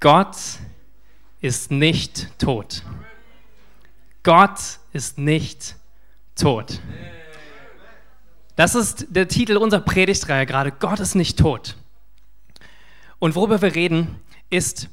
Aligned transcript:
Gott 0.00 0.36
ist 1.42 1.70
nicht 1.70 2.38
tot. 2.38 2.82
Gott 4.22 4.78
ist 4.92 5.18
nicht 5.18 5.76
tot. 6.34 6.80
Das 8.56 8.74
ist 8.74 9.06
der 9.10 9.28
Titel 9.28 9.58
unserer 9.58 9.82
Predigtreihe 9.82 10.46
gerade. 10.46 10.72
Gott 10.72 11.00
ist 11.00 11.14
nicht 11.14 11.38
tot. 11.38 11.76
Und 13.18 13.34
worüber 13.34 13.60
wir 13.60 13.74
reden, 13.74 14.20
ist, 14.48 14.88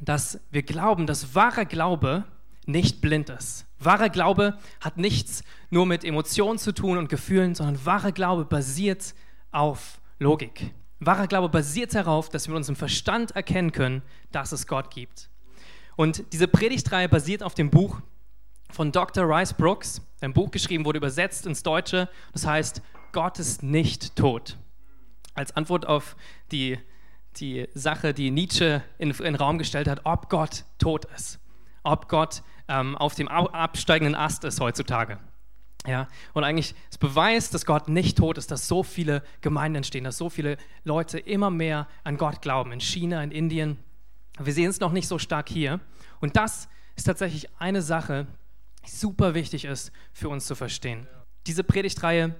dass 0.00 0.40
wir 0.50 0.62
glauben, 0.62 1.06
dass 1.06 1.34
wahrer 1.34 1.66
Glaube 1.66 2.24
nicht 2.64 3.02
blind 3.02 3.28
ist. 3.28 3.66
Wahrer 3.78 4.08
Glaube 4.08 4.58
hat 4.80 4.96
nichts 4.96 5.44
nur 5.68 5.84
mit 5.84 6.02
Emotionen 6.02 6.58
zu 6.58 6.72
tun 6.72 6.96
und 6.96 7.08
Gefühlen, 7.08 7.54
sondern 7.54 7.84
wahrer 7.84 8.12
Glaube 8.12 8.46
basiert 8.46 9.14
auf 9.52 10.00
Logik. 10.18 10.72
Wahrer 11.00 11.26
Glaube 11.26 11.48
basiert 11.48 11.94
darauf, 11.94 12.28
dass 12.28 12.46
wir 12.46 12.52
mit 12.52 12.58
unserem 12.58 12.76
Verstand 12.76 13.30
erkennen 13.32 13.72
können, 13.72 14.02
dass 14.32 14.52
es 14.52 14.66
Gott 14.66 14.90
gibt. 14.90 15.30
Und 15.96 16.24
diese 16.32 16.46
Predigtreihe 16.46 17.08
basiert 17.08 17.42
auf 17.42 17.54
dem 17.54 17.70
Buch 17.70 18.00
von 18.70 18.92
Dr. 18.92 19.24
Rice 19.24 19.54
Brooks. 19.54 20.02
Ein 20.20 20.34
Buch 20.34 20.50
geschrieben 20.50 20.84
wurde 20.84 20.98
übersetzt 20.98 21.46
ins 21.46 21.62
Deutsche. 21.62 22.08
Das 22.32 22.46
heißt, 22.46 22.82
Gott 23.12 23.38
ist 23.38 23.62
nicht 23.62 24.14
tot. 24.14 24.56
Als 25.34 25.56
Antwort 25.56 25.86
auf 25.86 26.16
die, 26.52 26.78
die 27.36 27.66
Sache, 27.74 28.12
die 28.12 28.30
Nietzsche 28.30 28.82
in, 28.98 29.10
in 29.10 29.24
den 29.24 29.34
Raum 29.36 29.58
gestellt 29.58 29.88
hat, 29.88 30.02
ob 30.04 30.28
Gott 30.28 30.64
tot 30.78 31.06
ist. 31.16 31.40
Ob 31.82 32.08
Gott 32.08 32.42
ähm, 32.68 32.96
auf 32.96 33.14
dem 33.14 33.28
absteigenden 33.28 34.14
Ast 34.14 34.44
ist 34.44 34.60
heutzutage. 34.60 35.18
Ja, 35.86 36.08
und 36.34 36.44
eigentlich 36.44 36.74
das 36.88 36.98
Beweis, 36.98 37.50
dass 37.50 37.64
Gott 37.64 37.88
nicht 37.88 38.18
tot 38.18 38.36
ist, 38.36 38.50
dass 38.50 38.68
so 38.68 38.82
viele 38.82 39.22
Gemeinden 39.40 39.76
entstehen, 39.76 40.04
dass 40.04 40.18
so 40.18 40.28
viele 40.28 40.58
Leute 40.84 41.18
immer 41.18 41.50
mehr 41.50 41.88
an 42.04 42.18
Gott 42.18 42.42
glauben, 42.42 42.72
in 42.72 42.80
China, 42.80 43.22
in 43.22 43.30
Indien. 43.30 43.78
Wir 44.38 44.52
sehen 44.52 44.68
es 44.68 44.80
noch 44.80 44.92
nicht 44.92 45.08
so 45.08 45.18
stark 45.18 45.48
hier. 45.48 45.80
Und 46.20 46.36
das 46.36 46.68
ist 46.96 47.04
tatsächlich 47.04 47.48
eine 47.58 47.80
Sache, 47.80 48.26
die 48.86 48.90
super 48.90 49.34
wichtig 49.34 49.64
ist 49.64 49.90
für 50.12 50.28
uns 50.28 50.46
zu 50.46 50.54
verstehen. 50.54 51.06
Diese 51.46 51.64
Predigtreihe 51.64 52.34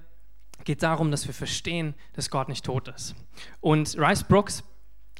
geht 0.63 0.83
darum, 0.83 1.09
dass 1.09 1.25
wir 1.25 1.33
verstehen, 1.33 1.95
dass 2.13 2.29
Gott 2.29 2.47
nicht 2.47 2.65
tot 2.65 2.87
ist. 2.89 3.15
Und 3.59 3.97
Rice 3.97 4.23
Brooks 4.23 4.63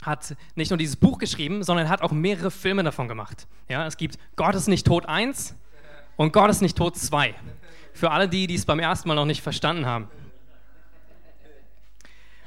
hat 0.03 0.36
nicht 0.55 0.69
nur 0.69 0.77
dieses 0.77 0.95
Buch 0.95 1.17
geschrieben, 1.17 1.64
sondern 1.64 1.89
hat 1.89 2.02
auch 2.02 2.11
mehrere 2.11 2.52
Filme 2.52 2.83
davon 2.83 3.08
gemacht. 3.08 3.47
Ja, 3.67 3.86
es 3.86 3.97
gibt 3.97 4.17
Gott 4.36 4.55
ist 4.55 4.67
nicht 4.67 4.86
tot 4.86 5.08
1 5.08 5.55
und 6.17 6.33
Gott 6.33 6.49
ist 6.49 6.61
nicht 6.61 6.77
tot 6.77 6.97
2. 6.97 7.36
Für 7.94 8.11
alle 8.11 8.28
die, 8.28 8.47
die 8.47 8.56
es 8.56 8.66
beim 8.66 8.80
ersten 8.80 9.08
Mal 9.08 9.16
noch 9.16 9.25
nicht 9.25 9.42
verstanden 9.42 9.86
haben. 9.86 10.08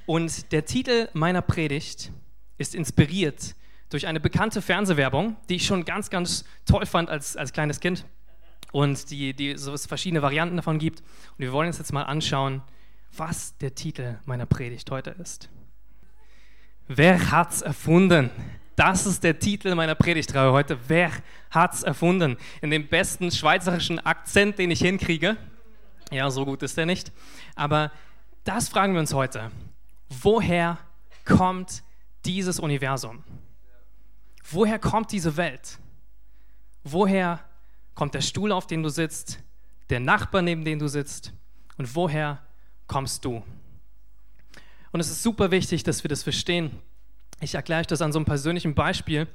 Und 0.07 0.53
der 0.53 0.65
Titel 0.65 1.09
meiner 1.13 1.43
Predigt 1.43 2.13
ist 2.59 2.75
inspiriert 2.75 3.55
durch 3.91 4.07
eine 4.07 4.21
bekannte 4.21 4.61
Fernsehwerbung, 4.61 5.37
die 5.49 5.57
ich 5.57 5.67
schon 5.67 5.85
ganz, 5.85 6.11
ganz 6.11 6.45
toll 6.67 6.87
fand 6.87 7.09
als, 7.09 7.37
als 7.37 7.53
kleines 7.53 7.81
Kind 7.81 8.05
und 8.73 9.11
die, 9.11 9.35
die 9.35 9.57
so 9.57 9.73
es 9.73 9.87
verschiedene 9.87 10.21
Varianten 10.21 10.57
davon 10.57 10.79
gibt. 10.79 11.01
Und 11.01 11.39
wir 11.39 11.53
wollen 11.53 11.69
uns 11.69 11.79
jetzt 11.79 11.93
mal 11.93 12.03
anschauen, 12.03 12.63
was 13.17 13.57
der 13.59 13.75
Titel 13.75 14.19
meiner 14.25 14.47
Predigt 14.47 14.91
heute 14.91 15.11
ist. 15.11 15.49
Wer 16.89 17.31
hat's 17.31 17.63
erfunden? 17.63 18.31
Das 18.77 19.07
ist 19.07 19.23
der 19.23 19.39
Titel 19.39 19.75
meiner 19.75 19.95
Predigtreihe 19.95 20.51
heute. 20.51 20.79
Wer 20.89 21.13
hat's 21.51 21.83
erfunden? 21.83 22.37
In 22.61 22.71
dem 22.71 22.89
besten 22.89 23.31
schweizerischen 23.31 24.05
Akzent, 24.05 24.59
den 24.59 24.71
ich 24.71 24.81
hinkriege. 24.81 25.37
Ja, 26.11 26.31
so 26.31 26.45
gut 26.45 26.63
ist 26.63 26.77
er 26.77 26.87
nicht. 26.87 27.13
Aber 27.55 27.93
das 28.43 28.69
fragen 28.69 28.95
wir 28.95 29.01
uns 29.01 29.15
heute. 29.15 29.51
Woher 30.09 30.79
kommt 31.25 31.83
dieses 32.25 32.59
Universum? 32.59 33.23
Woher 34.51 34.79
kommt 34.79 35.13
diese 35.13 35.37
Welt? 35.37 35.79
Woher 36.83 37.41
kommt 37.95 38.15
der 38.15 38.21
Stuhl, 38.21 38.53
auf 38.53 38.67
dem 38.67 38.83
du 38.83 38.89
sitzt, 38.89 39.39
der 39.89 40.01
Nachbar, 40.01 40.43
neben 40.43 40.65
dem 40.65 40.79
du 40.79 40.89
sitzt? 40.89 41.33
Und 41.79 41.95
woher 41.95 42.43
kommst 42.87 43.25
du? 43.25 43.43
Und 44.93 45.01
es 45.01 45.11
ist 45.11 45.23
super 45.23 45.51
wichtig, 45.51 45.83
dass 45.83 46.05
wir 46.05 46.09
das 46.09 46.23
verstehen. 46.23 46.71
Ich 47.45 47.55
erkläre 47.55 47.81
euch 47.81 47.87
das 47.87 48.01
an 48.01 48.11
so 48.11 48.19
einem 48.19 48.25
persönlichen 48.25 48.75
Beispiel. 48.75 49.29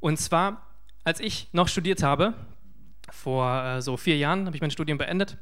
Und 0.00 0.18
zwar, 0.18 0.66
als 1.04 1.20
ich 1.20 1.48
noch 1.52 1.68
studiert 1.68 2.02
habe, 2.02 2.34
vor 3.08 3.64
äh, 3.64 3.80
so 3.80 3.96
vier 3.96 4.16
Jahren 4.16 4.46
habe 4.46 4.56
ich 4.56 4.60
mein 4.60 4.72
Studium 4.72 4.98
beendet. 4.98 5.38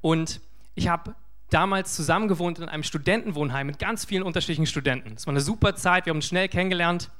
Und 0.00 0.40
ich 0.76 0.86
habe 0.86 1.16
damals 1.50 1.96
zusammen 1.96 2.28
gewohnt 2.28 2.60
in 2.60 2.68
einem 2.68 2.84
Studentenwohnheim 2.84 3.66
mit 3.66 3.80
ganz 3.80 4.04
vielen 4.04 4.22
unterschiedlichen 4.22 4.66
Studenten. 4.66 5.14
Es 5.14 5.26
war 5.26 5.32
eine 5.32 5.40
super 5.40 5.74
Zeit, 5.74 6.06
wir 6.06 6.10
haben 6.10 6.18
uns 6.18 6.26
schnell 6.26 6.48
kennengelernt. 6.48 7.10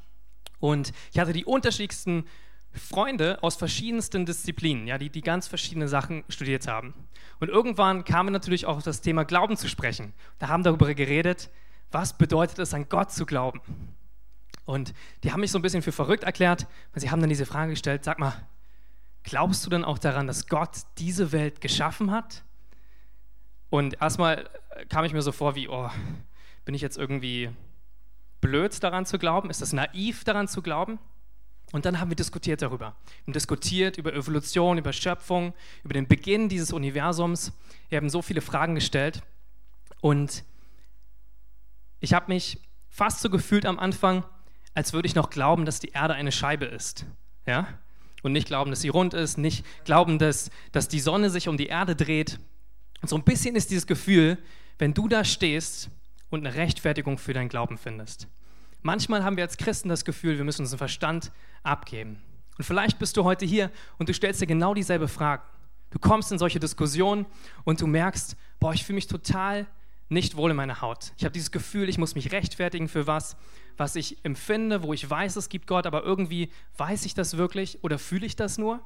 Und 0.61 0.93
ich 1.13 1.19
hatte 1.19 1.33
die 1.33 1.45
unterschiedlichsten 1.45 2.25
Freunde 2.73 3.43
aus 3.43 3.57
verschiedensten 3.57 4.27
Disziplinen, 4.27 4.87
ja, 4.87 4.97
die, 4.97 5.11
die 5.11 5.23
ganz 5.23 5.49
verschiedene 5.49 5.89
Sachen 5.89 6.23
studiert 6.29 6.69
haben. 6.69 6.95
Und 7.41 7.49
irgendwann 7.49 8.05
kam 8.05 8.27
natürlich 8.27 8.67
auch 8.67 8.81
das 8.81 9.01
Thema 9.01 9.25
Glauben 9.25 9.57
zu 9.57 9.69
sprechen. 9.69 10.13
Da 10.39 10.49
haben 10.49 10.63
darüber 10.63 10.95
geredet, 10.95 11.51
was 11.91 12.17
bedeutet 12.17 12.61
es, 12.61 12.75
an 12.75 12.89
Gott 12.89 13.11
zu 13.11 13.27
glauben? 13.27 13.61
Und 14.67 14.93
die 15.23 15.33
haben 15.33 15.41
mich 15.41 15.53
so 15.53 15.59
ein 15.59 15.63
bisschen 15.63 15.81
für 15.81 15.93
verrückt 15.93 16.25
erklärt, 16.25 16.67
weil 16.93 17.01
sie 17.01 17.11
haben 17.11 17.21
dann 17.21 17.31
diese 17.31 17.47
Frage 17.47 17.71
gestellt, 17.71 18.05
sag 18.05 18.19
mal, 18.19 18.35
glaubst 19.23 19.65
du 19.65 19.71
denn 19.71 19.85
auch 19.85 19.99
daran, 19.99 20.27
dass 20.27 20.49
Gott 20.49 20.83
diese 20.99 21.33
Welt 21.33 21.61
geschaffen 21.61 22.11
hat? 22.11 22.45
Und 23.71 24.01
erstmal 24.01 24.51
kam 24.89 25.05
ich 25.05 25.13
mir 25.13 25.23
so 25.23 25.33
vor 25.33 25.55
wie, 25.55 25.69
oh, 25.69 25.89
bin 26.65 26.75
ich 26.75 26.83
jetzt 26.83 26.99
irgendwie 26.99 27.51
blöd 28.41 28.83
daran 28.83 29.07
zu 29.07 29.19
glauben? 29.19 29.51
Ist 29.51 29.63
das 29.63 29.73
naiv 29.73 30.25
daran 30.25 30.49
zu 30.49 30.63
glauben? 30.63 30.99
Und 31.73 31.85
dann 31.85 32.01
haben 32.01 32.11
wir 32.11 32.17
diskutiert 32.17 32.63
darüber. 32.63 32.97
Wir 33.05 33.27
haben 33.27 33.33
diskutiert 33.33 33.99
über 33.99 34.15
Evolution, 34.15 34.79
über 34.79 34.93
Schöpfung, 34.93 35.53
über 35.85 35.95
den 35.95 36.07
Beginn 36.07 36.49
dieses 36.49 36.73
Universums. 36.73 37.53
Wir 37.89 37.99
haben 37.99 38.11
so 38.11 38.23
viele 38.23 38.41
Fragen 38.41 38.75
gestellt. 38.75 39.23
Und 40.01 40.45
ich 42.01 42.15
habe 42.15 42.33
mich 42.33 42.61
fast 42.89 43.21
so 43.21 43.31
gefühlt 43.31 43.67
am 43.67 43.79
Anfang, 43.79 44.25
als 44.77 44.93
würde 44.93 45.09
ich 45.09 45.15
noch 45.15 45.31
glauben, 45.31 45.65
dass 45.65 45.81
die 45.81 45.89
Erde 45.89 46.15
eine 46.15 46.31
Scheibe 46.31 46.67
ist. 46.67 47.07
Ja? 47.47 47.67
Und 48.23 48.33
nicht 48.33 48.47
glauben, 48.47 48.71
dass 48.71 48.83
sie 48.83 48.91
rund 48.91 49.15
ist, 49.15 49.39
nicht 49.39 49.65
glauben, 49.87 50.19
dass, 50.19 50.51
dass 50.71 50.87
die 50.87 51.01
Sonne 51.01 51.31
sich 51.31 51.49
um 51.49 51.57
die 51.57 51.67
Erde 51.67 51.97
dreht. 51.97 52.39
Und 53.01 53.09
so 53.09 53.17
ein 53.17 53.23
bisschen 53.23 53.57
ist 53.57 53.71
dieses 53.71 53.87
Gefühl, 53.87 54.37
wenn 54.79 54.93
du 54.93 55.09
da 55.09 55.25
stehst 55.25 55.89
und 56.29 56.47
eine 56.47 56.55
Rechtfertigung 56.55 57.17
für 57.17 57.33
deinen 57.33 57.49
Glauben 57.49 57.79
findest. 57.79 58.29
Manchmal 58.83 59.25
haben 59.25 59.39
wir 59.39 59.45
als 59.45 59.57
Christen 59.57 59.89
das 59.89 60.05
Gefühl, 60.05 60.37
wir 60.37 60.45
müssen 60.45 60.63
unseren 60.63 60.79
Verstand 60.79 61.33
abgeben. 61.63 62.21
Und 62.59 62.65
vielleicht 62.65 62.99
bist 62.99 63.17
du 63.17 63.25
heute 63.25 63.47
hier 63.47 63.71
und 63.97 64.11
du 64.11 64.13
stellst 64.13 64.43
dir 64.43 64.47
genau 64.47 64.75
dieselbe 64.75 65.09
Frage. 65.09 65.43
Du 65.89 65.99
kommst 65.99 66.31
in 66.33 66.39
solche 66.39 66.61
Diskussionen 66.61 67.25
und 67.65 67.81
du 67.81 67.87
merkst, 67.87 68.37
boah, 68.61 68.75
ich 68.75 68.85
fühle 68.85 68.97
mich 68.97 69.07
total 69.07 69.67
nicht 70.11 70.37
wohl 70.37 70.51
in 70.51 70.57
meiner 70.57 70.83
Haut. 70.83 71.13
Ich 71.17 71.25
habe 71.25 71.33
dieses 71.33 71.51
Gefühl, 71.51 71.89
ich 71.89 71.97
muss 71.97 72.15
mich 72.15 72.31
rechtfertigen 72.33 72.89
für 72.89 73.07
was, 73.07 73.37
was 73.77 73.97
ich 73.97 74.25
empfinde, 74.25 74.83
wo 74.83 74.93
ich 74.93 75.09
weiß, 75.09 75.37
es 75.37 75.49
gibt 75.49 75.67
Gott, 75.67 75.87
aber 75.87 76.03
irgendwie 76.03 76.51
weiß 76.77 77.05
ich 77.05 77.15
das 77.15 77.37
wirklich 77.37 77.83
oder 77.83 77.99
fühle 77.99 78.27
ich 78.27 78.37
das 78.37 78.59
nur? 78.59 78.81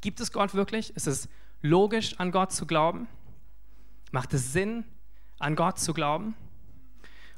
Gibt 0.00 0.20
es 0.20 0.32
Gott 0.32 0.54
wirklich? 0.54 0.94
Ist 0.96 1.06
es 1.06 1.28
logisch, 1.62 2.18
an 2.18 2.30
Gott 2.30 2.52
zu 2.52 2.66
glauben? 2.66 3.08
Macht 4.12 4.32
es 4.34 4.52
Sinn, 4.52 4.84
an 5.38 5.56
Gott 5.56 5.78
zu 5.78 5.92
glauben? 5.92 6.34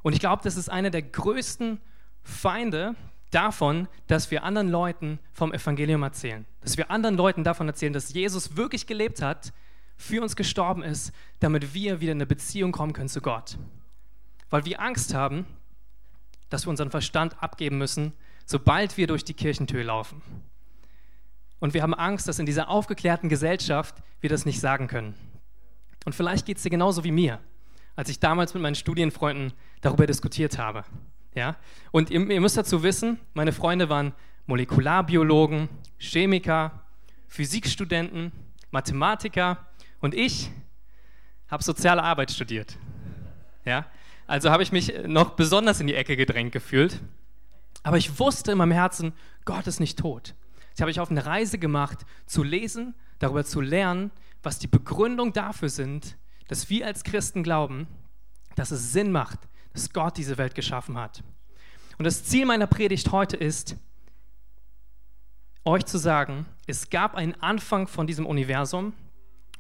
Und 0.02 0.12
ich 0.12 0.20
glaube, 0.20 0.42
das 0.42 0.56
ist 0.56 0.68
einer 0.68 0.90
der 0.90 1.02
größten 1.02 1.80
Feinde 2.22 2.94
davon, 3.30 3.88
dass 4.06 4.30
wir 4.30 4.44
anderen 4.44 4.68
Leuten 4.68 5.18
vom 5.32 5.52
Evangelium 5.52 6.02
erzählen. 6.02 6.44
Dass 6.60 6.76
wir 6.76 6.90
anderen 6.90 7.16
Leuten 7.16 7.44
davon 7.44 7.66
erzählen, 7.66 7.92
dass 7.92 8.12
Jesus 8.12 8.56
wirklich 8.56 8.86
gelebt 8.86 9.22
hat 9.22 9.52
für 9.96 10.22
uns 10.22 10.36
gestorben 10.36 10.82
ist, 10.82 11.12
damit 11.40 11.74
wir 11.74 12.00
wieder 12.00 12.12
in 12.12 12.18
eine 12.18 12.26
Beziehung 12.26 12.72
kommen 12.72 12.92
können 12.92 13.08
zu 13.08 13.20
Gott. 13.20 13.58
Weil 14.50 14.64
wir 14.64 14.80
Angst 14.80 15.14
haben, 15.14 15.46
dass 16.52 16.66
wir 16.66 16.70
unseren 16.70 16.90
Verstand 16.90 17.42
abgeben 17.42 17.78
müssen, 17.78 18.12
sobald 18.44 18.96
wir 18.96 19.06
durch 19.06 19.24
die 19.24 19.34
Kirchentür 19.34 19.84
laufen. 19.84 20.22
Und 21.60 21.74
wir 21.74 21.82
haben 21.82 21.94
Angst, 21.94 22.28
dass 22.28 22.38
in 22.38 22.46
dieser 22.46 22.68
aufgeklärten 22.68 23.28
Gesellschaft 23.28 23.94
wir 24.20 24.28
das 24.28 24.44
nicht 24.44 24.60
sagen 24.60 24.88
können. 24.88 25.14
Und 26.04 26.14
vielleicht 26.14 26.44
geht 26.44 26.56
es 26.56 26.62
dir 26.64 26.70
genauso 26.70 27.04
wie 27.04 27.12
mir, 27.12 27.38
als 27.94 28.08
ich 28.08 28.18
damals 28.18 28.52
mit 28.54 28.62
meinen 28.62 28.74
Studienfreunden 28.74 29.52
darüber 29.80 30.06
diskutiert 30.06 30.58
habe. 30.58 30.84
Ja? 31.34 31.56
Und 31.92 32.10
ihr, 32.10 32.28
ihr 32.28 32.40
müsst 32.40 32.56
dazu 32.56 32.82
wissen, 32.82 33.20
meine 33.34 33.52
Freunde 33.52 33.88
waren 33.88 34.12
Molekularbiologen, 34.46 35.68
Chemiker, 35.98 36.82
Physikstudenten, 37.28 38.32
Mathematiker 38.70 39.66
und 40.00 40.14
ich 40.14 40.50
habe 41.48 41.62
soziale 41.62 42.02
Arbeit 42.02 42.30
studiert. 42.32 42.76
Ja? 43.64 43.86
Also 44.32 44.50
habe 44.50 44.62
ich 44.62 44.72
mich 44.72 44.94
noch 45.06 45.32
besonders 45.34 45.80
in 45.80 45.86
die 45.86 45.94
Ecke 45.94 46.16
gedrängt 46.16 46.52
gefühlt. 46.52 47.02
Aber 47.82 47.98
ich 47.98 48.18
wusste 48.18 48.52
in 48.52 48.56
meinem 48.56 48.72
Herzen, 48.72 49.12
Gott 49.44 49.66
ist 49.66 49.78
nicht 49.78 49.98
tot. 49.98 50.34
Ich 50.74 50.80
habe 50.80 50.88
mich 50.88 51.00
auf 51.00 51.10
eine 51.10 51.26
Reise 51.26 51.58
gemacht, 51.58 52.06
zu 52.24 52.42
lesen, 52.42 52.94
darüber 53.18 53.44
zu 53.44 53.60
lernen, 53.60 54.10
was 54.42 54.58
die 54.58 54.68
Begründung 54.68 55.34
dafür 55.34 55.68
sind, 55.68 56.16
dass 56.48 56.70
wir 56.70 56.86
als 56.86 57.04
Christen 57.04 57.42
glauben, 57.42 57.86
dass 58.56 58.70
es 58.70 58.92
Sinn 58.92 59.12
macht, 59.12 59.38
dass 59.74 59.92
Gott 59.92 60.16
diese 60.16 60.38
Welt 60.38 60.54
geschaffen 60.54 60.96
hat. 60.96 61.22
Und 61.98 62.06
das 62.06 62.24
Ziel 62.24 62.46
meiner 62.46 62.66
Predigt 62.66 63.12
heute 63.12 63.36
ist, 63.36 63.76
euch 65.66 65.84
zu 65.84 65.98
sagen, 65.98 66.46
es 66.66 66.88
gab 66.88 67.16
einen 67.16 67.34
Anfang 67.42 67.86
von 67.86 68.06
diesem 68.06 68.24
Universum 68.24 68.94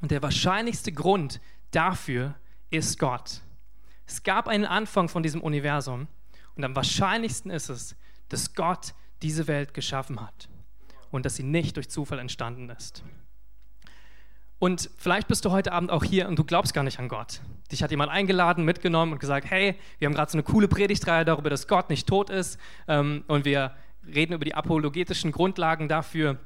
und 0.00 0.10
der 0.10 0.22
wahrscheinlichste 0.22 0.92
Grund 0.92 1.42
dafür 1.72 2.36
ist 2.70 2.98
Gott. 2.98 3.42
Es 4.12 4.24
gab 4.24 4.46
einen 4.46 4.66
Anfang 4.66 5.08
von 5.08 5.22
diesem 5.22 5.40
Universum 5.40 6.06
und 6.54 6.64
am 6.64 6.76
wahrscheinlichsten 6.76 7.50
ist 7.50 7.70
es, 7.70 7.96
dass 8.28 8.52
Gott 8.52 8.92
diese 9.22 9.46
Welt 9.46 9.72
geschaffen 9.72 10.20
hat 10.20 10.50
und 11.10 11.24
dass 11.24 11.36
sie 11.36 11.42
nicht 11.42 11.76
durch 11.76 11.88
Zufall 11.88 12.18
entstanden 12.18 12.68
ist. 12.68 13.02
Und 14.58 14.90
vielleicht 14.98 15.28
bist 15.28 15.46
du 15.46 15.50
heute 15.50 15.72
Abend 15.72 15.90
auch 15.90 16.04
hier 16.04 16.28
und 16.28 16.38
du 16.38 16.44
glaubst 16.44 16.74
gar 16.74 16.84
nicht 16.84 16.98
an 16.98 17.08
Gott. 17.08 17.40
Dich 17.72 17.82
hat 17.82 17.90
jemand 17.90 18.12
eingeladen, 18.12 18.66
mitgenommen 18.66 19.12
und 19.12 19.18
gesagt, 19.18 19.50
hey, 19.50 19.76
wir 19.98 20.06
haben 20.06 20.14
gerade 20.14 20.30
so 20.30 20.36
eine 20.36 20.42
coole 20.42 20.68
Predigtreihe 20.68 21.24
darüber, 21.24 21.48
dass 21.48 21.66
Gott 21.66 21.88
nicht 21.88 22.06
tot 22.06 22.28
ist 22.28 22.60
ähm, 22.88 23.24
und 23.28 23.46
wir 23.46 23.74
reden 24.06 24.34
über 24.34 24.44
die 24.44 24.54
apologetischen 24.54 25.32
Grundlagen 25.32 25.88
dafür, 25.88 26.38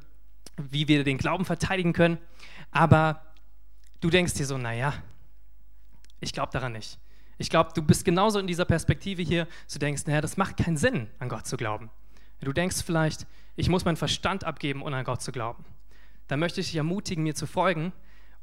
wie 0.56 0.86
wir 0.86 1.02
den 1.02 1.18
Glauben 1.18 1.44
verteidigen 1.44 1.92
können. 1.92 2.18
Aber 2.70 3.22
du 4.00 4.08
denkst 4.08 4.34
dir 4.34 4.46
so, 4.46 4.56
naja, 4.56 4.94
ich 6.20 6.32
glaube 6.32 6.52
daran 6.52 6.70
nicht. 6.70 7.00
Ich 7.38 7.50
glaube, 7.50 7.70
du 7.74 7.82
bist 7.82 8.04
genauso 8.04 8.38
in 8.38 8.46
dieser 8.46 8.64
Perspektive 8.64 9.22
hier, 9.22 9.46
du 9.72 9.78
denkst, 9.78 10.06
naja, 10.06 10.20
das 10.20 10.36
macht 10.36 10.56
keinen 10.56 10.76
Sinn, 10.76 11.08
an 11.18 11.28
Gott 11.28 11.46
zu 11.46 11.56
glauben. 11.56 11.90
Du 12.40 12.52
denkst 12.52 12.82
vielleicht, 12.84 13.26
ich 13.56 13.68
muss 13.68 13.84
meinen 13.84 13.96
Verstand 13.96 14.44
abgeben, 14.44 14.82
um 14.82 14.92
an 14.92 15.04
Gott 15.04 15.22
zu 15.22 15.32
glauben. 15.32 15.64
Dann 16.28 16.40
möchte 16.40 16.60
ich 16.60 16.68
dich 16.68 16.76
ermutigen, 16.76 17.24
mir 17.24 17.34
zu 17.34 17.46
folgen 17.46 17.92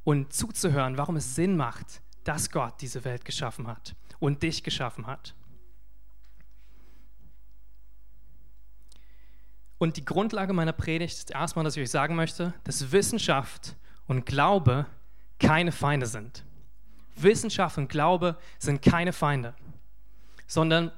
und 0.03 0.33
zuzuhören, 0.33 0.97
warum 0.97 1.15
es 1.15 1.35
Sinn 1.35 1.57
macht, 1.57 2.01
dass 2.23 2.51
Gott 2.51 2.81
diese 2.81 3.03
Welt 3.03 3.25
geschaffen 3.25 3.67
hat 3.67 3.95
und 4.19 4.43
dich 4.43 4.63
geschaffen 4.63 5.07
hat. 5.07 5.35
Und 9.77 9.97
die 9.97 10.05
Grundlage 10.05 10.53
meiner 10.53 10.71
Predigt 10.71 11.17
ist 11.17 11.31
erstmal, 11.31 11.65
dass 11.65 11.75
ich 11.75 11.83
euch 11.83 11.89
sagen 11.89 12.15
möchte, 12.15 12.53
dass 12.63 12.91
Wissenschaft 12.91 13.75
und 14.07 14.25
Glaube 14.25 14.85
keine 15.39 15.73
Feinde 15.73 16.05
sind. 16.05 16.45
Wissenschaft 17.15 17.77
und 17.77 17.89
Glaube 17.89 18.37
sind 18.59 18.81
keine 18.81 19.13
Feinde, 19.13 19.53
sondern 20.47 20.91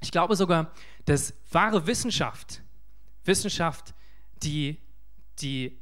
ich 0.00 0.10
glaube 0.10 0.36
sogar, 0.36 0.72
dass 1.04 1.34
wahre 1.50 1.86
Wissenschaft, 1.86 2.62
Wissenschaft, 3.24 3.94
die, 4.42 4.78
die 5.40 5.78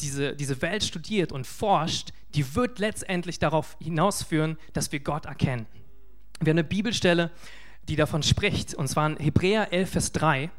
diese, 0.00 0.36
diese 0.36 0.60
Welt 0.62 0.84
studiert 0.84 1.32
und 1.32 1.46
forscht, 1.46 2.12
die 2.34 2.54
wird 2.54 2.78
letztendlich 2.78 3.38
darauf 3.38 3.76
hinausführen, 3.80 4.58
dass 4.72 4.92
wir 4.92 5.00
Gott 5.00 5.24
erkennen. 5.24 5.66
Wir 6.40 6.50
haben 6.50 6.58
eine 6.58 6.64
Bibelstelle, 6.64 7.30
die 7.88 7.96
davon 7.96 8.22
spricht, 8.22 8.74
und 8.74 8.88
zwar 8.88 9.06
in 9.08 9.16
Hebräer 9.16 9.72
11, 9.72 9.90
Vers 9.90 10.12
3. 10.12 10.50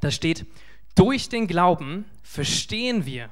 Da 0.00 0.10
steht, 0.10 0.46
durch 0.94 1.28
den 1.28 1.46
Glauben 1.46 2.04
verstehen 2.22 3.06
wir, 3.06 3.30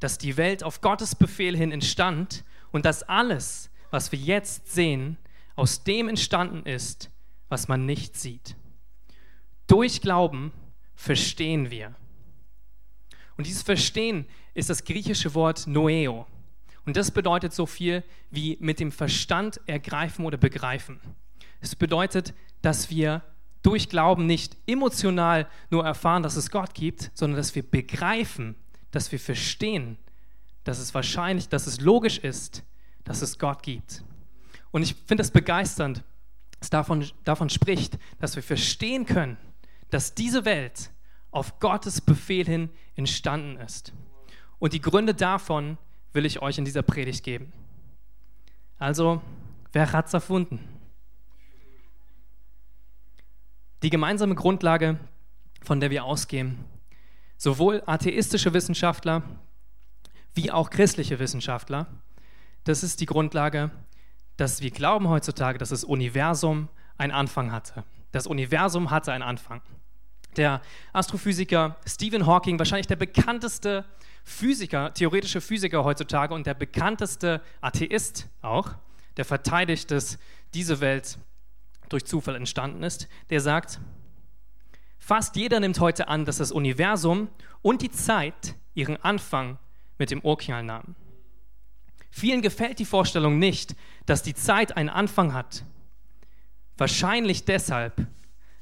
dass 0.00 0.18
die 0.18 0.36
Welt 0.36 0.64
auf 0.64 0.80
Gottes 0.80 1.14
Befehl 1.14 1.56
hin 1.56 1.70
entstand 1.70 2.44
und 2.72 2.84
dass 2.84 3.04
alles, 3.04 3.70
was 3.92 4.10
wir 4.10 4.18
jetzt 4.18 4.72
sehen, 4.72 5.18
aus 5.54 5.84
dem 5.84 6.08
entstanden 6.08 6.66
ist, 6.66 7.10
was 7.48 7.68
man 7.68 7.86
nicht 7.86 8.16
sieht. 8.16 8.56
Durch 9.66 10.00
Glauben 10.00 10.50
verstehen 10.94 11.70
wir. 11.70 11.94
Und 13.36 13.46
dieses 13.46 13.62
Verstehen 13.62 14.26
ist 14.54 14.70
das 14.70 14.84
griechische 14.84 15.34
Wort 15.34 15.66
Noeo. 15.66 16.26
Und 16.84 16.96
das 16.96 17.10
bedeutet 17.10 17.52
so 17.52 17.66
viel 17.66 18.02
wie 18.30 18.56
mit 18.60 18.80
dem 18.80 18.90
Verstand 18.90 19.60
ergreifen 19.66 20.24
oder 20.24 20.38
begreifen. 20.38 20.98
Es 21.60 21.76
bedeutet, 21.76 22.34
dass 22.62 22.90
wir 22.90 23.22
durch 23.62 23.88
Glauben 23.88 24.26
nicht 24.26 24.56
emotional 24.66 25.48
nur 25.70 25.84
erfahren, 25.84 26.22
dass 26.22 26.36
es 26.36 26.50
Gott 26.50 26.74
gibt, 26.74 27.10
sondern 27.14 27.36
dass 27.36 27.54
wir 27.54 27.62
begreifen, 27.62 28.56
dass 28.90 29.12
wir 29.12 29.20
verstehen, 29.20 29.98
dass 30.64 30.78
es 30.78 30.94
wahrscheinlich, 30.94 31.48
dass 31.48 31.66
es 31.66 31.80
logisch 31.80 32.18
ist, 32.18 32.64
dass 33.04 33.22
es 33.22 33.38
Gott 33.38 33.62
gibt. 33.62 34.02
Und 34.70 34.82
ich 34.82 34.94
finde 35.06 35.22
es 35.22 35.30
begeisternd, 35.30 36.02
dass 36.58 36.70
davon, 36.70 37.04
davon 37.24 37.50
spricht, 37.50 37.98
dass 38.20 38.36
wir 38.36 38.42
verstehen 38.42 39.06
können, 39.06 39.36
dass 39.90 40.14
diese 40.14 40.44
Welt 40.44 40.90
auf 41.30 41.58
Gottes 41.60 42.00
Befehl 42.00 42.46
hin 42.46 42.70
entstanden 42.94 43.58
ist. 43.58 43.92
Und 44.58 44.72
die 44.72 44.80
Gründe 44.80 45.14
davon 45.14 45.76
will 46.12 46.24
ich 46.24 46.40
euch 46.40 46.58
in 46.58 46.64
dieser 46.64 46.82
Predigt 46.82 47.24
geben. 47.24 47.52
Also, 48.78 49.22
wer 49.72 49.92
hat's 49.92 50.14
erfunden? 50.14 50.60
Die 53.82 53.90
gemeinsame 53.90 54.34
Grundlage, 54.34 54.98
von 55.62 55.80
der 55.80 55.90
wir 55.90 56.04
ausgehen, 56.04 56.64
sowohl 57.36 57.82
atheistische 57.86 58.54
Wissenschaftler 58.54 59.22
wie 60.34 60.50
auch 60.50 60.70
christliche 60.70 61.18
Wissenschaftler, 61.18 61.86
das 62.64 62.82
ist 62.82 63.00
die 63.00 63.06
Grundlage, 63.06 63.70
dass 64.36 64.62
wir 64.62 64.70
glauben 64.70 65.08
heutzutage, 65.08 65.58
dass 65.58 65.70
das 65.70 65.84
Universum 65.84 66.68
einen 66.96 67.12
Anfang 67.12 67.52
hatte. 67.52 67.84
Das 68.12 68.26
Universum 68.26 68.90
hatte 68.90 69.12
einen 69.12 69.22
Anfang. 69.22 69.62
Der 70.36 70.62
Astrophysiker 70.92 71.76
Stephen 71.86 72.26
Hawking, 72.26 72.58
wahrscheinlich 72.58 72.86
der 72.86 72.96
bekannteste 72.96 73.84
Physiker, 74.24 74.94
theoretische 74.94 75.40
Physiker 75.40 75.84
heutzutage 75.84 76.32
und 76.32 76.46
der 76.46 76.54
bekannteste 76.54 77.42
Atheist 77.60 78.28
auch, 78.40 78.70
der 79.16 79.24
verteidigt, 79.24 79.90
dass 79.90 80.18
diese 80.54 80.80
Welt 80.80 81.18
durch 81.88 82.04
Zufall 82.06 82.36
entstanden 82.36 82.82
ist, 82.82 83.08
der 83.30 83.40
sagt, 83.40 83.80
fast 84.98 85.36
jeder 85.36 85.60
nimmt 85.60 85.80
heute 85.80 86.08
an, 86.08 86.24
dass 86.24 86.38
das 86.38 86.52
Universum 86.52 87.28
und 87.60 87.82
die 87.82 87.90
Zeit 87.90 88.54
ihren 88.74 88.96
Anfang 89.02 89.58
mit 89.98 90.10
dem 90.10 90.20
Urknall 90.20 90.62
nahmen. 90.62 90.96
Vielen 92.14 92.42
gefällt 92.42 92.78
die 92.78 92.84
Vorstellung 92.84 93.38
nicht, 93.38 93.74
dass 94.04 94.22
die 94.22 94.34
Zeit 94.34 94.76
einen 94.76 94.90
Anfang 94.90 95.32
hat. 95.32 95.64
Wahrscheinlich 96.76 97.46
deshalb, 97.46 98.06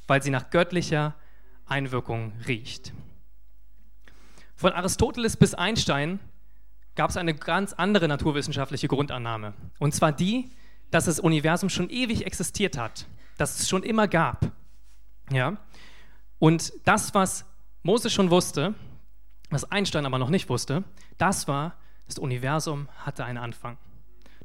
weil 0.06 0.23
sie 0.23 0.31
nach 0.31 0.50
göttlicher 0.50 1.17
Einwirkung 1.67 2.32
riecht. 2.47 2.93
Von 4.55 4.73
Aristoteles 4.73 5.37
bis 5.37 5.55
Einstein 5.55 6.20
gab 6.94 7.11
es 7.11 7.17
eine 7.17 7.35
ganz 7.35 7.73
andere 7.73 8.06
naturwissenschaftliche 8.06 8.87
Grundannahme. 8.87 9.55
Und 9.81 9.94
zwar 9.94 10.12
die, 10.12 10.50
dass 10.93 11.06
das 11.06 11.19
Universum 11.19 11.70
schon 11.70 11.91
ewig 11.91 12.26
existiert 12.26 12.79
hat, 12.79 13.06
dass 13.37 13.58
es 13.58 13.69
schon 13.69 13.82
immer 13.82 14.06
gab. 14.06 14.52
Ja? 15.32 15.56
Und 16.38 16.73
das, 16.85 17.14
was 17.14 17.47
Moses 17.82 18.12
schon 18.12 18.31
wusste, 18.31 18.75
was 19.49 19.64
Einstein 19.73 20.07
aber 20.07 20.19
noch 20.19 20.30
nicht 20.30 20.49
wusste, 20.49 20.85
das 21.19 21.49
war, 21.49 21.79
das 22.11 22.19
Universum 22.19 22.88
hatte 22.99 23.25
einen 23.25 23.38
Anfang. 23.38 23.79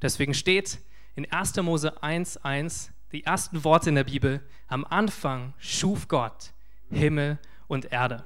Deswegen 0.01 0.34
steht 0.34 0.79
in 1.15 1.31
1. 1.31 1.55
Mose 1.57 2.01
1,1 2.01 2.91
die 3.12 3.24
ersten 3.24 3.63
Worte 3.63 3.89
in 3.89 3.95
der 3.95 4.03
Bibel: 4.03 4.41
Am 4.67 4.86
Anfang 4.86 5.53
schuf 5.57 6.07
Gott 6.07 6.53
Himmel 6.91 7.39
und 7.67 7.91
Erde. 7.91 8.24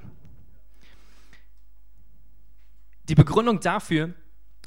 Die 3.08 3.15
Begründung 3.15 3.60
dafür, 3.60 4.13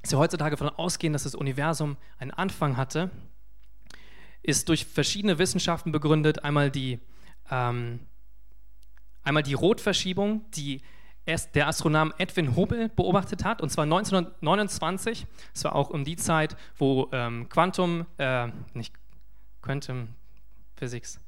dass 0.00 0.10
wir 0.10 0.18
heutzutage 0.18 0.56
davon 0.56 0.74
ausgehen, 0.76 1.12
dass 1.12 1.24
das 1.24 1.34
Universum 1.34 1.96
einen 2.18 2.32
Anfang 2.32 2.76
hatte, 2.76 3.10
ist 4.42 4.68
durch 4.68 4.86
verschiedene 4.86 5.38
Wissenschaften 5.38 5.92
begründet. 5.92 6.44
Einmal 6.44 6.70
die, 6.70 6.98
ähm, 7.50 8.00
einmal 9.22 9.42
die 9.42 9.54
Rotverschiebung, 9.54 10.50
die 10.52 10.80
der 11.26 11.68
Astronom 11.68 12.12
Edwin 12.18 12.56
Hubble 12.56 12.88
beobachtet 12.88 13.44
hat, 13.44 13.60
und 13.60 13.70
zwar 13.70 13.84
1929. 13.84 15.26
Das 15.52 15.64
war 15.64 15.74
auch 15.74 15.90
um 15.90 16.04
die 16.04 16.16
Zeit, 16.16 16.56
wo 16.76 17.08
ähm, 17.12 17.48
Quantum, 17.48 18.06
äh, 18.18 18.48
nicht 18.74 18.94
Quantum 19.62 20.08
Physics, 20.76 21.20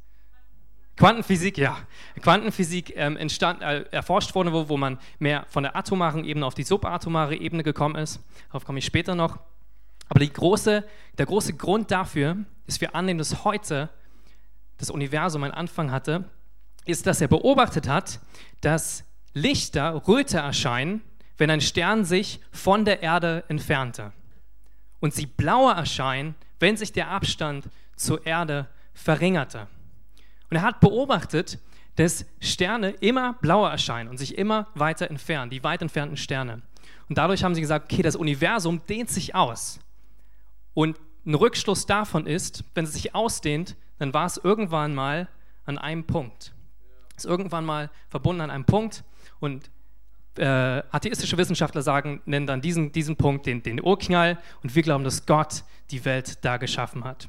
Quantenphysik, 0.97 1.59
ja. 1.59 1.77
Quantenphysik 2.21 2.93
ähm, 2.97 3.17
entstand, 3.17 3.63
äh, 3.63 3.83
erforscht 3.91 4.35
wurde, 4.35 4.53
wo, 4.53 4.69
wo 4.69 4.77
man 4.77 4.99
mehr 5.19 5.45
von 5.49 5.65
der 5.65 5.75
atomaren 5.75 6.25
Ebene 6.25 6.47
auf 6.47 6.55
die 6.55 6.63
subatomare 6.63 7.35
Ebene 7.35 7.65
gekommen 7.65 7.97
ist. 7.97 8.21
Darauf 8.49 8.65
komme 8.65 8.79
ich 8.79 8.85
später 8.85 9.15
noch. 9.17 9.39
Aber 10.09 10.25
große, 10.25 10.85
der 11.19 11.27
große 11.27 11.55
Grund 11.55 11.91
dafür, 11.91 12.37
dass 12.67 12.81
wir 12.81 12.95
annehmen, 12.95 13.19
dass 13.19 13.45
heute 13.45 13.91
das 14.79 14.91
Universum 14.91 15.43
einen 15.43 15.55
Anfang 15.55 15.91
hatte, 15.91 16.31
ist, 16.85 17.07
dass 17.07 17.21
er 17.21 17.29
beobachtet 17.29 17.89
hat, 17.89 18.21
dass 18.61 19.05
Lichter 19.35 20.07
Röte 20.07 20.38
erscheinen, 20.38 21.03
wenn 21.37 21.50
ein 21.50 21.61
Stern 21.61 22.05
sich 22.05 22.41
von 22.53 22.85
der 22.85 23.03
Erde 23.03 23.45
entfernte. 23.49 24.12
Und 25.00 25.12
sie 25.12 25.26
blauer 25.26 25.73
erscheinen, 25.73 26.37
wenn 26.61 26.76
sich 26.76 26.93
der 26.93 27.11
Abstand 27.11 27.69
zur 27.97 28.25
Erde 28.25 28.69
verringerte. 28.95 29.67
Und 30.50 30.57
er 30.57 30.62
hat 30.62 30.81
beobachtet, 30.81 31.59
dass 31.97 32.25
Sterne 32.41 32.91
immer 32.91 33.35
blauer 33.35 33.71
erscheinen 33.71 34.09
und 34.09 34.19
sich 34.19 34.38
immer 34.38 34.69
weiter 34.75 35.11
entfernen, 35.11 35.50
die 35.50 35.62
weit 35.62 35.83
entfernten 35.83 36.17
Sterne. 36.17 36.62
Und 37.09 37.19
dadurch 37.19 37.45
haben 37.45 37.55
sie 37.55 37.61
gesagt, 37.61 37.93
okay, 37.93 38.03
das 38.03 38.17
Universum 38.17 38.85
dehnt 38.87 39.11
sich 39.11 39.35
aus. 39.35 39.81
Und 40.75 40.99
ein 41.26 41.35
Rückschluss 41.35 41.87
davon 41.87 42.26
ist, 42.26 42.64
wenn 42.75 42.85
es 42.85 42.93
sich 42.93 43.14
ausdehnt, 43.14 43.76
dann 43.99 44.14
war 44.14 44.26
es 44.26 44.37
irgendwann 44.37 44.95
mal 44.95 45.29
an 45.64 45.79
einem 45.79 46.05
Punkt. 46.05 46.53
Ist 47.17 47.26
irgendwann 47.26 47.64
mal 47.64 47.91
verbunden 48.09 48.43
an 48.43 48.50
einem 48.50 48.64
Punkt 48.64 49.05
und 49.45 49.71
äh, 50.37 50.45
atheistische 50.45 51.39
Wissenschaftler 51.39 51.83
sagen, 51.83 52.21
nennen 52.27 52.47
dann 52.47 52.61
diesen, 52.61 52.91
diesen 52.93 53.17
Punkt 53.17 53.47
den, 53.47 53.63
den 53.63 53.81
Urknall 53.81 54.39
und 54.63 54.75
wir 54.75 54.83
glauben, 54.83 55.05
dass 55.05 55.27
Gott 55.27 55.65
die 55.91 56.05
Welt 56.05 56.45
da 56.45 56.57
geschaffen 56.57 57.05
hat. 57.05 57.29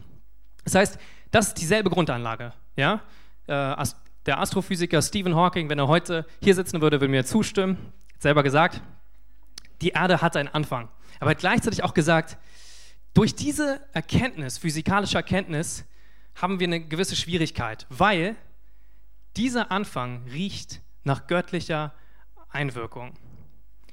Das 0.63 0.75
heißt, 0.75 0.99
das 1.31 1.49
ist 1.49 1.61
dieselbe 1.61 1.89
Grundanlage. 1.89 2.53
Ja? 2.75 3.01
Äh, 3.47 3.85
der 4.25 4.39
Astrophysiker 4.39 5.01
Stephen 5.01 5.35
Hawking, 5.35 5.69
wenn 5.69 5.77
er 5.77 5.87
heute 5.87 6.25
hier 6.41 6.55
sitzen 6.55 6.81
würde, 6.81 6.99
würde 6.99 7.11
mir 7.11 7.25
zustimmen. 7.25 7.77
Hat 8.13 8.21
selber 8.21 8.41
gesagt, 8.41 8.81
die 9.81 9.89
Erde 9.89 10.21
hat 10.21 10.35
einen 10.35 10.49
Anfang. 10.49 10.89
Aber 11.19 11.29
er 11.29 11.31
hat 11.31 11.39
gleichzeitig 11.39 11.83
auch 11.83 11.93
gesagt, 11.93 12.37
durch 13.13 13.35
diese 13.35 13.79
Erkenntnis, 13.93 14.57
physikalische 14.57 15.17
Erkenntnis, 15.17 15.85
haben 16.35 16.59
wir 16.59 16.67
eine 16.67 16.81
gewisse 16.81 17.15
Schwierigkeit, 17.15 17.85
weil 17.89 18.35
dieser 19.37 19.71
Anfang 19.71 20.23
riecht 20.31 20.81
nach 21.03 21.27
göttlicher 21.27 21.93
Einwirkung. 22.55 23.13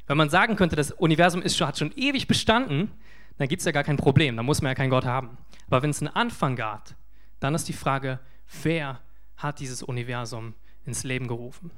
Wenn 0.07 0.17
man 0.17 0.31
sagen 0.31 0.57
könnte, 0.57 0.77
das 0.77 0.93
Universum 0.93 1.43
ist, 1.43 1.61
hat 1.61 1.79
schon 1.79 1.93
ewig 1.97 2.27
bestanden, 2.27 2.91
dann 3.39 3.49
gibt 3.49 3.61
es 3.61 3.67
ja 3.67 3.73
gar 3.73 3.85
kein 3.85 3.97
Problem, 3.97 4.37
dann 4.37 4.47
muss 4.47 4.63
man 4.63 4.71
ja 4.71 4.75
keinen 4.75 4.91
Gott 4.91 5.05
haben. 5.05 5.37
Aber 5.67 5.83
wenn 5.83 5.91
es 5.91 6.01
einen 6.01 6.15
Anfang 6.15 6.57
gab, 6.57 6.95
dann 7.41 7.55
ist 7.55 7.69
die 7.69 7.73
Frage, 7.73 8.21
wer 8.63 9.01
hat 9.37 9.61
dieses 9.61 9.83
Universum 9.83 10.55
ins 10.85 11.05
Leben 11.05 11.29
gerufen? 11.29 11.71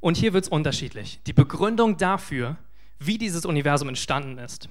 Und 0.00 0.16
hier 0.16 0.32
wird 0.32 0.44
es 0.44 0.50
unterschiedlich. 0.50 1.20
Die 1.26 1.32
Begründung 1.32 1.96
dafür, 1.96 2.56
wie 2.98 3.18
dieses 3.18 3.44
Universum 3.44 3.88
entstanden 3.88 4.38
ist. 4.38 4.68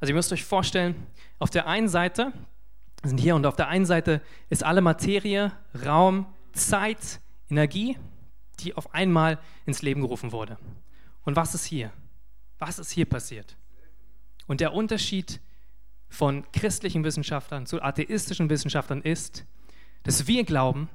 Also 0.00 0.10
ihr 0.12 0.16
müsst 0.16 0.32
euch 0.32 0.44
vorstellen, 0.44 1.06
auf 1.38 1.50
der 1.50 1.66
einen 1.66 1.88
Seite 1.88 2.32
sind 3.02 3.18
hier 3.18 3.34
und 3.34 3.46
auf 3.46 3.56
der 3.56 3.68
einen 3.68 3.86
Seite 3.86 4.20
ist 4.50 4.64
alle 4.64 4.80
Materie, 4.80 5.52
Raum, 5.84 6.26
Zeit, 6.52 7.20
Energie, 7.48 7.96
die 8.60 8.74
auf 8.74 8.94
einmal 8.94 9.38
ins 9.64 9.82
Leben 9.82 10.00
gerufen 10.00 10.32
wurde. 10.32 10.58
Und 11.24 11.36
was 11.36 11.54
ist 11.54 11.64
hier? 11.64 11.92
Was 12.58 12.78
ist 12.78 12.90
hier 12.90 13.06
passiert? 13.06 13.56
Und 14.46 14.60
der 14.60 14.72
Unterschied 14.72 15.40
von 16.08 16.44
christlichen 16.52 17.04
Wissenschaftlern 17.04 17.66
zu 17.66 17.82
atheistischen 17.82 18.48
Wissenschaftlern 18.48 19.02
ist, 19.02 19.44
dass 20.04 20.26
wir 20.26 20.44
glauben, 20.44 20.88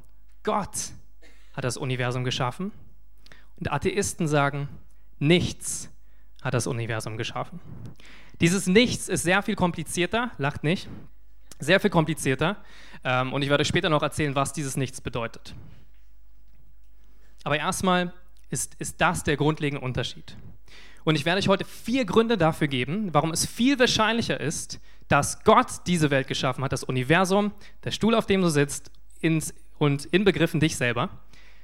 Gott 0.44 0.92
hat 1.54 1.64
das 1.64 1.78
Universum 1.78 2.24
geschaffen 2.24 2.72
und 3.58 3.72
Atheisten 3.72 4.28
sagen, 4.28 4.70
nichts 5.20 5.90
hat 6.42 6.54
das 6.54 6.66
Universum 6.66 7.18
geschaffen. 7.18 7.60
Dieses 8.40 8.66
Nichts 8.66 9.08
ist 9.08 9.24
sehr 9.24 9.44
viel 9.44 9.56
komplizierter, 9.56 10.32
lacht 10.38 10.64
nicht, 10.64 10.90
sehr 11.60 11.80
viel 11.80 11.92
komplizierter 11.92 12.58
ähm, 13.04 13.34
und 13.34 13.44
ich 13.44 13.50
werde 13.50 13.66
später 13.66 13.90
noch 13.90 14.02
erzählen, 14.02 14.34
was 14.34 14.54
dieses 14.54 14.78
Nichts 14.78 15.02
bedeutet. 15.02 15.54
Aber 17.44 17.58
erstmal 17.58 18.14
ist, 18.50 18.76
ist 18.76 19.02
das 19.02 19.24
der 19.24 19.38
grundlegende 19.38 19.84
Unterschied. 19.84 20.36
Und 21.04 21.16
ich 21.16 21.26
werde 21.26 21.40
euch 21.40 21.48
heute 21.48 21.66
vier 21.66 22.06
Gründe 22.06 22.38
dafür 22.38 22.68
geben, 22.68 23.14
warum 23.14 23.32
es 23.32 23.46
viel 23.46 23.80
wahrscheinlicher 23.80 24.40
ist, 24.40 24.80
dass 25.08 25.44
Gott 25.44 25.68
diese 25.88 26.12
Welt 26.12 26.28
geschaffen 26.28 26.64
hat, 26.64 26.72
das 26.72 26.84
Universum, 26.84 27.52
der 27.84 27.92
Stuhl, 27.92 28.16
auf 28.16 28.28
dem 28.28 28.42
du 28.42 28.50
sitzt 28.50 28.92
ins, 29.20 29.54
und 29.78 30.06
inbegriffen 30.06 30.60
dich 30.60 30.78
selber. 30.78 31.10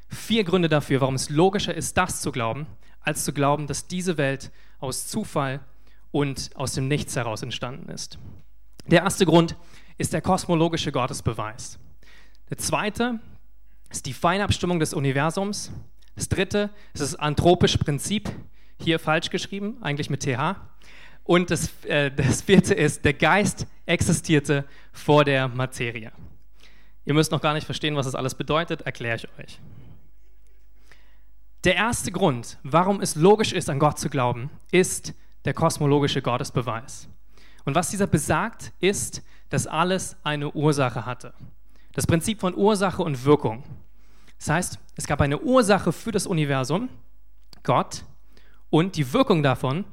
Vier 0.09 0.43
Gründe 0.43 0.69
dafür, 0.69 1.01
warum 1.01 1.15
es 1.15 1.29
logischer 1.29 1.75
ist, 1.75 1.97
das 1.97 2.21
zu 2.21 2.31
glauben, 2.31 2.65
als 3.01 3.23
zu 3.23 3.31
glauben, 3.31 3.67
dass 3.67 3.87
diese 3.87 4.17
Welt 4.17 4.51
aus 4.79 5.07
Zufall 5.07 5.59
und 6.11 6.49
aus 6.55 6.73
dem 6.73 6.87
Nichts 6.87 7.15
heraus 7.15 7.43
entstanden 7.43 7.89
ist. 7.89 8.17
Der 8.87 9.03
erste 9.03 9.25
Grund 9.25 9.55
ist 9.97 10.13
der 10.13 10.21
kosmologische 10.21 10.91
Gottesbeweis. 10.91 11.77
Der 12.49 12.57
zweite 12.57 13.19
ist 13.89 14.05
die 14.05 14.13
Feinabstimmung 14.13 14.79
des 14.79 14.93
Universums. 14.93 15.71
Das 16.15 16.29
dritte 16.29 16.69
ist 16.93 17.01
das 17.01 17.15
anthropische 17.15 17.77
Prinzip, 17.77 18.29
hier 18.79 18.99
falsch 18.99 19.29
geschrieben, 19.29 19.77
eigentlich 19.81 20.09
mit 20.09 20.21
TH. 20.21 20.55
Und 21.23 21.51
das, 21.51 21.71
äh, 21.85 22.11
das 22.11 22.41
vierte 22.41 22.73
ist, 22.73 23.03
der 23.05 23.13
Geist 23.13 23.67
existierte 23.85 24.65
vor 24.91 25.25
der 25.25 25.47
Materie. 25.47 26.11
Ihr 27.05 27.13
müsst 27.13 27.31
noch 27.31 27.41
gar 27.41 27.53
nicht 27.53 27.65
verstehen, 27.65 27.95
was 27.95 28.05
das 28.05 28.15
alles 28.15 28.35
bedeutet, 28.35 28.81
erkläre 28.81 29.15
ich 29.15 29.27
euch. 29.39 29.59
Der 31.63 31.75
erste 31.75 32.11
Grund, 32.11 32.57
warum 32.63 33.01
es 33.01 33.15
logisch 33.15 33.51
ist, 33.51 33.69
an 33.69 33.79
Gott 33.79 33.99
zu 33.99 34.09
glauben, 34.09 34.49
ist 34.71 35.13
der 35.45 35.53
kosmologische 35.53 36.21
Gottesbeweis. 36.21 37.09
Und 37.65 37.75
was 37.75 37.89
dieser 37.89 38.07
besagt, 38.07 38.71
ist, 38.79 39.21
dass 39.49 39.67
alles 39.67 40.15
eine 40.23 40.51
Ursache 40.51 41.05
hatte. 41.05 41.33
Das 41.97 42.05
Prinzip 42.05 42.41
von 42.41 42.55
Ursache 42.55 43.01
und 43.01 43.25
Wirkung. 43.25 43.63
Das 44.37 44.49
heißt, 44.49 44.79
es 44.97 45.07
gab 45.07 45.19
eine 45.19 45.39
Ursache 45.39 45.91
für 45.91 46.11
das 46.11 46.27
Universum, 46.27 46.89
Gott, 47.63 48.03
und 48.69 48.95
die 48.97 49.13
Wirkung 49.13 49.41
davon, 49.41 49.83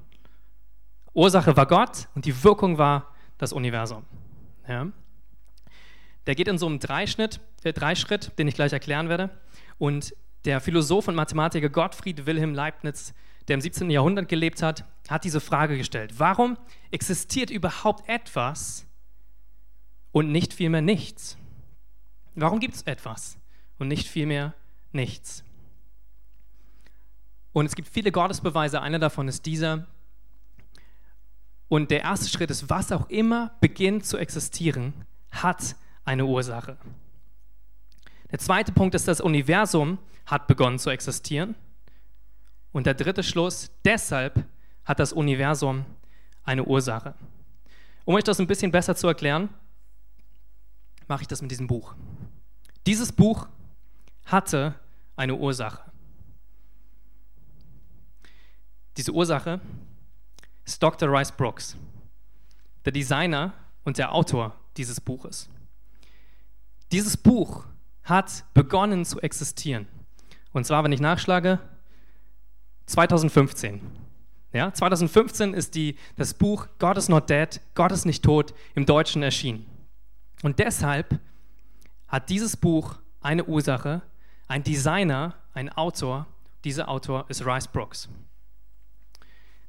Ursache 1.15 1.57
war 1.57 1.65
Gott 1.65 2.09
und 2.15 2.27
die 2.27 2.45
Wirkung 2.45 2.77
war 2.77 3.15
das 3.39 3.55
Universum. 3.55 4.05
Ja? 4.69 4.89
Der 6.27 6.35
geht 6.35 6.47
in 6.47 6.59
so 6.59 6.67
einem 6.67 6.79
Dreischnitt, 6.79 7.41
äh, 7.63 7.73
Dreischritt, 7.73 8.39
den 8.39 8.49
ich 8.49 8.55
gleich 8.55 8.75
erklären 8.75 9.09
werde. 9.09 9.31
Und 9.79 10.15
der 10.45 10.61
Philosoph 10.61 11.09
und 11.09 11.15
Mathematiker 11.15 11.71
Gottfried 11.71 12.27
Wilhelm 12.27 12.53
Leibniz, 12.53 13.15
der 13.49 13.55
im 13.55 13.63
17. 13.63 13.89
Jahrhundert 13.89 14.29
gelebt 14.29 14.61
hat, 14.61 14.85
hat 15.09 15.25
diese 15.25 15.41
Frage 15.41 15.79
gestellt. 15.79 16.19
Warum 16.19 16.59
existiert 16.91 17.49
überhaupt 17.49 18.07
etwas 18.11 18.85
und 20.13 20.31
nicht 20.31 20.53
vielmehr 20.53 20.83
nichts? 20.83 21.39
Warum 22.35 22.61
gibt 22.61 22.75
es 22.75 22.83
etwas 22.83 23.39
und 23.79 23.89
nicht 23.89 24.09
vielmehr 24.09 24.55
nichts? 24.93 25.45
Und 27.53 27.67
es 27.67 27.77
gibt 27.77 27.89
viele 27.89 28.11
Gottesbeweise, 28.11 28.83
einer 28.83 28.99
davon 28.99 29.29
ist 29.29 29.47
dieser. 29.47 29.87
Und 31.69 31.91
der 31.91 32.03
erste 32.03 32.29
Schritt 32.29 32.51
ist, 32.51 32.69
was 32.69 32.91
auch 32.91 33.09
immer 33.09 33.57
beginnt 33.61 34.05
zu 34.05 34.17
existieren, 34.17 34.93
hat 35.31 35.77
eine 36.05 36.27
Ursache. 36.27 36.77
Der 38.31 38.39
zweite 38.41 38.73
Punkt 38.73 38.97
ist, 38.97 39.07
das 39.07 39.21
Universum 39.21 39.99
hat 40.27 40.49
begonnen 40.49 40.79
zu 40.79 40.91
existieren. 40.91 41.55
Und 42.73 42.87
der 42.87 42.95
dritte 42.95 43.23
Schluss, 43.23 43.71
deshalb 43.85 44.45
hat 44.85 44.99
das 44.99 45.13
Universum 45.13 45.85
eine 46.43 46.65
Ursache. 46.65 47.15
Um 48.05 48.17
euch 48.17 48.25
das 48.25 48.41
ein 48.41 48.49
bisschen 48.49 48.73
besser 48.73 48.97
zu 48.97 49.07
erklären, 49.07 49.49
mache 51.07 51.23
ich 51.23 51.29
das 51.29 51.41
mit 51.41 51.51
diesem 51.51 51.69
Buch. 51.69 51.95
Dieses 52.87 53.13
Buch 53.13 53.49
hatte 54.27 54.75
eine 55.17 55.35
Ursache. 55.35 55.81
Diese 58.97 59.13
Ursache 59.13 59.61
ist 60.65 60.83
Dr. 60.83 61.09
Rice 61.11 61.33
Brooks, 61.33 61.77
der 62.85 62.93
Designer 62.93 63.53
und 63.85 63.99
der 63.99 64.13
Autor 64.13 64.55
dieses 64.77 65.01
Buches. 65.01 65.49
Dieses 66.93 67.17
Buch 67.17 67.65
hat 68.05 68.45
begonnen 68.55 69.05
zu 69.05 69.21
existieren. 69.21 69.89
Und 70.53 70.65
zwar, 70.65 70.85
wenn 70.85 70.93
ich 70.93 71.01
nachschlage, 71.01 71.59
2015. 72.87 73.81
Ja, 74.53 74.73
2015 74.73 75.55
ist 75.55 75.75
die, 75.75 75.97
das 76.17 76.35
Buch 76.35 76.69
God 76.79 76.97
is 76.97 77.09
not 77.09 77.29
dead, 77.29 77.61
Gott 77.75 77.91
ist 77.91 78.05
nicht 78.05 78.25
tot 78.25 78.55
im 78.75 78.87
Deutschen 78.87 79.23
erschienen. 79.23 79.67
Und 80.43 80.61
deshalb 80.61 81.19
hat 82.15 82.31
dieses 82.31 82.57
Buch 82.57 82.95
eine 83.21 83.45
Ursache, 83.45 84.01
ein 84.47 84.63
Designer, 84.63 85.35
ein 85.53 85.69
Autor. 85.69 86.29
Dieser 86.63 86.89
Autor 86.89 87.25
ist 87.29 87.45
Rice 87.45 87.67
Brooks. 87.67 88.09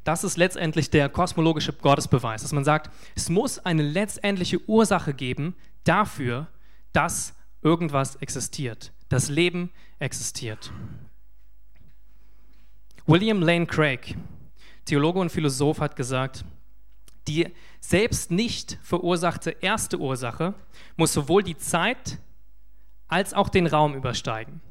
Das 0.03 0.23
ist 0.23 0.37
letztendlich 0.37 0.91
der 0.91 1.09
kosmologische 1.09 1.73
Gottesbeweis, 1.73 2.43
dass 2.43 2.51
man 2.51 2.63
sagt, 2.63 2.91
es 3.15 3.29
muss 3.29 3.57
eine 3.57 3.81
letztendliche 3.81 4.59
Ursache 4.69 5.15
geben 5.15 5.55
dafür, 5.85 6.45
dass 6.93 7.33
irgendwas 7.63 8.15
existiert, 8.17 8.93
das 9.09 9.29
Leben 9.29 9.71
existiert. 9.97 10.71
William 13.07 13.41
Lane 13.41 13.65
Craig, 13.65 14.15
Theologe 14.85 15.19
und 15.19 15.31
Philosoph, 15.31 15.79
hat 15.79 15.95
gesagt, 15.95 16.45
die 17.27 17.51
selbst 17.79 18.29
nicht 18.29 18.77
verursachte 18.83 19.49
erste 19.49 19.97
Ursache 19.99 20.53
muss 20.95 21.11
sowohl 21.11 21.41
die 21.41 21.57
Zeit 21.57 22.19
als 23.07 23.33
auch 23.33 23.49
den 23.49 23.67
Raum 23.67 23.95
übersteigen. 23.95 24.61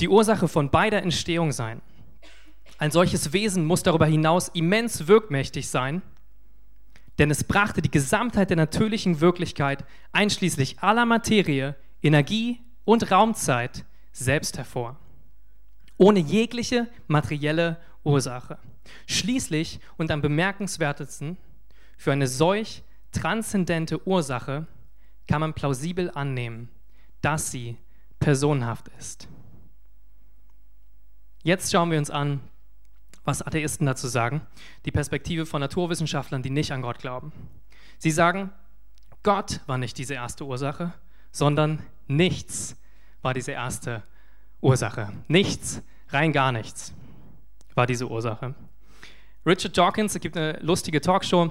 Die 0.00 0.08
Ursache 0.08 0.48
von 0.48 0.70
beider 0.70 1.02
Entstehung 1.02 1.52
sein. 1.52 1.80
Ein 2.78 2.90
solches 2.90 3.32
Wesen 3.32 3.64
muss 3.64 3.82
darüber 3.82 4.06
hinaus 4.06 4.48
immens 4.48 5.06
wirkmächtig 5.06 5.68
sein, 5.68 6.02
denn 7.18 7.30
es 7.30 7.44
brachte 7.44 7.80
die 7.80 7.90
Gesamtheit 7.90 8.50
der 8.50 8.56
natürlichen 8.56 9.20
Wirklichkeit, 9.20 9.84
einschließlich 10.12 10.80
aller 10.80 11.06
Materie, 11.06 11.76
Energie 12.02 12.60
und 12.84 13.10
Raumzeit, 13.10 13.84
selbst 14.12 14.58
hervor. 14.58 14.98
Ohne 15.96 16.18
jegliche 16.18 16.88
materielle 17.06 17.78
Ursache. 18.02 18.58
Schließlich 19.06 19.80
und 19.96 20.10
am 20.10 20.20
bemerkenswertesten, 20.20 21.36
für 21.96 22.12
eine 22.12 22.26
solch 22.26 22.82
transzendente 23.12 24.06
Ursache 24.06 24.66
kann 25.28 25.40
man 25.40 25.54
plausibel 25.54 26.10
annehmen, 26.10 26.68
dass 27.24 27.50
sie 27.50 27.76
personenhaft 28.18 28.88
ist. 28.98 29.28
Jetzt 31.42 31.72
schauen 31.72 31.90
wir 31.90 31.98
uns 31.98 32.10
an, 32.10 32.40
was 33.24 33.42
Atheisten 33.42 33.86
dazu 33.86 34.08
sagen, 34.08 34.42
die 34.84 34.90
Perspektive 34.90 35.46
von 35.46 35.60
Naturwissenschaftlern, 35.60 36.42
die 36.42 36.50
nicht 36.50 36.72
an 36.72 36.82
Gott 36.82 36.98
glauben. 36.98 37.32
Sie 37.98 38.10
sagen, 38.10 38.50
Gott 39.22 39.60
war 39.66 39.78
nicht 39.78 39.96
diese 39.96 40.14
erste 40.14 40.44
Ursache, 40.44 40.92
sondern 41.32 41.82
nichts 42.06 42.76
war 43.22 43.32
diese 43.32 43.52
erste 43.52 44.02
Ursache. 44.60 45.10
Nichts, 45.26 45.82
rein 46.08 46.32
gar 46.32 46.52
nichts 46.52 46.92
war 47.74 47.86
diese 47.86 48.08
Ursache. 48.08 48.54
Richard 49.46 49.76
Dawkins, 49.76 50.14
es 50.14 50.20
gibt 50.20 50.36
eine 50.36 50.58
lustige 50.60 51.00
Talkshow, 51.00 51.50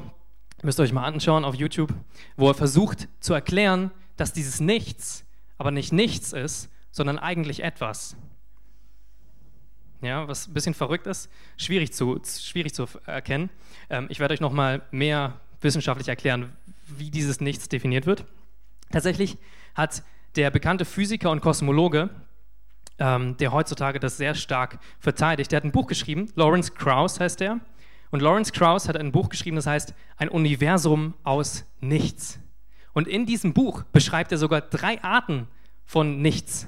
müsst 0.61 0.79
ihr 0.79 0.83
euch 0.83 0.93
mal 0.93 1.05
anschauen 1.05 1.45
auf 1.45 1.55
YouTube, 1.55 1.93
wo 2.37 2.47
er 2.47 2.53
versucht 2.53 3.07
zu 3.19 3.33
erklären, 3.33 3.91
dass 4.15 4.33
dieses 4.33 4.59
Nichts 4.59 5.25
aber 5.63 5.72
nicht 5.72 5.93
nichts 5.93 6.34
ist, 6.34 6.70
sondern 6.91 7.17
eigentlich 7.17 7.63
etwas. 7.63 8.17
Ja, 10.01 10.27
was 10.27 10.50
ein 10.50 10.53
bisschen 10.53 10.74
verrückt 10.74 11.08
ist, 11.08 11.29
schwierig 11.55 11.93
zu, 11.93 12.20
schwierig 12.25 12.74
zu 12.74 12.86
erkennen. 13.05 13.50
Ähm, 13.89 14.08
ich 14.10 14.20
werde 14.20 14.34
euch 14.34 14.41
nochmal 14.41 14.82
mehr 14.91 15.39
wissenschaftlich 15.62 16.10
erklären, 16.10 16.51
wie 16.86 17.10
dieses 17.10 17.39
Nichts 17.39 17.70
definiert 17.70 18.05
wird. 18.05 18.25
Tatsächlich 18.91 19.38
hat 19.74 20.03
der 20.36 20.51
bekannte 20.51 20.84
Physiker 20.84 21.32
und 21.32 21.39
Kosmologe, 21.39 22.10
ähm, 23.00 23.38
der 23.38 23.53
heutzutage 23.53 24.01
das 24.01 24.17
sehr 24.17 24.36
stark 24.36 24.79
verteidigt, 25.00 25.53
der 25.53 25.58
hat 25.58 25.63
ein 25.63 25.72
Buch 25.72 25.88
geschrieben, 25.88 26.29
Lawrence 26.36 26.74
Krauss 26.74 27.22
heißt 27.22 27.39
er. 27.39 27.62
Und 28.12 28.22
Lawrence 28.22 28.51
Krauss 28.51 28.89
hat 28.89 28.98
ein 28.98 29.13
Buch 29.13 29.29
geschrieben, 29.29 29.55
das 29.55 29.65
heißt 29.65 29.93
Ein 30.17 30.27
Universum 30.27 31.13
aus 31.24 31.63
Nichts. 31.79 32.41
Und 32.93 33.07
in 33.07 33.25
diesem 33.25 33.53
Buch 33.53 33.83
beschreibt 33.91 34.31
er 34.31 34.38
sogar 34.38 34.62
drei 34.62 35.03
Arten 35.03 35.47
von 35.85 36.21
Nichts. 36.21 36.67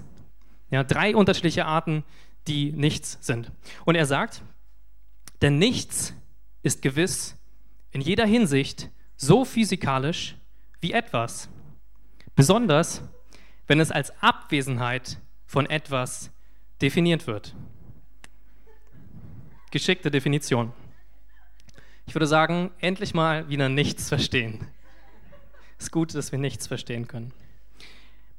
Ja, 0.71 0.83
drei 0.83 1.15
unterschiedliche 1.15 1.65
Arten, 1.65 2.03
die 2.47 2.71
nichts 2.71 3.17
sind. 3.21 3.51
Und 3.85 3.95
er 3.95 4.05
sagt, 4.05 4.41
denn 5.41 5.57
nichts 5.57 6.13
ist 6.63 6.81
gewiss 6.81 7.37
in 7.91 8.01
jeder 8.01 8.25
Hinsicht 8.25 8.89
so 9.15 9.45
physikalisch 9.45 10.35
wie 10.81 10.91
etwas. 10.91 11.49
Besonders, 12.35 13.01
wenn 13.67 13.79
es 13.79 13.91
als 13.91 14.11
Abwesenheit 14.21 15.17
von 15.45 15.65
etwas 15.67 16.31
definiert 16.81 17.27
wird. 17.27 17.55
Geschickte 19.71 20.11
Definition. 20.11 20.73
Ich 22.05 22.13
würde 22.13 22.27
sagen, 22.27 22.71
endlich 22.79 23.13
mal 23.13 23.47
wieder 23.49 23.69
nichts 23.69 24.09
verstehen. 24.09 24.67
Ist 25.85 25.91
gut, 25.91 26.15
dass 26.15 26.31
wir 26.31 26.39
nichts 26.39 26.65
verstehen 26.65 27.07
können. 27.07 27.31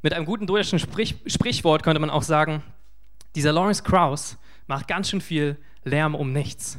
Mit 0.03 0.12
einem 0.15 0.26
guten 0.26 0.49
deutschen 0.49 0.81
Sprich 0.81 1.15
Sprichwort 1.26 1.85
könnte 1.85 2.00
man 2.00 2.11
auch 2.11 2.25
sagen, 2.25 2.65
dieser 3.37 3.53
Lawrence 3.53 3.85
Krauss 3.85 4.37
macht 4.67 4.88
ganz 4.88 5.09
schön 5.11 5.21
viel 5.21 5.57
Lärm 5.85 6.17
um 6.17 6.33
nichts. 6.33 6.76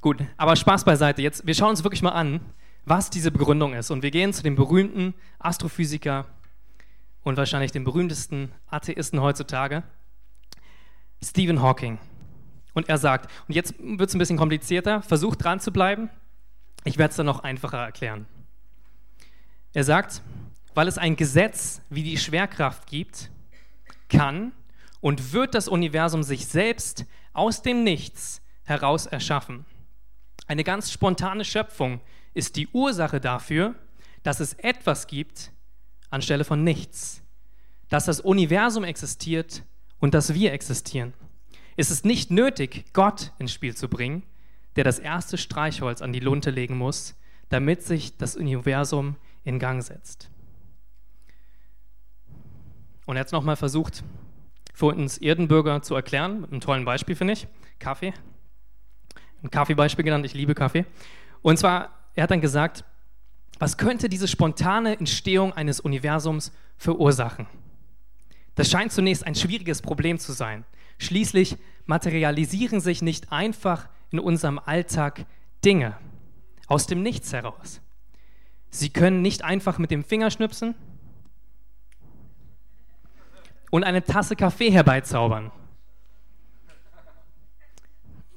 Gut, 0.00 0.24
aber 0.36 0.56
Spaß 0.56 0.84
beiseite. 0.84 1.22
Jetzt, 1.22 1.46
wir 1.46 1.54
schauen 1.54 1.70
uns 1.70 1.84
wirklich 1.84 2.02
mal 2.02 2.10
an, 2.10 2.40
was 2.84 3.10
diese 3.10 3.30
Begründung 3.30 3.74
ist. 3.74 3.92
Und 3.92 4.02
wir 4.02 4.10
gehen 4.10 4.32
zu 4.32 4.42
dem 4.42 4.56
berühmten 4.56 5.14
Astrophysiker 5.38 6.26
und 7.22 7.36
wahrscheinlich 7.36 7.70
dem 7.70 7.84
berühmtesten 7.84 8.50
Atheisten 8.66 9.20
heutzutage, 9.20 9.84
Stephen 11.22 11.62
Hawking. 11.62 12.00
Und 12.72 12.88
er 12.88 12.98
sagt, 12.98 13.30
und 13.46 13.54
jetzt 13.54 13.74
wird 13.78 14.08
es 14.08 14.16
ein 14.16 14.18
bisschen 14.18 14.36
komplizierter, 14.36 15.00
versucht 15.00 15.44
dran 15.44 15.60
zu 15.60 15.70
bleiben. 15.72 16.10
Ich 16.84 16.98
werde 16.98 17.10
es 17.10 17.16
dann 17.16 17.26
noch 17.26 17.42
einfacher 17.42 17.78
erklären. 17.78 18.26
Er 19.72 19.84
sagt, 19.84 20.22
weil 20.74 20.86
es 20.86 20.98
ein 20.98 21.16
Gesetz 21.16 21.80
wie 21.90 22.02
die 22.02 22.18
Schwerkraft 22.18 22.86
gibt, 22.86 23.30
kann 24.08 24.52
und 25.00 25.32
wird 25.32 25.54
das 25.54 25.66
Universum 25.66 26.22
sich 26.22 26.46
selbst 26.46 27.06
aus 27.32 27.62
dem 27.62 27.84
Nichts 27.84 28.40
heraus 28.64 29.06
erschaffen. 29.06 29.64
Eine 30.46 30.64
ganz 30.64 30.92
spontane 30.92 31.44
Schöpfung 31.44 32.00
ist 32.34 32.56
die 32.56 32.68
Ursache 32.68 33.20
dafür, 33.20 33.74
dass 34.22 34.40
es 34.40 34.54
etwas 34.54 35.06
gibt 35.06 35.52
anstelle 36.14 36.44
von 36.44 36.62
nichts, 36.62 37.22
dass 37.88 38.06
das 38.06 38.20
Universum 38.20 38.84
existiert 38.84 39.64
und 39.98 40.14
dass 40.14 40.32
wir 40.32 40.52
existieren. 40.52 41.12
Es 41.76 41.90
ist 41.90 42.04
nicht 42.04 42.30
nötig, 42.30 42.84
Gott 42.92 43.32
ins 43.38 43.52
Spiel 43.52 43.74
zu 43.74 43.88
bringen, 43.88 44.22
der 44.76 44.84
das 44.84 44.98
erste 44.98 45.38
Streichholz 45.38 46.02
an 46.02 46.12
die 46.12 46.20
Lunte 46.20 46.50
legen 46.50 46.76
muss, 46.76 47.14
damit 47.48 47.82
sich 47.82 48.16
das 48.16 48.36
Universum 48.36 49.16
in 49.44 49.58
Gang 49.58 49.82
setzt. 49.82 50.30
Und 53.06 53.16
er 53.16 53.20
hat 53.20 53.26
es 53.26 53.32
nochmal 53.32 53.56
versucht, 53.56 54.02
für 54.72 54.86
uns 54.86 55.18
Erdenbürger 55.18 55.82
zu 55.82 55.94
erklären, 55.94 56.40
mit 56.40 56.50
einem 56.50 56.60
tollen 56.60 56.84
Beispiel, 56.84 57.14
finde 57.14 57.34
ich. 57.34 57.46
Kaffee. 57.78 58.12
Ein 59.42 59.50
Kaffeebeispiel 59.50 60.04
genannt, 60.04 60.24
ich 60.26 60.34
liebe 60.34 60.54
Kaffee. 60.54 60.86
Und 61.42 61.58
zwar, 61.58 61.90
er 62.14 62.24
hat 62.24 62.30
dann 62.30 62.40
gesagt, 62.40 62.84
was 63.58 63.76
könnte 63.76 64.08
diese 64.08 64.26
spontane 64.26 64.98
Entstehung 64.98 65.52
eines 65.52 65.80
Universums 65.80 66.52
verursachen? 66.76 67.46
Das 68.56 68.70
scheint 68.70 68.92
zunächst 68.92 69.26
ein 69.26 69.34
schwieriges 69.34 69.82
Problem 69.82 70.18
zu 70.18 70.32
sein. 70.32 70.64
Schließlich 70.98 71.56
materialisieren 71.86 72.80
sich 72.80 73.02
nicht 73.02 73.30
einfach 73.32 73.88
in 74.14 74.20
unserem 74.20 74.60
Alltag 74.60 75.26
Dinge 75.64 75.96
aus 76.68 76.86
dem 76.86 77.02
Nichts 77.02 77.32
heraus. 77.32 77.80
Sie 78.70 78.88
können 78.88 79.22
nicht 79.22 79.42
einfach 79.42 79.78
mit 79.78 79.90
dem 79.90 80.04
Finger 80.04 80.30
schnipsen 80.30 80.76
und 83.72 83.82
eine 83.82 84.04
Tasse 84.04 84.36
Kaffee 84.36 84.70
herbeizaubern. 84.70 85.50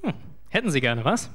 Hm, 0.01 0.13
hätten 0.49 0.71
Sie 0.71 0.81
gerne 0.81 1.05
was? 1.05 1.29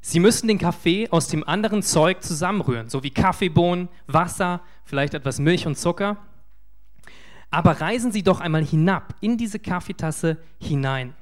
Sie 0.00 0.20
müssen 0.20 0.46
den 0.46 0.58
Kaffee 0.58 1.10
aus 1.10 1.26
dem 1.26 1.42
anderen 1.42 1.82
Zeug 1.82 2.22
zusammenrühren, 2.22 2.88
so 2.88 3.02
wie 3.02 3.10
Kaffeebohnen, 3.10 3.88
Wasser, 4.06 4.60
vielleicht 4.84 5.14
etwas 5.14 5.40
Milch 5.40 5.66
und 5.66 5.76
Zucker. 5.76 6.16
Aber 7.50 7.80
reisen 7.80 8.12
Sie 8.12 8.22
doch 8.22 8.38
einmal 8.38 8.64
hinab 8.64 9.16
in 9.20 9.36
diese 9.36 9.58
Kaffeetasse 9.58 10.38
hinein, 10.60 11.12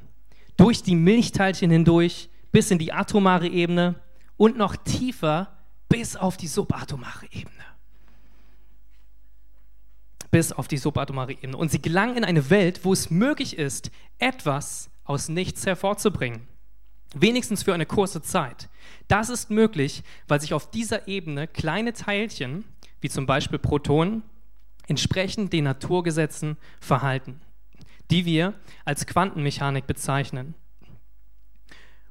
durch 0.56 0.82
die 0.82 0.96
Milchteilchen 0.96 1.70
hindurch 1.70 2.28
bis 2.52 2.70
in 2.70 2.78
die 2.78 2.92
atomare 2.92 3.48
Ebene 3.48 3.96
und 4.36 4.56
noch 4.56 4.76
tiefer 4.76 5.56
bis 5.88 6.16
auf 6.16 6.36
die 6.36 6.48
subatomare 6.48 7.26
Ebene 7.32 7.64
bis 10.34 10.50
auf 10.50 10.66
die 10.66 10.78
subatomare 10.78 11.30
Ebene. 11.30 11.56
Und 11.56 11.70
sie 11.70 11.80
gelangen 11.80 12.16
in 12.16 12.24
eine 12.24 12.50
Welt, 12.50 12.80
wo 12.82 12.92
es 12.92 13.08
möglich 13.08 13.56
ist, 13.56 13.92
etwas 14.18 14.90
aus 15.04 15.28
nichts 15.28 15.64
hervorzubringen. 15.64 16.48
Wenigstens 17.14 17.62
für 17.62 17.72
eine 17.72 17.86
kurze 17.86 18.20
Zeit. 18.20 18.68
Das 19.06 19.28
ist 19.28 19.52
möglich, 19.52 20.02
weil 20.26 20.40
sich 20.40 20.52
auf 20.52 20.68
dieser 20.68 21.06
Ebene 21.06 21.46
kleine 21.46 21.92
Teilchen, 21.92 22.64
wie 23.00 23.08
zum 23.08 23.26
Beispiel 23.26 23.60
Protonen, 23.60 24.24
entsprechend 24.88 25.52
den 25.52 25.62
Naturgesetzen 25.62 26.56
verhalten, 26.80 27.40
die 28.10 28.24
wir 28.24 28.54
als 28.84 29.06
Quantenmechanik 29.06 29.86
bezeichnen. 29.86 30.54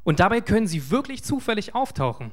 Und 0.04 0.20
dabei 0.20 0.42
können 0.42 0.68
sie 0.68 0.92
wirklich 0.92 1.24
zufällig 1.24 1.76
auftauchen, 1.76 2.32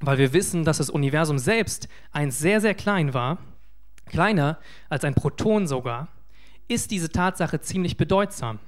weil 0.00 0.18
wir 0.18 0.32
wissen, 0.32 0.64
dass 0.64 0.78
das 0.78 0.90
Universum 0.90 1.38
selbst 1.38 1.88
ein 2.12 2.30
sehr, 2.30 2.60
sehr 2.60 2.74
klein 2.74 3.14
war 3.14 3.38
kleiner 4.10 4.58
als 4.88 5.04
ein 5.04 5.14
Proton 5.14 5.66
sogar, 5.66 6.08
ist 6.68 6.90
diese 6.90 7.10
Tatsache 7.10 7.60
ziemlich 7.60 7.96
bedeutsam. 7.96 8.58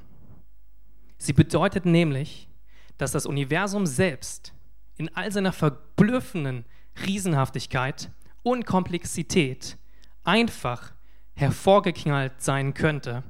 Sie 1.18 1.32
bedeutet 1.32 1.84
nämlich, 1.84 2.48
dass 2.96 3.12
das 3.12 3.26
Universum 3.26 3.86
selbst 3.86 4.54
in 4.96 5.14
all 5.14 5.30
seiner 5.30 5.52
verblüffenden 5.52 6.64
Riesenhaftigkeit 7.06 8.10
und 8.42 8.66
Komplexität 8.66 9.76
einfach 10.24 10.92
hervorgeknallt 11.34 12.40
sein 12.40 12.74
könnte, 12.74 13.22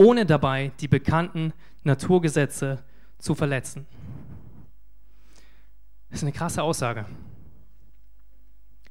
ohne 0.00 0.24
dabei 0.24 0.72
die 0.80 0.88
bekannten 0.88 1.52
Naturgesetze 1.84 2.82
zu 3.18 3.34
verletzen. 3.34 3.86
Das 6.08 6.20
ist 6.20 6.22
eine 6.22 6.32
krasse 6.32 6.62
Aussage. 6.62 7.04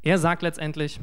Er 0.03 0.19
sagt 0.19 0.43
letztendlich, 0.43 0.99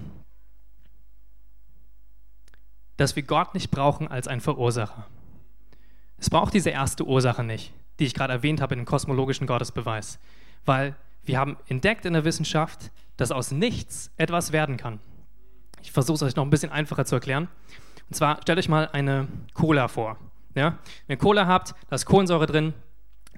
dass 2.96 3.16
wir 3.16 3.24
Gott 3.24 3.52
nicht 3.54 3.72
brauchen 3.72 4.06
als 4.06 4.28
einen 4.28 4.40
Verursacher. 4.40 5.08
Es 6.18 6.30
braucht 6.30 6.54
diese 6.54 6.70
erste 6.70 7.04
Ursache 7.04 7.42
nicht, 7.42 7.72
die 7.98 8.06
ich 8.06 8.14
gerade 8.14 8.32
erwähnt 8.32 8.60
habe 8.60 8.74
in 8.74 8.80
dem 8.82 8.86
kosmologischen 8.86 9.48
Gottesbeweis, 9.48 10.20
weil 10.64 10.94
wir 11.24 11.36
haben 11.36 11.56
entdeckt 11.66 12.06
in 12.06 12.12
der 12.12 12.24
Wissenschaft, 12.24 12.92
dass 13.16 13.32
aus 13.32 13.50
nichts 13.50 14.12
etwas 14.16 14.52
werden 14.52 14.76
kann. 14.76 15.00
Ich 15.82 15.90
versuche 15.90 16.14
es 16.14 16.22
euch 16.22 16.36
noch 16.36 16.44
ein 16.44 16.50
bisschen 16.50 16.70
einfacher 16.70 17.06
zu 17.06 17.16
erklären. 17.16 17.48
Und 18.08 18.14
zwar 18.14 18.40
stellt 18.42 18.58
euch 18.58 18.68
mal 18.68 18.88
eine 18.92 19.28
Cola 19.54 19.88
vor. 19.88 20.16
Ja? 20.54 20.78
Wenn 21.06 21.16
ihr 21.16 21.18
Cola 21.18 21.46
habt, 21.46 21.74
da 21.88 21.96
ist 21.96 22.06
Kohlensäure 22.06 22.46
drin, 22.46 22.74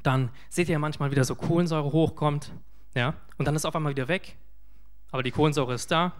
dann 0.02 0.30
seht 0.48 0.68
ihr 0.68 0.78
manchmal 0.78 1.10
wieder 1.10 1.24
so 1.24 1.34
Kohlensäure 1.34 1.92
hochkommt, 1.92 2.52
ja? 2.94 3.14
und 3.36 3.46
dann 3.46 3.56
ist 3.56 3.64
auf 3.64 3.74
einmal 3.74 3.92
wieder 3.92 4.08
weg, 4.08 4.36
aber 5.10 5.22
die 5.22 5.32
Kohlensäure 5.32 5.74
ist 5.74 5.90
da 5.90 6.12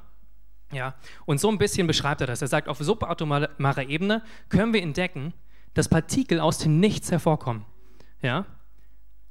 Ja, 0.72 0.94
und 1.24 1.40
so 1.40 1.48
ein 1.48 1.58
bisschen 1.58 1.86
beschreibt 1.86 2.20
er 2.20 2.26
das. 2.26 2.42
Er 2.42 2.48
sagt, 2.48 2.68
auf 2.68 2.78
subatomarer 2.78 3.88
Ebene 3.88 4.22
können 4.48 4.72
wir 4.72 4.82
entdecken, 4.82 5.32
dass 5.74 5.88
Partikel 5.88 6.40
aus 6.40 6.58
dem 6.58 6.80
Nichts 6.80 7.10
hervorkommen. 7.10 7.64
Ja, 8.20 8.44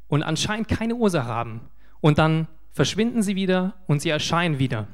und 0.08 0.24
anscheinend 0.24 0.68
keine 0.68 0.96
Ursache 0.96 1.28
haben. 1.28 1.62
Und 2.00 2.18
dann 2.18 2.48
verschwinden 2.72 3.22
sie 3.22 3.36
wieder 3.36 3.74
und 3.88 4.02
sie 4.02 4.10
erscheinen 4.10 4.60
wieder. 4.60 4.88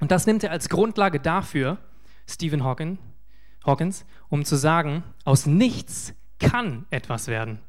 Und 0.00 0.10
das 0.10 0.26
nimmt 0.26 0.42
er 0.44 0.50
als 0.50 0.68
Grundlage 0.68 1.20
dafür, 1.20 1.78
Stephen 2.26 2.64
Hawking, 2.64 2.98
Hawkins, 3.68 4.04
um 4.28 4.44
zu 4.44 4.56
sagen, 4.56 5.04
aus 5.24 5.46
nichts 5.46 6.14
kann 6.38 6.86
etwas 6.90 7.28
werden. 7.28 7.60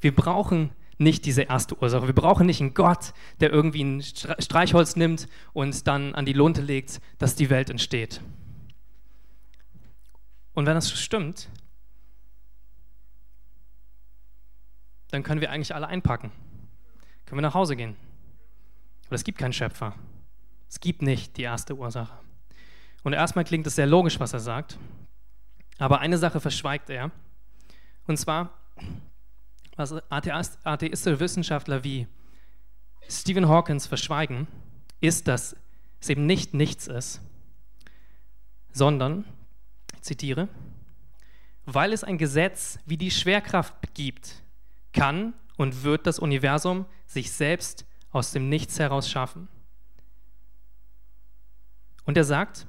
Wir 0.00 0.14
brauchen 0.14 0.70
nicht 0.98 1.26
diese 1.26 1.42
erste 1.42 1.76
Ursache. 1.80 2.06
Wir 2.06 2.14
brauchen 2.14 2.46
nicht 2.46 2.60
einen 2.60 2.74
Gott, 2.74 3.12
der 3.40 3.50
irgendwie 3.50 3.82
ein 3.82 4.02
Streichholz 4.02 4.96
nimmt 4.96 5.28
und 5.52 5.86
dann 5.86 6.14
an 6.14 6.24
die 6.24 6.32
Lunte 6.32 6.62
legt, 6.62 7.00
dass 7.18 7.34
die 7.34 7.50
Welt 7.50 7.70
entsteht. 7.70 8.20
Und 10.54 10.64
wenn 10.66 10.74
das 10.74 10.90
stimmt, 10.90 11.48
dann 15.10 15.22
können 15.22 15.40
wir 15.40 15.50
eigentlich 15.50 15.74
alle 15.74 15.86
einpacken. 15.86 16.32
Können 17.26 17.38
wir 17.38 17.42
nach 17.42 17.54
Hause 17.54 17.76
gehen. 17.76 17.96
Aber 19.06 19.16
es 19.16 19.24
gibt 19.24 19.38
keinen 19.38 19.52
Schöpfer. 19.52 19.94
Es 20.68 20.80
gibt 20.80 21.02
nicht 21.02 21.36
die 21.36 21.42
erste 21.42 21.76
Ursache. 21.76 22.18
Und 23.02 23.12
erstmal 23.12 23.44
klingt 23.44 23.66
es 23.66 23.76
sehr 23.76 23.86
logisch, 23.86 24.18
was 24.18 24.32
er 24.32 24.40
sagt. 24.40 24.78
Aber 25.78 26.00
eine 26.00 26.18
Sache 26.18 26.40
verschweigt 26.40 26.90
er. 26.90 27.10
Und 28.06 28.16
zwar, 28.16 28.50
was 29.76 29.92
atheistische 30.10 31.20
Wissenschaftler 31.20 31.84
wie 31.84 32.06
Stephen 33.08 33.48
Hawkins 33.48 33.86
verschweigen, 33.86 34.48
ist, 35.00 35.28
dass 35.28 35.56
es 36.00 36.08
eben 36.08 36.26
nicht 36.26 36.54
nichts 36.54 36.86
ist, 36.86 37.20
sondern, 38.72 39.24
ich 39.94 40.02
zitiere, 40.02 40.48
weil 41.64 41.92
es 41.92 42.04
ein 42.04 42.18
Gesetz 42.18 42.78
wie 42.86 42.96
die 42.96 43.10
Schwerkraft 43.10 43.74
gibt, 43.94 44.42
kann 44.92 45.34
und 45.56 45.82
wird 45.82 46.06
das 46.06 46.18
Universum 46.18 46.86
sich 47.06 47.32
selbst 47.32 47.84
aus 48.10 48.32
dem 48.32 48.48
Nichts 48.48 48.78
heraus 48.78 49.10
schaffen. 49.10 49.48
Und 52.04 52.16
er 52.16 52.24
sagt, 52.24 52.66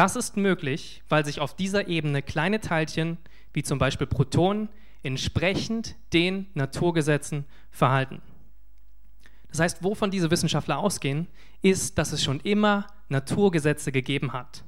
das 0.00 0.16
ist 0.16 0.38
möglich, 0.38 1.02
weil 1.10 1.26
sich 1.26 1.40
auf 1.40 1.54
dieser 1.54 1.86
Ebene 1.86 2.22
kleine 2.22 2.62
Teilchen, 2.62 3.18
wie 3.52 3.62
zum 3.62 3.78
Beispiel 3.78 4.06
Protonen, 4.06 4.70
entsprechend 5.02 5.94
den 6.14 6.46
Naturgesetzen 6.54 7.44
verhalten. 7.70 8.22
Das 9.48 9.60
heißt, 9.60 9.84
wovon 9.84 10.10
diese 10.10 10.30
Wissenschaftler 10.30 10.78
ausgehen, 10.78 11.28
ist, 11.60 11.98
dass 11.98 12.12
es 12.12 12.24
schon 12.24 12.40
immer 12.40 12.86
Naturgesetze 13.10 13.92
gegeben 13.92 14.32
hat. 14.32 14.64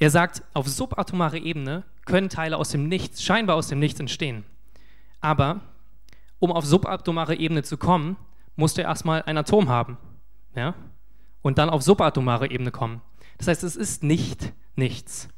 Er 0.00 0.10
sagt, 0.10 0.42
auf 0.52 0.66
subatomare 0.66 1.38
Ebene 1.38 1.84
können 2.06 2.30
Teile 2.30 2.56
aus 2.56 2.70
dem 2.70 2.88
Nichts, 2.88 3.22
scheinbar 3.22 3.54
aus 3.54 3.68
dem 3.68 3.78
Nichts 3.78 4.00
entstehen. 4.00 4.42
Aber 5.20 5.60
um 6.40 6.50
auf 6.50 6.66
subatomare 6.66 7.36
Ebene 7.36 7.62
zu 7.62 7.76
kommen, 7.76 8.16
musst 8.56 8.76
du 8.76 8.82
erstmal 8.82 9.22
ein 9.22 9.38
Atom 9.38 9.68
haben. 9.68 9.98
Ja? 10.56 10.74
Und 11.42 11.58
dann 11.58 11.70
auf 11.70 11.82
subatomare 11.82 12.50
Ebene 12.50 12.72
kommen. 12.72 13.02
Das 13.40 13.48
heißt, 13.48 13.64
es 13.64 13.74
ist 13.74 14.02
nicht 14.02 14.52
nichts. 14.76 15.30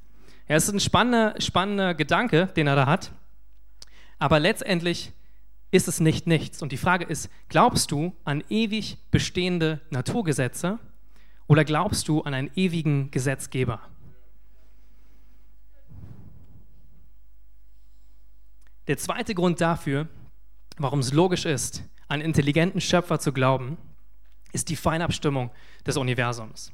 Ja, 0.49 0.57
es 0.57 0.65
ist 0.65 0.75
ein 0.75 0.81
spannender, 0.81 1.41
spannender 1.41 1.95
Gedanke, 1.95 2.49
den 2.49 2.67
er 2.67 2.75
da 2.75 2.87
hat. 2.87 3.13
Aber 4.19 4.41
letztendlich 4.41 5.13
ist 5.71 5.87
es 5.87 6.01
nicht 6.01 6.27
nichts. 6.27 6.63
Und 6.63 6.73
die 6.73 6.79
Frage 6.79 7.05
ist, 7.05 7.31
glaubst 7.49 7.93
du 7.93 8.13
an 8.25 8.43
ewig 8.49 8.99
bestehende 9.13 9.81
Naturgesetze 9.91 10.81
oder 11.47 11.65
glaubst 11.65 12.09
du 12.09 12.23
an 12.23 12.35
einen 12.35 12.51
ewigen 12.57 13.13
Gesetzgeber? 13.13 13.81
Der 18.89 18.99
zweite 18.99 19.33
Grund 19.33 19.61
dafür, 19.61 20.09
warum 20.77 20.99
es 20.99 21.13
logisch 21.13 21.45
ist, 21.45 21.85
an 22.09 22.21
intelligenten 22.21 22.81
Schöpfer 22.81 23.21
zu 23.21 23.33
glauben, 23.33 23.79
ist 24.51 24.71
die 24.71 24.77
Feinabstimmung 24.77 25.53
des 25.87 25.97
Universums. 25.97 26.73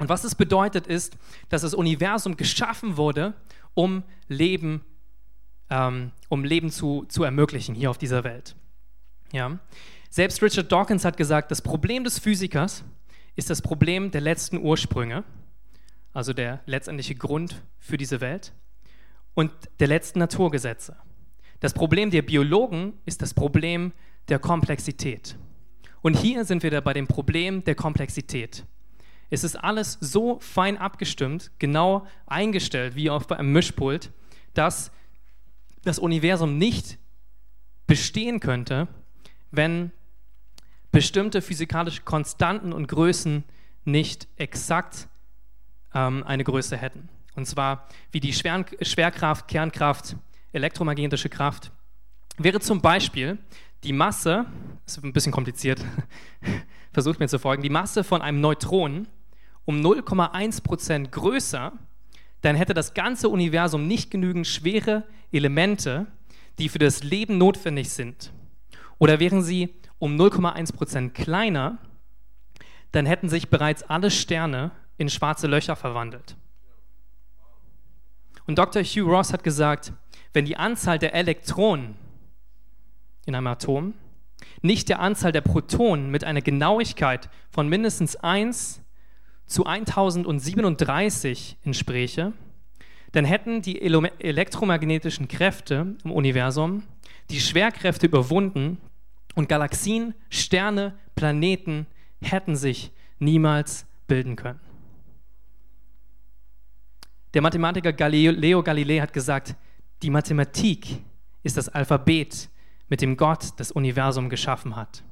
Und 0.00 0.08
was 0.08 0.24
es 0.24 0.34
bedeutet, 0.34 0.86
ist, 0.86 1.16
dass 1.48 1.62
das 1.62 1.74
Universum 1.74 2.36
geschaffen 2.36 2.96
wurde, 2.96 3.34
um 3.74 4.02
Leben, 4.28 4.84
ähm, 5.70 6.10
um 6.28 6.44
Leben 6.44 6.70
zu, 6.70 7.04
zu 7.08 7.22
ermöglichen 7.22 7.74
hier 7.74 7.90
auf 7.90 7.98
dieser 7.98 8.24
Welt. 8.24 8.56
Ja? 9.32 9.58
Selbst 10.10 10.42
Richard 10.42 10.70
Dawkins 10.70 11.04
hat 11.04 11.16
gesagt, 11.16 11.50
das 11.50 11.62
Problem 11.62 12.04
des 12.04 12.18
Physikers 12.18 12.84
ist 13.36 13.50
das 13.50 13.62
Problem 13.62 14.10
der 14.10 14.20
letzten 14.20 14.58
Ursprünge, 14.58 15.24
also 16.12 16.32
der 16.32 16.60
letztendliche 16.66 17.14
Grund 17.14 17.62
für 17.78 17.96
diese 17.96 18.20
Welt, 18.20 18.52
und 19.34 19.50
der 19.80 19.88
letzten 19.88 20.20
Naturgesetze. 20.20 20.96
Das 21.58 21.74
Problem 21.74 22.10
der 22.10 22.22
Biologen 22.22 22.92
ist 23.04 23.22
das 23.22 23.34
Problem 23.34 23.92
der 24.28 24.38
Komplexität. 24.38 25.36
Und 26.02 26.16
hier 26.16 26.44
sind 26.44 26.62
wir 26.62 26.70
da 26.70 26.80
bei 26.80 26.92
dem 26.92 27.06
Problem 27.06 27.64
der 27.64 27.74
Komplexität. 27.74 28.64
Es 29.30 29.44
ist 29.44 29.56
alles 29.56 29.98
so 30.00 30.38
fein 30.40 30.78
abgestimmt, 30.78 31.50
genau 31.58 32.06
eingestellt 32.26 32.94
wie 32.94 33.10
auf 33.10 33.30
einem 33.30 33.52
Mischpult, 33.52 34.10
dass 34.54 34.92
das 35.82 35.98
Universum 35.98 36.58
nicht 36.58 36.98
bestehen 37.86 38.40
könnte, 38.40 38.88
wenn 39.50 39.92
bestimmte 40.90 41.42
physikalische 41.42 42.02
Konstanten 42.02 42.72
und 42.72 42.86
Größen 42.86 43.44
nicht 43.84 44.28
exakt 44.36 45.08
ähm, 45.92 46.22
eine 46.24 46.44
Größe 46.44 46.76
hätten. 46.76 47.08
Und 47.34 47.46
zwar 47.46 47.88
wie 48.12 48.20
die 48.20 48.32
Schwer 48.32 48.64
Schwerkraft, 48.80 49.48
Kernkraft, 49.48 50.16
elektromagnetische 50.52 51.28
Kraft, 51.28 51.72
wäre 52.38 52.60
zum 52.60 52.80
Beispiel 52.80 53.38
die 53.82 53.92
Masse, 53.92 54.46
ist 54.86 55.02
ein 55.02 55.12
bisschen 55.12 55.32
kompliziert, 55.32 55.84
versucht 56.94 57.20
mir 57.20 57.28
zu 57.28 57.38
folgen, 57.38 57.62
die 57.62 57.70
Masse 57.70 58.04
von 58.04 58.22
einem 58.22 58.40
Neutron 58.40 59.08
um 59.66 59.80
0,1% 59.80 61.10
größer, 61.10 61.72
dann 62.40 62.56
hätte 62.56 62.74
das 62.74 62.94
ganze 62.94 63.28
Universum 63.28 63.86
nicht 63.86 64.10
genügend 64.10 64.46
schwere 64.46 65.04
Elemente, 65.32 66.06
die 66.58 66.68
für 66.68 66.78
das 66.78 67.02
Leben 67.02 67.38
notwendig 67.38 67.90
sind. 67.90 68.32
Oder 68.98 69.18
wären 69.18 69.42
sie 69.42 69.74
um 69.98 70.16
0,1% 70.16 71.10
kleiner, 71.10 71.78
dann 72.92 73.06
hätten 73.06 73.28
sich 73.28 73.48
bereits 73.48 73.82
alle 73.82 74.10
Sterne 74.10 74.70
in 74.98 75.08
schwarze 75.08 75.46
Löcher 75.46 75.74
verwandelt. 75.74 76.36
Und 78.46 78.58
Dr. 78.58 78.82
Hugh 78.82 79.10
Ross 79.10 79.32
hat 79.32 79.42
gesagt, 79.42 79.92
wenn 80.32 80.44
die 80.44 80.56
Anzahl 80.56 80.98
der 80.98 81.14
Elektronen 81.14 81.96
in 83.24 83.34
einem 83.34 83.46
Atom 83.46 83.94
nicht 84.62 84.88
der 84.88 85.00
Anzahl 85.00 85.32
der 85.32 85.40
Protonen 85.40 86.10
mit 86.10 86.24
einer 86.24 86.40
Genauigkeit 86.40 87.28
von 87.50 87.68
mindestens 87.68 88.16
1 88.16 88.80
zu 89.46 89.66
1037 89.66 91.58
entspräche, 91.64 92.32
dann 93.12 93.24
hätten 93.24 93.62
die 93.62 93.80
elektromagnetischen 93.80 95.28
Kräfte 95.28 95.96
im 96.02 96.10
Universum 96.10 96.82
die 97.30 97.40
Schwerkräfte 97.40 98.06
überwunden 98.06 98.78
und 99.34 99.48
Galaxien, 99.48 100.14
Sterne, 100.30 100.94
Planeten 101.14 101.86
hätten 102.20 102.56
sich 102.56 102.90
niemals 103.18 103.86
bilden 104.06 104.36
können. 104.36 104.60
Der 107.34 107.42
Mathematiker 107.42 107.92
Galileo 107.92 108.62
Galilei 108.62 108.98
hat 108.98 109.12
gesagt, 109.12 109.56
die 110.02 110.10
Mathematik 110.10 110.98
ist 111.42 111.56
das 111.56 111.68
Alphabet, 111.68 112.48
mit 112.88 113.00
dem 113.00 113.16
Gott 113.16 113.52
das 113.56 113.72
Universum 113.72 114.28
geschaffen 114.28 114.76
hat. 114.76 115.02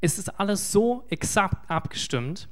Es 0.00 0.18
ist 0.18 0.28
alles 0.40 0.70
so 0.70 1.04
exakt 1.08 1.70
abgestimmt, 1.70 2.48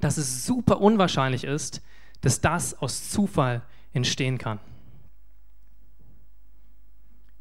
dass 0.00 0.18
es 0.18 0.46
super 0.46 0.80
unwahrscheinlich 0.80 1.44
ist, 1.44 1.82
dass 2.20 2.40
das 2.40 2.74
aus 2.80 3.10
Zufall 3.10 3.62
entstehen 3.92 4.38
kann. 4.38 4.60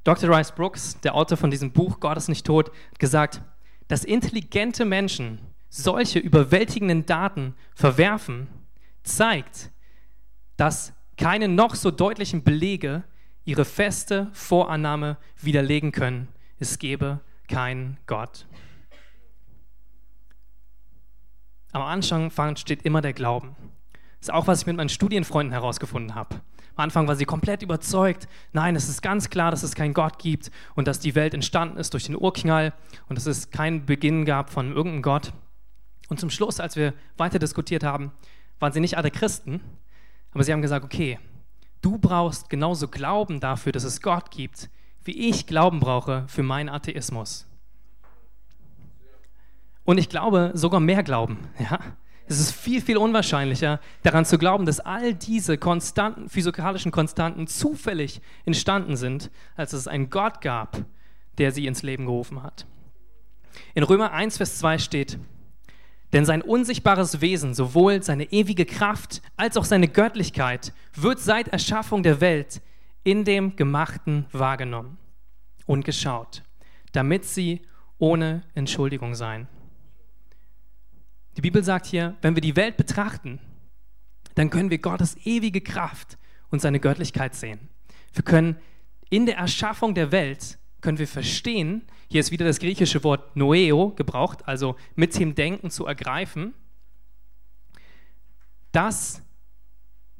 Dr. 0.03 0.29
Rice 0.29 0.51
Brooks, 0.51 0.99
der 1.01 1.15
Autor 1.15 1.37
von 1.37 1.51
diesem 1.51 1.71
Buch 1.71 1.99
Gott 1.99 2.17
ist 2.17 2.29
nicht 2.29 2.45
tot, 2.45 2.71
hat 2.91 2.99
gesagt, 2.99 3.41
dass 3.87 4.03
intelligente 4.03 4.85
Menschen 4.85 5.39
solche 5.69 6.19
überwältigenden 6.19 7.05
Daten 7.05 7.55
verwerfen, 7.73 8.47
zeigt, 9.03 9.71
dass 10.57 10.93
keine 11.17 11.47
noch 11.47 11.75
so 11.75 11.91
deutlichen 11.91 12.43
Belege 12.43 13.03
ihre 13.45 13.63
feste 13.63 14.29
Vorannahme 14.33 15.17
widerlegen 15.39 15.91
können, 15.91 16.27
es 16.59 16.79
gebe 16.79 17.21
keinen 17.47 17.97
Gott. 18.07 18.47
Am 21.71 21.81
Anfang 21.81 22.55
steht 22.55 22.83
immer 22.83 23.01
der 23.01 23.13
Glauben. 23.13 23.55
Das 24.19 24.29
ist 24.29 24.33
auch, 24.33 24.47
was 24.47 24.61
ich 24.61 24.65
mit 24.65 24.77
meinen 24.77 24.89
Studienfreunden 24.89 25.51
herausgefunden 25.51 26.15
habe. 26.15 26.41
Am 26.75 26.83
Anfang 26.83 27.07
war 27.07 27.15
sie 27.15 27.25
komplett 27.25 27.61
überzeugt, 27.61 28.27
nein, 28.51 28.75
es 28.75 28.89
ist 28.89 29.01
ganz 29.01 29.29
klar, 29.29 29.51
dass 29.51 29.63
es 29.63 29.75
keinen 29.75 29.93
Gott 29.93 30.19
gibt 30.19 30.51
und 30.75 30.87
dass 30.87 30.99
die 30.99 31.15
Welt 31.15 31.33
entstanden 31.33 31.77
ist 31.77 31.93
durch 31.93 32.05
den 32.05 32.15
Urknall 32.15 32.73
und 33.07 33.17
dass 33.17 33.27
es 33.27 33.49
keinen 33.49 33.85
Beginn 33.85 34.25
gab 34.25 34.49
von 34.49 34.73
irgendeinem 34.73 35.01
Gott. 35.01 35.33
Und 36.09 36.19
zum 36.19 36.29
Schluss, 36.29 36.59
als 36.59 36.75
wir 36.75 36.93
weiter 37.17 37.39
diskutiert 37.39 37.83
haben, 37.83 38.11
waren 38.59 38.73
sie 38.73 38.79
nicht 38.79 38.97
alle 38.97 39.11
Christen, 39.11 39.61
aber 40.31 40.43
sie 40.43 40.51
haben 40.51 40.61
gesagt, 40.61 40.83
okay, 40.83 41.19
du 41.85 41.99
brauchst 41.99 42.49
genauso 42.49 42.87
Glauben 42.87 43.39
dafür, 43.39 43.71
dass 43.71 43.83
es 43.83 44.01
Gott 44.01 44.31
gibt, 44.31 44.69
wie 45.03 45.29
ich 45.29 45.45
Glauben 45.45 45.79
brauche 45.79 46.25
für 46.27 46.41
meinen 46.41 46.67
Atheismus. 46.67 47.45
Und 49.83 49.99
ich 49.99 50.09
glaube 50.09 50.51
sogar 50.55 50.79
mehr 50.79 51.03
Glauben. 51.03 51.47
Ja? 51.59 51.79
Es 52.27 52.39
ist 52.39 52.53
viel, 52.53 52.81
viel 52.81 52.97
unwahrscheinlicher, 52.97 53.79
daran 54.01 54.25
zu 54.25 54.39
glauben, 54.39 54.65
dass 54.65 54.79
all 54.79 55.13
diese 55.13 55.59
konstanten, 55.59 56.27
physikalischen 56.27 56.91
Konstanten 56.91 57.45
zufällig 57.45 58.19
entstanden 58.45 58.95
sind, 58.95 59.29
als 59.55 59.69
dass 59.69 59.81
es 59.81 59.87
einen 59.87 60.09
Gott 60.09 60.41
gab, 60.41 60.85
der 61.37 61.51
sie 61.51 61.67
ins 61.67 61.83
Leben 61.83 62.07
gerufen 62.07 62.41
hat. 62.41 62.65
In 63.75 63.83
Römer 63.83 64.11
1, 64.11 64.37
Vers 64.37 64.57
2 64.57 64.79
steht, 64.79 65.19
denn 66.15 66.25
sein 66.25 66.41
unsichtbares 66.41 67.19
Wesen, 67.19 67.53
sowohl 67.53 68.01
seine 68.01 68.31
ewige 68.31 68.65
Kraft 68.65 69.21
als 69.35 69.57
auch 69.57 69.65
seine 69.65 69.89
Göttlichkeit, 69.89 70.71
wird 70.93 71.19
seit 71.19 71.49
Erschaffung 71.49 72.03
der 72.03 72.21
Welt 72.21 72.61
in 73.03 73.25
dem 73.25 73.57
Gemachten 73.57 74.25
wahrgenommen 74.31 74.97
und 75.65 75.83
geschaut, 75.83 76.41
damit 76.93 77.25
sie 77.25 77.63
ohne 77.97 78.43
Entschuldigung 78.53 79.13
seien. 79.13 79.49
Die 81.35 81.41
Bibel 81.41 81.65
sagt 81.65 81.85
hier, 81.85 82.15
wenn 82.21 82.35
wir 82.35 82.41
die 82.41 82.55
Welt 82.55 82.77
betrachten, 82.77 83.41
dann 84.35 84.49
können 84.49 84.69
wir 84.69 84.77
Gottes 84.77 85.17
ewige 85.25 85.59
Kraft 85.59 86.17
und 86.49 86.61
seine 86.61 86.79
Göttlichkeit 86.79 87.35
sehen. 87.35 87.67
Wir 88.13 88.23
können 88.23 88.55
in 89.09 89.25
der 89.25 89.35
Erschaffung 89.35 89.93
der 89.93 90.13
Welt 90.13 90.59
können 90.79 90.97
wir 90.97 91.09
verstehen, 91.09 91.81
hier 92.07 92.19
ist 92.19 92.31
wieder 92.31 92.45
das 92.45 92.59
griechische 92.59 93.03
Wort 93.03 93.35
noeo 93.35 93.91
gebraucht, 93.91 94.47
also 94.47 94.75
mit 94.95 95.17
dem 95.17 95.35
Denken 95.35 95.69
zu 95.69 95.85
ergreifen, 95.85 96.53
dass 98.71 99.21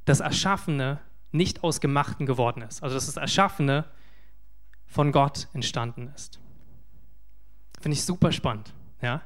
das 0.05 0.19
Erschaffene 0.19 0.99
nicht 1.31 1.63
aus 1.63 1.81
Gemachten 1.81 2.25
geworden 2.25 2.61
ist. 2.61 2.81
Also 2.81 2.95
dass 2.95 3.05
das 3.07 3.17
Erschaffene 3.17 3.85
von 4.85 5.11
Gott 5.11 5.47
entstanden 5.53 6.11
ist. 6.15 6.39
Finde 7.81 7.97
ich 7.97 8.03
super 8.03 8.31
spannend. 8.31 8.73
Ja? 9.01 9.21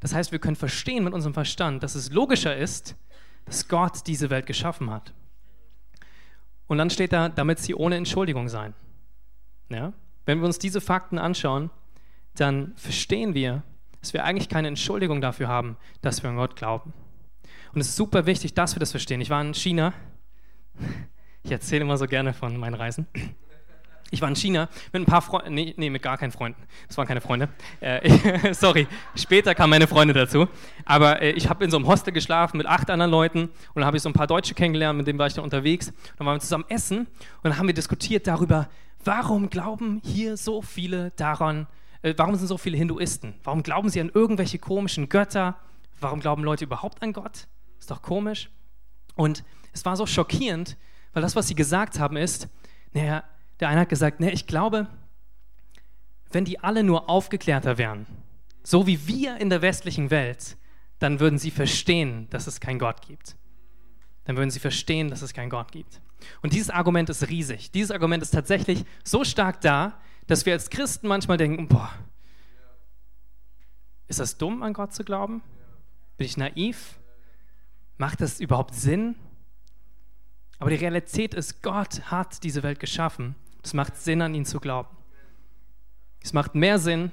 Das 0.00 0.14
heißt, 0.14 0.32
wir 0.32 0.38
können 0.38 0.56
verstehen 0.56 1.04
mit 1.04 1.14
unserem 1.14 1.34
Verstand, 1.34 1.82
dass 1.82 1.94
es 1.94 2.10
logischer 2.10 2.56
ist, 2.56 2.96
dass 3.44 3.68
Gott 3.68 4.06
diese 4.06 4.30
Welt 4.30 4.46
geschaffen 4.46 4.90
hat. 4.90 5.14
Und 6.66 6.78
dann 6.78 6.90
steht 6.90 7.12
da, 7.12 7.28
damit 7.28 7.58
sie 7.60 7.74
ohne 7.74 7.96
Entschuldigung 7.96 8.48
sein. 8.48 8.74
Ja? 9.68 9.92
Wenn 10.26 10.40
wir 10.40 10.46
uns 10.46 10.58
diese 10.58 10.80
Fakten 10.80 11.18
anschauen, 11.18 11.70
dann 12.34 12.72
verstehen 12.76 13.34
wir, 13.34 13.62
dass 14.00 14.12
wir 14.12 14.24
eigentlich 14.24 14.48
keine 14.48 14.68
Entschuldigung 14.68 15.20
dafür 15.20 15.48
haben, 15.48 15.76
dass 16.00 16.22
wir 16.22 16.30
an 16.30 16.36
Gott 16.36 16.56
glauben. 16.56 16.92
Und 17.72 17.80
es 17.80 17.88
ist 17.88 17.96
super 17.96 18.26
wichtig, 18.26 18.54
dass 18.54 18.74
wir 18.74 18.80
das 18.80 18.90
verstehen. 18.90 19.20
Ich 19.20 19.30
war 19.30 19.40
in 19.40 19.54
China. 19.54 19.94
Ich 21.42 21.50
erzähle 21.50 21.82
immer 21.82 21.96
so 21.96 22.06
gerne 22.06 22.34
von 22.34 22.56
meinen 22.56 22.74
Reisen. 22.74 23.06
Ich 24.10 24.20
war 24.20 24.28
in 24.28 24.36
China 24.36 24.68
mit 24.92 25.02
ein 25.02 25.06
paar 25.06 25.22
Freunden, 25.22 25.54
nee, 25.54 25.72
nee, 25.78 25.88
mit 25.88 26.02
gar 26.02 26.18
keinen 26.18 26.32
Freunden. 26.32 26.62
Das 26.86 26.98
waren 26.98 27.06
keine 27.06 27.22
Freunde. 27.22 27.48
Äh, 27.80 28.52
sorry, 28.54 28.86
später 29.16 29.54
kamen 29.54 29.70
meine 29.70 29.86
Freunde 29.86 30.12
dazu. 30.12 30.48
Aber 30.84 31.22
äh, 31.22 31.30
ich 31.30 31.48
habe 31.48 31.64
in 31.64 31.70
so 31.70 31.78
einem 31.78 31.86
Hostel 31.86 32.12
geschlafen 32.12 32.58
mit 32.58 32.66
acht 32.66 32.90
anderen 32.90 33.10
Leuten 33.10 33.44
und 33.44 33.76
dann 33.76 33.86
habe 33.86 33.96
ich 33.96 34.02
so 34.02 34.10
ein 34.10 34.12
paar 34.12 34.26
Deutsche 34.26 34.52
kennengelernt, 34.52 34.98
mit 34.98 35.06
denen 35.06 35.18
war 35.18 35.28
ich 35.28 35.32
dann 35.32 35.44
unterwegs. 35.44 35.94
Dann 36.18 36.26
waren 36.26 36.36
wir 36.36 36.40
zusammen 36.40 36.66
essen 36.68 36.98
und 36.98 37.08
dann 37.42 37.56
haben 37.56 37.66
wir 37.66 37.74
diskutiert 37.74 38.26
darüber, 38.26 38.68
warum 39.02 39.48
glauben 39.48 40.02
hier 40.04 40.36
so 40.36 40.60
viele 40.60 41.12
daran, 41.16 41.66
warum 42.02 42.34
sind 42.34 42.46
so 42.46 42.58
viele 42.58 42.76
Hinduisten? 42.76 43.34
Warum 43.44 43.62
glauben 43.62 43.88
sie 43.88 44.00
an 44.00 44.10
irgendwelche 44.12 44.58
komischen 44.58 45.08
Götter? 45.08 45.56
Warum 46.00 46.20
glauben 46.20 46.42
Leute 46.42 46.64
überhaupt 46.64 47.02
an 47.02 47.12
Gott? 47.12 47.46
Ist 47.78 47.90
doch 47.90 48.02
komisch. 48.02 48.50
Und 49.14 49.44
es 49.72 49.84
war 49.84 49.96
so 49.96 50.06
schockierend, 50.06 50.76
weil 51.12 51.22
das, 51.22 51.36
was 51.36 51.48
sie 51.48 51.54
gesagt 51.54 51.98
haben, 51.98 52.16
ist, 52.16 52.48
naja, 52.92 53.24
der 53.60 53.68
eine 53.68 53.80
hat 53.80 53.88
gesagt, 53.88 54.20
nee, 54.20 54.30
ich 54.30 54.46
glaube, 54.46 54.88
wenn 56.30 56.44
die 56.44 56.60
alle 56.60 56.82
nur 56.82 57.08
aufgeklärter 57.08 57.78
wären, 57.78 58.06
so 58.62 58.86
wie 58.86 59.06
wir 59.06 59.36
in 59.38 59.50
der 59.50 59.62
westlichen 59.62 60.10
Welt, 60.10 60.56
dann 60.98 61.20
würden 61.20 61.38
sie 61.38 61.50
verstehen, 61.50 62.28
dass 62.30 62.46
es 62.46 62.60
keinen 62.60 62.78
Gott 62.78 63.02
gibt. 63.02 63.36
Dann 64.24 64.36
würden 64.36 64.50
sie 64.50 64.60
verstehen, 64.60 65.08
dass 65.10 65.22
es 65.22 65.34
keinen 65.34 65.50
Gott 65.50 65.72
gibt. 65.72 66.00
Und 66.42 66.52
dieses 66.52 66.70
Argument 66.70 67.10
ist 67.10 67.28
riesig. 67.28 67.72
Dieses 67.72 67.90
Argument 67.90 68.22
ist 68.22 68.30
tatsächlich 68.30 68.84
so 69.04 69.24
stark 69.24 69.60
da, 69.60 69.98
dass 70.26 70.46
wir 70.46 70.52
als 70.52 70.70
Christen 70.70 71.08
manchmal 71.08 71.36
denken, 71.36 71.68
boah, 71.68 71.90
ist 74.08 74.20
das 74.20 74.36
dumm, 74.38 74.62
an 74.62 74.72
Gott 74.72 74.92
zu 74.94 75.04
glauben? 75.04 75.42
Bin 76.16 76.26
ich 76.26 76.36
naiv? 76.36 76.98
Macht 77.96 78.20
das 78.20 78.40
überhaupt 78.40 78.74
Sinn? 78.74 79.16
Aber 80.58 80.70
die 80.70 80.76
Realität 80.76 81.34
ist, 81.34 81.62
Gott 81.62 82.10
hat 82.10 82.42
diese 82.44 82.62
Welt 82.62 82.78
geschaffen 82.78 83.34
es 83.62 83.74
macht 83.74 83.96
Sinn, 83.96 84.22
an 84.22 84.34
ihn 84.34 84.44
zu 84.44 84.60
glauben. 84.60 84.88
Es 86.20 86.32
macht 86.32 86.54
mehr 86.54 86.78
Sinn, 86.78 87.10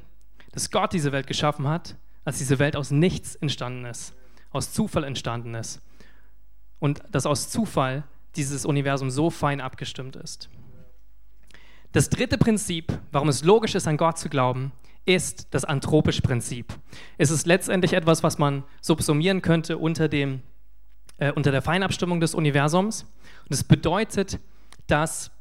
dass 0.52 0.72
Gott 0.72 0.94
diese 0.94 1.12
Welt 1.12 1.28
geschaffen 1.28 1.68
hat, 1.68 1.96
als 2.26 2.40
diese 2.40 2.60
Welt 2.60 2.76
aus 2.76 2.92
nichts 2.92 3.36
entstanden 3.36 3.86
ist, 3.86 4.14
aus 4.52 4.74
Zufall 4.74 5.04
entstanden 5.04 5.54
ist. 5.56 5.82
Und 6.80 7.02
dass 7.12 7.26
aus 7.26 7.50
Zufall 7.50 8.04
dieses 8.36 8.66
Universum 8.66 9.10
so 9.10 9.30
fein 9.30 9.62
abgestimmt 9.62 10.16
ist. 10.16 10.50
Das 11.92 12.10
dritte 12.10 12.38
Prinzip, 12.38 12.98
warum 13.12 13.30
es 13.30 13.44
logisch 13.44 13.76
ist, 13.76 13.88
an 13.88 13.98
Gott 13.98 14.18
zu 14.18 14.30
glauben, 14.30 14.72
ist 15.06 15.48
das 15.52 15.66
anthropische 15.66 16.22
Prinzip. 16.22 16.74
Es 17.18 17.32
ist 17.32 17.48
letztendlich 17.48 17.94
etwas, 17.94 18.22
was 18.22 18.38
man 18.38 18.64
subsumieren 18.82 19.42
könnte 19.42 19.78
unter, 19.78 20.08
dem, 20.08 20.42
äh, 21.18 21.32
unter 21.32 21.52
der 21.52 21.64
Feinabstimmung 21.64 22.20
des 22.20 22.36
Universums. 22.36 23.04
Und 23.44 23.54
es 23.54 23.64
bedeutet, 23.64 24.40
dass 24.86 25.32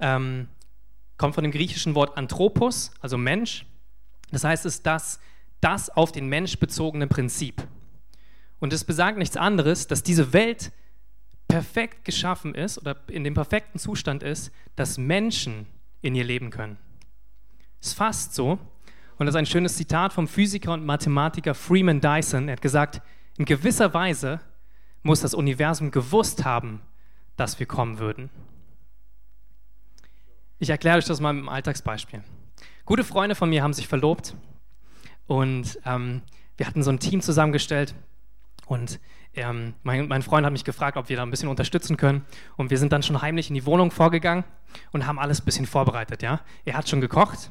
ähm, 0.00 0.48
kommt 1.16 1.34
von 1.34 1.44
dem 1.44 1.52
griechischen 1.52 1.94
Wort 1.94 2.16
Anthropos, 2.16 2.90
also 3.00 3.16
Mensch. 3.16 3.64
Das 4.30 4.44
heißt, 4.44 4.66
es 4.66 4.76
ist 4.76 4.86
das, 4.86 5.20
das 5.60 5.88
auf 5.90 6.10
den 6.10 6.26
Mensch 6.26 6.58
bezogene 6.58 7.06
Prinzip. 7.06 7.62
Und 8.58 8.72
es 8.72 8.84
besagt 8.84 9.18
nichts 9.18 9.36
anderes, 9.36 9.86
dass 9.86 10.02
diese 10.02 10.32
Welt 10.32 10.72
perfekt 11.52 12.06
geschaffen 12.06 12.54
ist 12.54 12.78
oder 12.78 12.96
in 13.08 13.24
dem 13.24 13.34
perfekten 13.34 13.78
Zustand 13.78 14.22
ist, 14.22 14.50
dass 14.74 14.96
Menschen 14.96 15.66
in 16.00 16.14
ihr 16.14 16.24
leben 16.24 16.48
können. 16.48 16.78
Ist 17.78 17.92
fast 17.92 18.34
so. 18.34 18.58
Und 19.18 19.26
das 19.26 19.34
ist 19.34 19.38
ein 19.38 19.44
schönes 19.44 19.76
Zitat 19.76 20.14
vom 20.14 20.26
Physiker 20.26 20.72
und 20.72 20.86
Mathematiker 20.86 21.54
Freeman 21.54 22.00
Dyson. 22.00 22.48
Er 22.48 22.52
hat 22.52 22.62
gesagt, 22.62 23.02
in 23.36 23.44
gewisser 23.44 23.92
Weise 23.92 24.40
muss 25.02 25.20
das 25.20 25.34
Universum 25.34 25.90
gewusst 25.90 26.42
haben, 26.46 26.80
dass 27.36 27.58
wir 27.58 27.66
kommen 27.66 27.98
würden. 27.98 28.30
Ich 30.58 30.70
erkläre 30.70 30.96
euch 30.96 31.04
das 31.04 31.20
mal 31.20 31.34
mit 31.34 31.40
einem 31.40 31.50
Alltagsbeispiel. 31.50 32.22
Gute 32.86 33.04
Freunde 33.04 33.34
von 33.34 33.50
mir 33.50 33.62
haben 33.62 33.74
sich 33.74 33.88
verlobt 33.88 34.34
und 35.26 35.78
ähm, 35.84 36.22
wir 36.56 36.66
hatten 36.66 36.82
so 36.82 36.90
ein 36.90 36.98
Team 36.98 37.20
zusammengestellt 37.20 37.94
und 38.72 39.00
ähm, 39.34 39.74
mein, 39.82 40.08
mein, 40.08 40.22
Freund 40.22 40.46
hat 40.46 40.52
mich 40.52 40.64
gefragt, 40.64 40.96
ob 40.96 41.10
wir 41.10 41.16
da 41.16 41.22
ein 41.22 41.30
bisschen 41.30 41.50
unterstützen 41.50 41.98
können. 41.98 42.24
Und 42.56 42.70
wir 42.70 42.78
sind 42.78 42.90
dann 42.90 43.02
schon 43.02 43.20
heimlich 43.20 43.50
in 43.50 43.54
die 43.54 43.66
Wohnung 43.66 43.90
vorgegangen 43.90 44.44
und 44.92 45.06
haben 45.06 45.18
alles 45.18 45.42
ein 45.42 45.44
bisschen 45.44 45.66
vorbereitet. 45.66 46.22
Ja? 46.22 46.40
Er 46.64 46.74
hat 46.74 46.88
schon 46.88 47.02
gekocht 47.02 47.50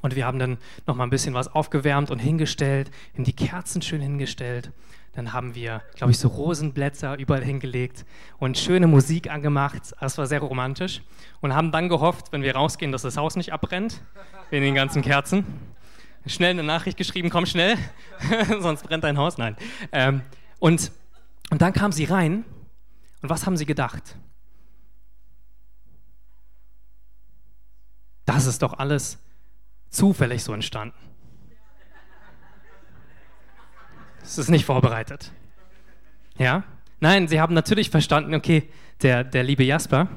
und 0.00 0.16
wir 0.16 0.24
haben 0.24 0.38
dann 0.38 0.56
noch 0.86 0.96
mal 0.96 1.04
ein 1.04 1.10
bisschen 1.10 1.34
was 1.34 1.48
aufgewärmt 1.48 2.10
und 2.10 2.18
hingestellt, 2.18 2.90
in 3.12 3.24
die 3.24 3.34
Kerzen 3.34 3.82
schön 3.82 4.00
hingestellt. 4.00 4.72
Dann 5.12 5.34
haben 5.34 5.54
wir, 5.54 5.82
glaube 5.96 6.12
ich, 6.12 6.18
so 6.18 6.28
Rosenblätter 6.28 7.18
überall 7.18 7.44
hingelegt 7.44 8.06
und 8.38 8.56
schöne 8.56 8.86
Musik 8.86 9.30
angemacht. 9.30 9.94
Das 10.00 10.16
war 10.16 10.26
sehr 10.26 10.40
romantisch. 10.40 11.02
Und 11.40 11.54
haben 11.54 11.72
dann 11.72 11.90
gehofft, 11.90 12.32
wenn 12.32 12.42
wir 12.42 12.54
rausgehen, 12.54 12.92
dass 12.92 13.02
das 13.02 13.18
Haus 13.18 13.36
nicht 13.36 13.52
abbrennt, 13.52 14.00
wegen 14.48 14.64
den 14.64 14.74
ganzen 14.74 15.02
Kerzen. 15.02 15.44
Schnell 16.26 16.50
eine 16.50 16.62
Nachricht 16.62 16.96
geschrieben, 16.96 17.30
komm 17.30 17.46
schnell, 17.46 17.76
sonst 18.60 18.84
brennt 18.84 19.04
dein 19.04 19.18
Haus. 19.18 19.38
Nein. 19.38 19.56
Ähm, 19.92 20.22
und, 20.58 20.92
und 21.50 21.62
dann 21.62 21.72
kam 21.72 21.92
sie 21.92 22.04
rein 22.04 22.44
und 23.22 23.30
was 23.30 23.46
haben 23.46 23.56
sie 23.56 23.66
gedacht? 23.66 24.16
Das 28.24 28.46
ist 28.46 28.62
doch 28.62 28.78
alles 28.78 29.18
zufällig 29.88 30.44
so 30.44 30.52
entstanden. 30.52 30.94
Es 34.22 34.36
ist 34.36 34.50
nicht 34.50 34.66
vorbereitet. 34.66 35.32
Ja? 36.36 36.64
Nein, 37.00 37.28
sie 37.28 37.40
haben 37.40 37.54
natürlich 37.54 37.88
verstanden, 37.88 38.34
okay, 38.34 38.68
der, 39.02 39.24
der 39.24 39.42
liebe 39.42 39.64
Jasper 39.64 40.08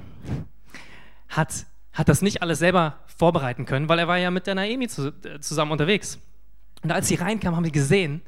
hat, 1.30 1.66
hat 1.94 2.10
das 2.10 2.22
nicht 2.22 2.42
alles 2.42 2.60
selber 2.60 3.00
vorbereiten 3.06 3.66
können, 3.66 3.88
weil 3.88 4.00
er 4.00 4.08
war 4.08 4.18
ja 4.18 4.32
mit 4.32 4.48
der 4.48 4.56
Naomi 4.56 4.88
zu, 4.88 5.14
äh, 5.24 5.40
zusammen 5.40 5.72
unterwegs. 5.72 6.20
Und 6.84 6.92
als 6.92 7.08
sie 7.08 7.16
reinkamen, 7.16 7.56
haben 7.56 7.64
sie 7.64 7.72
gesehen, 7.72 8.22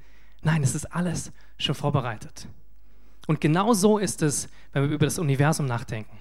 Nein, 0.43 0.61
es 0.61 0.75
ist 0.75 0.85
alles 0.93 1.31
schon 1.57 1.75
vorbereitet. 1.75 2.47
Und 3.27 3.39
genau 3.39 3.73
so 3.73 3.97
ist 3.97 4.21
es, 4.21 4.49
wenn 4.73 4.83
wir 4.83 4.95
über 4.95 5.05
das 5.05 5.17
Universum 5.17 5.65
nachdenken. 5.65 6.17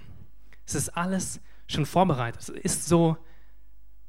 Es 0.65 0.75
ist 0.75 0.89
alles 0.89 1.41
schon 1.67 1.85
vorbereitet. 1.85 2.41
Es 2.41 2.49
ist 2.49 2.85
so, 2.85 3.17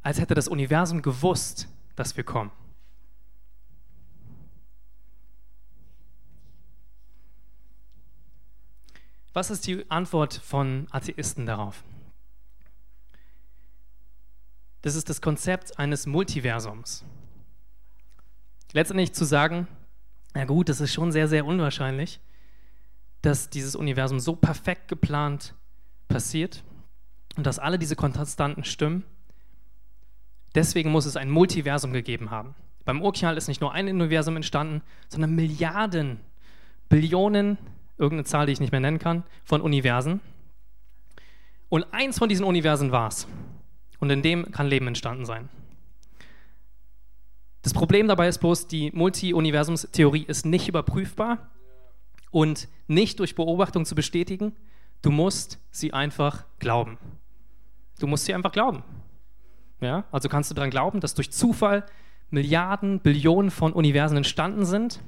als 0.03 0.21
hätte 0.21 0.35
das 0.35 0.47
Universum 0.47 1.03
gewusst, 1.03 1.69
dass 1.97 2.17
wir 2.17 2.23
kommen. 2.23 2.53
Was 9.33 9.51
ist 9.51 9.67
die 9.67 9.91
Antwort 9.91 10.35
von 10.35 10.87
Atheisten 10.93 11.45
darauf? 11.45 11.83
Das 14.83 14.95
ist 14.95 15.09
das 15.09 15.21
Konzept 15.21 15.77
eines 15.77 16.07
Multiversums. 16.07 17.05
Letztendlich 18.73 19.13
zu 19.13 19.25
sagen, 19.25 19.67
na 20.35 20.45
gut, 20.45 20.69
das 20.69 20.81
ist 20.81 20.93
schon 20.93 21.13
sehr, 21.13 21.29
sehr 21.29 21.47
unwahrscheinlich, 21.47 22.21
dass 23.23 23.49
dieses 23.51 23.77
Universum 23.77 24.21
so 24.21 24.35
perfekt 24.35 24.89
geplant 24.89 25.55
passiert 26.09 26.65
und 27.37 27.47
dass 27.47 27.59
alle 27.59 27.79
diese 27.79 27.97
Konstanten 27.97 28.65
stimmen. 28.65 29.05
Deswegen 30.55 30.91
muss 30.91 31.07
es 31.07 31.17
ein 31.17 31.31
Multiversum 31.31 31.93
gegeben 31.93 32.31
haben. 32.31 32.55
Beim 32.85 33.01
Urknall 33.01 33.37
ist 33.37 33.49
nicht 33.49 33.61
nur 33.61 33.73
ein 33.73 33.89
Universum 33.89 34.37
entstanden, 34.37 34.83
sondern 35.09 35.35
Milliarden, 35.35 36.21
Billionen, 36.89 37.57
irgendeine 37.97 38.25
Zahl, 38.25 38.47
die 38.47 38.53
ich 38.53 38.61
nicht 38.61 38.73
mehr 38.73 38.81
nennen 38.81 38.99
kann, 38.99 39.23
von 39.45 39.63
Universen. 39.63 40.21
Und 41.69 41.87
eins 41.93 42.19
von 42.19 42.29
diesen 42.29 42.45
Universen 42.45 42.93
war 42.93 43.09
es. 43.09 43.27
Und 44.01 44.11
in 44.11 44.23
dem 44.23 44.51
kann 44.53 44.67
Leben 44.67 44.87
entstanden 44.87 45.25
sein. 45.25 45.49
Das 47.65 47.73
Problem 47.73 48.09
dabei 48.09 48.29
ist 48.29 48.39
bloß, 48.39 48.67
die 48.67 48.91
Multi-Universums-Theorie 48.93 50.25
ist 50.29 50.45
nicht 50.45 50.69
überprüfbar 50.69 51.51
und 52.31 52.69
nicht 52.89 53.21
durch 53.21 53.35
Beobachtung 53.35 53.87
zu 53.87 53.95
bestätigen. 53.95 54.53
Du 55.01 55.11
musst 55.11 55.59
sie 55.71 55.95
einfach 55.95 56.45
glauben. 56.59 56.99
Du 58.01 58.07
musst 58.07 58.27
sie 58.27 58.35
einfach 58.35 58.53
glauben. 58.53 58.85
Ja? 59.81 60.05
Also 60.13 60.29
kannst 60.29 60.51
du 60.51 60.55
daran 60.55 60.69
glauben, 60.69 61.01
dass 61.01 61.15
durch 61.15 61.33
Zufall 61.33 61.87
Milliarden, 62.29 63.01
Billionen 63.01 63.51
von 63.51 63.73
Universen 63.73 64.19
entstanden 64.19 64.67
sind? 64.67 65.01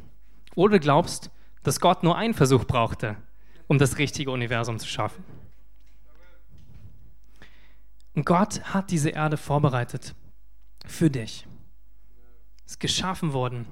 Oder 0.55 0.79
du 0.79 0.81
glaubst, 0.81 1.31
dass 1.62 1.79
Gott 1.79 2.03
nur 2.03 2.16
einen 2.16 2.33
Versuch 2.33 2.64
brauchte, 2.64 3.19
um 3.66 3.77
das 3.77 3.99
richtige 3.99 4.31
Universum 4.31 4.79
zu 4.79 4.88
schaffen? 4.88 5.23
Und 8.14 8.25
Gott 8.25 8.62
hat 8.73 8.90
diese 8.90 9.11
Erde 9.11 9.37
vorbereitet 9.37 10.14
für 10.87 11.11
dich. 11.11 11.47
Ist 12.67 12.81
geschaffen 12.81 13.33
worden, 13.33 13.67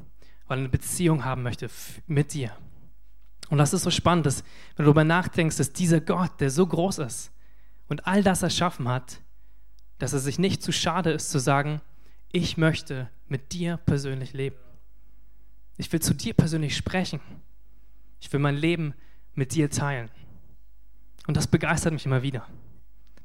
weil 0.46 0.58
er 0.58 0.60
eine 0.60 0.68
Beziehung 0.68 1.24
haben 1.24 1.42
möchte 1.42 1.68
mit 2.06 2.32
dir. 2.32 2.56
Und 3.50 3.58
das 3.58 3.74
ist 3.74 3.82
so 3.82 3.90
spannend, 3.90 4.26
dass, 4.26 4.42
wenn 4.76 4.84
du 4.84 4.92
darüber 4.92 5.04
nachdenkst, 5.04 5.56
dass 5.56 5.72
dieser 5.72 6.00
Gott, 6.00 6.40
der 6.40 6.50
so 6.50 6.66
groß 6.66 6.98
ist 6.98 7.30
und 7.88 8.06
all 8.06 8.22
das 8.22 8.42
erschaffen 8.42 8.88
hat, 8.88 9.20
dass 9.98 10.12
er 10.12 10.18
sich 10.18 10.38
nicht 10.38 10.62
zu 10.62 10.72
schade 10.72 11.10
ist 11.10 11.30
zu 11.30 11.38
sagen, 11.38 11.80
ich 12.32 12.56
möchte 12.56 13.10
mit 13.28 13.52
dir 13.52 13.76
persönlich 13.76 14.32
leben. 14.32 14.56
Ich 15.76 15.92
will 15.92 16.00
zu 16.00 16.14
dir 16.14 16.34
persönlich 16.34 16.76
sprechen. 16.76 17.20
Ich 18.20 18.32
will 18.32 18.40
mein 18.40 18.56
Leben 18.56 18.94
mit 19.34 19.54
dir 19.54 19.70
teilen. 19.70 20.10
Und 21.26 21.36
das 21.36 21.46
begeistert 21.46 21.92
mich 21.92 22.06
immer 22.06 22.22
wieder. 22.22 22.46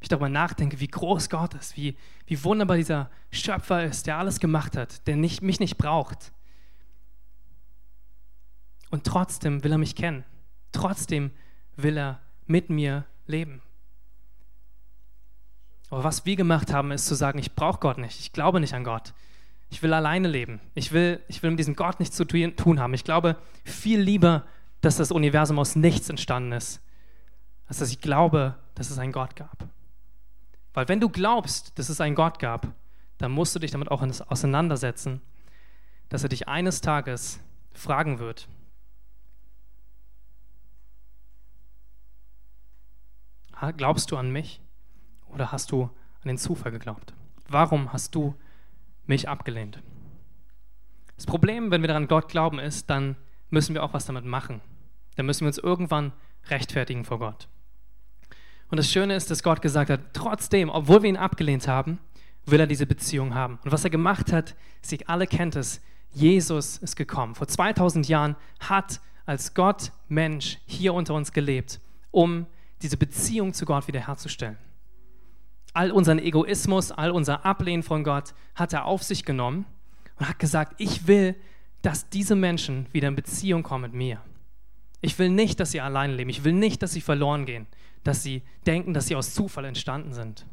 Ich 0.02 0.08
darüber 0.08 0.30
nachdenke, 0.30 0.80
wie 0.80 0.88
groß 0.88 1.30
Gott 1.30 1.54
ist, 1.56 1.76
wie, 1.76 1.98
wie 2.26 2.44
wunderbar 2.44 2.78
dieser 2.78 3.10
Schöpfer 3.32 3.84
ist, 3.84 4.08
der 4.08 4.18
alles 4.18 4.40
gemacht 4.40 4.78
hat, 4.78 5.06
der 5.08 5.16
nicht, 5.16 5.42
mich 5.42 5.60
nicht 5.60 5.78
braucht. 5.78 6.32
Und 8.90 9.04
trotzdem 9.04 9.64
will 9.64 9.72
er 9.72 9.78
mich 9.78 9.96
kennen. 9.96 10.24
Trotzdem 10.72 11.32
will 11.76 11.98
er 11.98 12.22
mit 12.46 12.70
mir 12.70 13.06
leben. 13.28 13.62
Aber 15.90 16.04
was 16.04 16.26
wir 16.26 16.36
gemacht 16.36 16.72
haben, 16.72 16.92
ist 16.92 17.08
zu 17.08 17.16
sagen, 17.16 17.40
ich 17.40 17.56
brauche 17.56 17.80
Gott 17.80 17.98
nicht, 17.98 18.20
ich 18.20 18.32
glaube 18.32 18.60
nicht 18.60 18.74
an 18.74 18.84
Gott. 18.84 19.14
Ich 19.72 19.84
will 19.84 19.94
alleine 19.94 20.28
leben. 20.28 20.60
Ich 20.74 20.92
will, 20.92 21.22
ich 21.28 21.44
will 21.44 21.52
mit 21.52 21.60
diesem 21.60 21.76
Gott 21.76 22.00
nichts 22.00 22.16
zu 22.16 22.26
tun 22.26 22.80
haben. 22.80 22.94
Ich 22.94 23.04
glaube 23.04 23.36
viel 23.64 24.00
lieber, 24.00 24.46
dass 24.82 24.98
das 24.98 25.12
Universum 25.12 25.60
aus 25.60 25.76
nichts 25.76 26.10
entstanden 26.10 26.54
ist, 26.54 26.82
als 27.68 27.78
dass 27.78 27.92
ich 27.92 28.02
glaube, 28.02 28.56
dass 28.74 28.90
es 28.90 28.98
einen 28.98 29.12
Gott 29.12 29.36
gab. 29.36 29.68
Weil 30.74 30.88
wenn 30.88 31.00
du 31.00 31.10
glaubst, 31.10 31.78
dass 31.78 31.90
es 31.90 32.02
einen 32.02 32.16
Gott 32.16 32.40
gab, 32.40 32.68
dann 33.18 33.32
musst 33.32 33.56
du 33.56 33.60
dich 33.60 33.72
damit 33.72 33.92
auch 33.92 34.02
auseinandersetzen, 34.02 35.22
dass 36.10 36.24
er 36.24 36.30
dich 36.30 36.48
eines 36.48 36.82
Tages 36.82 37.40
fragen 37.74 38.20
wird, 38.20 38.48
glaubst 43.76 44.12
du 44.12 44.18
an 44.18 44.32
mich 44.32 44.62
oder 45.28 45.52
hast 45.52 45.72
du 45.72 45.84
an 45.84 46.28
den 46.28 46.38
Zufall 46.38 46.72
geglaubt? 46.72 47.14
Warum 47.48 47.92
hast 47.92 48.16
du 48.16 48.36
mich 49.06 49.28
abgelehnt? 49.28 49.82
Das 51.16 51.26
Problem, 51.26 51.72
wenn 51.72 51.82
wir 51.82 51.88
daran 51.88 52.08
Gott 52.08 52.30
glauben, 52.30 52.60
ist, 52.60 52.90
dann 52.90 53.18
müssen 53.50 53.74
wir 53.74 53.84
auch 53.84 53.94
was 53.94 54.06
damit 54.06 54.24
machen. 54.24 54.62
Dann 55.16 55.26
müssen 55.26 55.42
wir 55.42 55.48
uns 55.48 55.58
irgendwann 55.58 56.14
rechtfertigen 56.48 57.04
vor 57.04 57.20
Gott. 57.20 57.50
Und 58.70 58.78
das 58.78 58.92
Schöne 58.92 59.16
ist, 59.16 59.32
dass 59.32 59.44
Gott 59.44 59.62
gesagt 59.62 59.90
hat, 59.90 60.02
trotzdem, 60.14 60.70
obwohl 60.70 61.04
wir 61.04 61.10
ihn 61.10 61.18
abgelehnt 61.18 61.68
haben, 61.68 62.00
will 62.46 62.60
er 62.60 62.68
diese 62.68 62.86
Beziehung 62.86 63.34
haben. 63.34 63.60
Und 63.64 63.72
was 63.72 63.84
er 63.84 63.90
gemacht 63.90 64.32
hat, 64.32 64.56
Sie 64.82 65.08
alle 65.08 65.28
kennt 65.28 65.56
es, 65.56 65.82
Jesus 66.14 66.78
ist 66.78 66.96
gekommen. 66.96 67.36
Vor 67.36 67.48
2000 67.48 68.08
Jahren 68.08 68.36
hat 68.60 69.02
als 69.26 69.54
Gott 69.54 69.92
Mensch 70.08 70.58
hier 70.66 70.94
unter 70.94 71.14
uns 71.14 71.34
gelebt, 71.34 71.80
um 72.12 72.48
diese 72.82 72.98
Beziehung 72.98 73.54
zu 73.54 73.66
Gott 73.66 73.88
wiederherzustellen. 73.88 74.58
All 75.74 75.92
unseren 75.92 76.18
Egoismus, 76.18 76.92
all 76.92 77.12
unser 77.12 77.46
Ablehnen 77.46 77.84
von 77.84 78.04
Gott 78.04 78.34
hat 78.56 78.74
er 78.74 78.86
auf 78.86 79.04
sich 79.04 79.24
genommen 79.24 79.66
und 80.18 80.28
hat 80.28 80.40
gesagt, 80.40 80.76
ich 80.78 81.06
will, 81.08 81.36
dass 81.82 82.10
diese 82.10 82.36
Menschen 82.36 82.88
wieder 82.92 83.08
in 83.08 83.16
Beziehung 83.16 83.62
kommen 83.64 83.84
mit 83.84 83.94
mir. 83.94 84.22
Ich 85.02 85.18
will 85.20 85.30
nicht, 85.30 85.60
dass 85.60 85.72
sie 85.72 85.80
allein 85.80 86.12
leben. 86.12 86.30
Ich 86.30 86.44
will 86.44 86.54
nicht, 86.54 86.82
dass 86.82 86.92
sie 86.92 87.02
verloren 87.02 87.46
gehen, 87.46 87.68
dass 88.04 88.24
sie 88.24 88.44
denken, 88.66 88.94
dass 88.94 89.08
sie 89.08 89.16
aus 89.16 89.34
Zufall 89.34 89.66
entstanden 89.66 90.14
sind. 90.14 90.46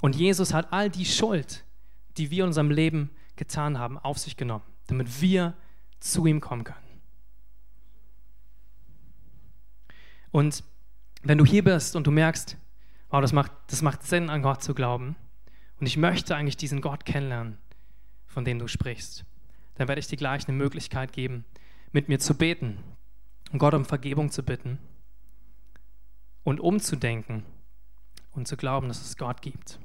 Und 0.00 0.16
Jesus 0.16 0.52
hat 0.52 0.72
all 0.72 0.90
die 0.90 1.04
Schuld, 1.04 1.64
die 2.16 2.30
wir 2.30 2.44
in 2.44 2.48
unserem 2.48 2.70
Leben 2.70 3.10
getan 3.36 3.78
haben, 3.78 3.98
auf 3.98 4.18
sich 4.18 4.36
genommen, 4.36 4.64
damit 4.86 5.20
wir 5.20 5.54
zu 6.00 6.26
ihm 6.26 6.40
kommen 6.40 6.64
können. 6.64 6.78
Und 10.30 10.64
wenn 11.22 11.38
du 11.38 11.44
hier 11.44 11.64
bist 11.64 11.96
und 11.96 12.06
du 12.06 12.10
merkst, 12.10 12.56
wow, 13.10 13.20
das 13.20 13.32
macht, 13.32 13.52
das 13.68 13.82
macht 13.82 14.02
Sinn, 14.02 14.30
an 14.30 14.42
Gott 14.42 14.62
zu 14.62 14.74
glauben, 14.74 15.16
und 15.80 15.86
ich 15.86 15.96
möchte 15.96 16.36
eigentlich 16.36 16.56
diesen 16.56 16.80
Gott 16.80 17.04
kennenlernen, 17.04 17.58
von 18.26 18.44
dem 18.44 18.58
du 18.58 18.68
sprichst, 18.68 19.24
dann 19.74 19.88
werde 19.88 20.00
ich 20.00 20.06
dir 20.06 20.16
gleich 20.16 20.46
eine 20.46 20.56
Möglichkeit 20.56 21.12
geben, 21.12 21.44
mit 21.92 22.08
mir 22.08 22.18
zu 22.18 22.34
beten 22.36 22.78
und 23.52 23.58
Gott 23.58 23.74
um 23.74 23.84
Vergebung 23.84 24.30
zu 24.30 24.42
bitten 24.42 24.78
und 26.44 26.60
umzudenken 26.60 27.44
und 28.32 28.46
zu 28.46 28.56
glauben, 28.56 28.88
dass 28.88 29.02
es 29.02 29.16
Gott 29.16 29.42
gibt. 29.42 29.78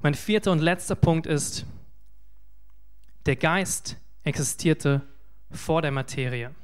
Mein 0.00 0.14
vierter 0.14 0.52
und 0.52 0.60
letzter 0.60 0.94
Punkt 0.94 1.26
ist, 1.26 1.66
der 3.26 3.36
Geist 3.36 3.96
existierte 4.24 5.02
vor 5.50 5.82
der 5.82 5.90
Materie. 5.90 6.54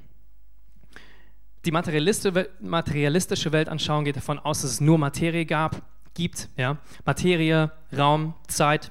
Die 1.64 1.70
materialistische 1.70 3.52
Weltanschauung 3.52 4.04
geht 4.04 4.16
davon 4.16 4.38
aus, 4.38 4.62
dass 4.62 4.72
es 4.72 4.80
nur 4.80 4.98
Materie 4.98 5.46
gab, 5.46 5.82
gibt. 6.14 6.48
Ja? 6.56 6.78
Materie, 7.04 7.70
Raum, 7.96 8.34
Zeit, 8.48 8.90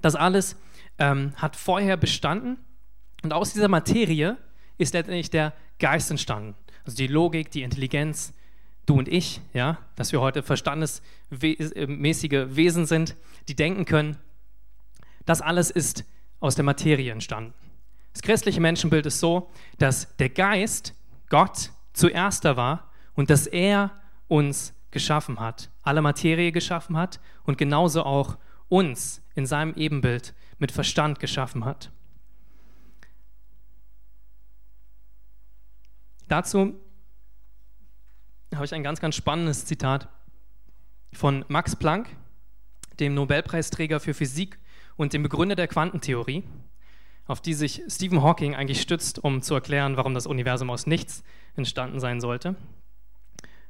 das 0.00 0.16
alles 0.16 0.56
ähm, 0.98 1.32
hat 1.36 1.56
vorher 1.56 1.96
bestanden. 1.96 2.58
Und 3.22 3.32
aus 3.32 3.52
dieser 3.52 3.68
Materie 3.68 4.36
ist 4.78 4.94
letztendlich 4.94 5.30
der 5.30 5.52
Geist 5.78 6.10
entstanden. 6.10 6.56
Also 6.84 6.96
die 6.96 7.06
Logik, 7.06 7.50
die 7.50 7.62
Intelligenz, 7.62 8.32
du 8.86 8.98
und 8.98 9.08
ich, 9.08 9.40
ja, 9.52 9.78
dass 9.96 10.12
wir 10.12 10.20
heute 10.20 10.42
verstandesmäßige 10.42 12.56
Wesen 12.56 12.86
sind, 12.86 13.16
die 13.48 13.54
denken 13.54 13.84
können. 13.84 14.16
Das 15.24 15.40
alles 15.40 15.70
ist 15.70 16.04
aus 16.40 16.56
der 16.56 16.64
Materie 16.64 17.12
entstanden. 17.12 17.54
Das 18.12 18.22
christliche 18.22 18.60
Menschenbild 18.60 19.06
ist 19.06 19.20
so, 19.20 19.50
dass 19.78 20.16
der 20.16 20.28
Geist, 20.28 20.94
Gott, 21.28 21.70
zuerst 21.92 22.44
da 22.44 22.56
war 22.56 22.90
und 23.14 23.30
dass 23.30 23.46
er 23.46 23.92
uns 24.28 24.74
geschaffen 24.90 25.40
hat, 25.40 25.70
alle 25.82 26.02
Materie 26.02 26.52
geschaffen 26.52 26.96
hat 26.96 27.20
und 27.44 27.58
genauso 27.58 28.04
auch 28.04 28.36
uns 28.68 29.22
in 29.34 29.46
seinem 29.46 29.74
Ebenbild 29.74 30.34
mit 30.58 30.72
Verstand 30.72 31.20
geschaffen 31.20 31.64
hat. 31.64 31.90
Dazu 36.32 36.80
habe 38.54 38.64
ich 38.64 38.72
ein 38.72 38.82
ganz, 38.82 39.00
ganz 39.00 39.16
spannendes 39.16 39.66
Zitat 39.66 40.08
von 41.12 41.44
Max 41.48 41.76
Planck, 41.76 42.08
dem 43.00 43.12
Nobelpreisträger 43.12 44.00
für 44.00 44.14
Physik 44.14 44.58
und 44.96 45.12
dem 45.12 45.22
Begründer 45.22 45.56
der 45.56 45.68
Quantentheorie 45.68 46.42
auf 47.26 47.42
die 47.42 47.52
sich 47.52 47.82
Stephen 47.86 48.22
Hawking 48.22 48.54
eigentlich 48.54 48.80
stützt, 48.80 49.22
um 49.22 49.42
zu 49.42 49.54
erklären, 49.54 49.98
warum 49.98 50.14
das 50.14 50.26
Universum 50.26 50.70
aus 50.70 50.86
nichts 50.86 51.22
entstanden 51.54 52.00
sein 52.00 52.20
sollte. 52.22 52.56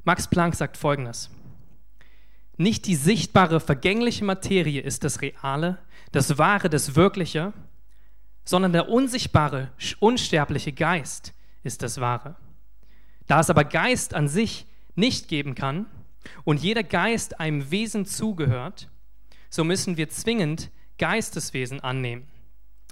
Max 0.05 0.29
Planck 0.29 0.55
sagt 0.55 0.77
Folgendes. 0.77 1.31
Nicht 2.57 2.87
die 2.87 2.95
sichtbare, 2.95 3.59
vergängliche 3.59 4.25
Materie 4.25 4.81
ist 4.81 5.03
das 5.03 5.21
Reale, 5.21 5.79
das 6.13 6.39
Wahre, 6.39 6.71
das 6.71 6.95
Wirkliche, 6.95 7.53
sondern 8.45 8.73
der 8.73 8.89
unsichtbare, 8.89 9.73
unsterbliche 9.99 10.73
Geist 10.73 11.35
ist 11.65 11.83
das 11.83 12.01
Wahre. 12.01 12.37
Da 13.33 13.41
es 13.41 13.49
aber 13.49 13.65
Geist 13.65 14.13
an 14.13 14.29
sich 14.29 14.67
nicht 14.95 15.27
geben 15.27 15.55
kann 15.55 15.87
und 16.45 16.61
jeder 16.61 16.83
Geist 16.83 17.41
einem 17.41 17.71
Wesen 17.71 18.05
zugehört, 18.05 18.91
so 19.49 19.65
müssen 19.65 19.97
wir 19.97 20.11
zwingend 20.11 20.71
Geisteswesen 20.99 21.81
annehmen. 21.81 22.27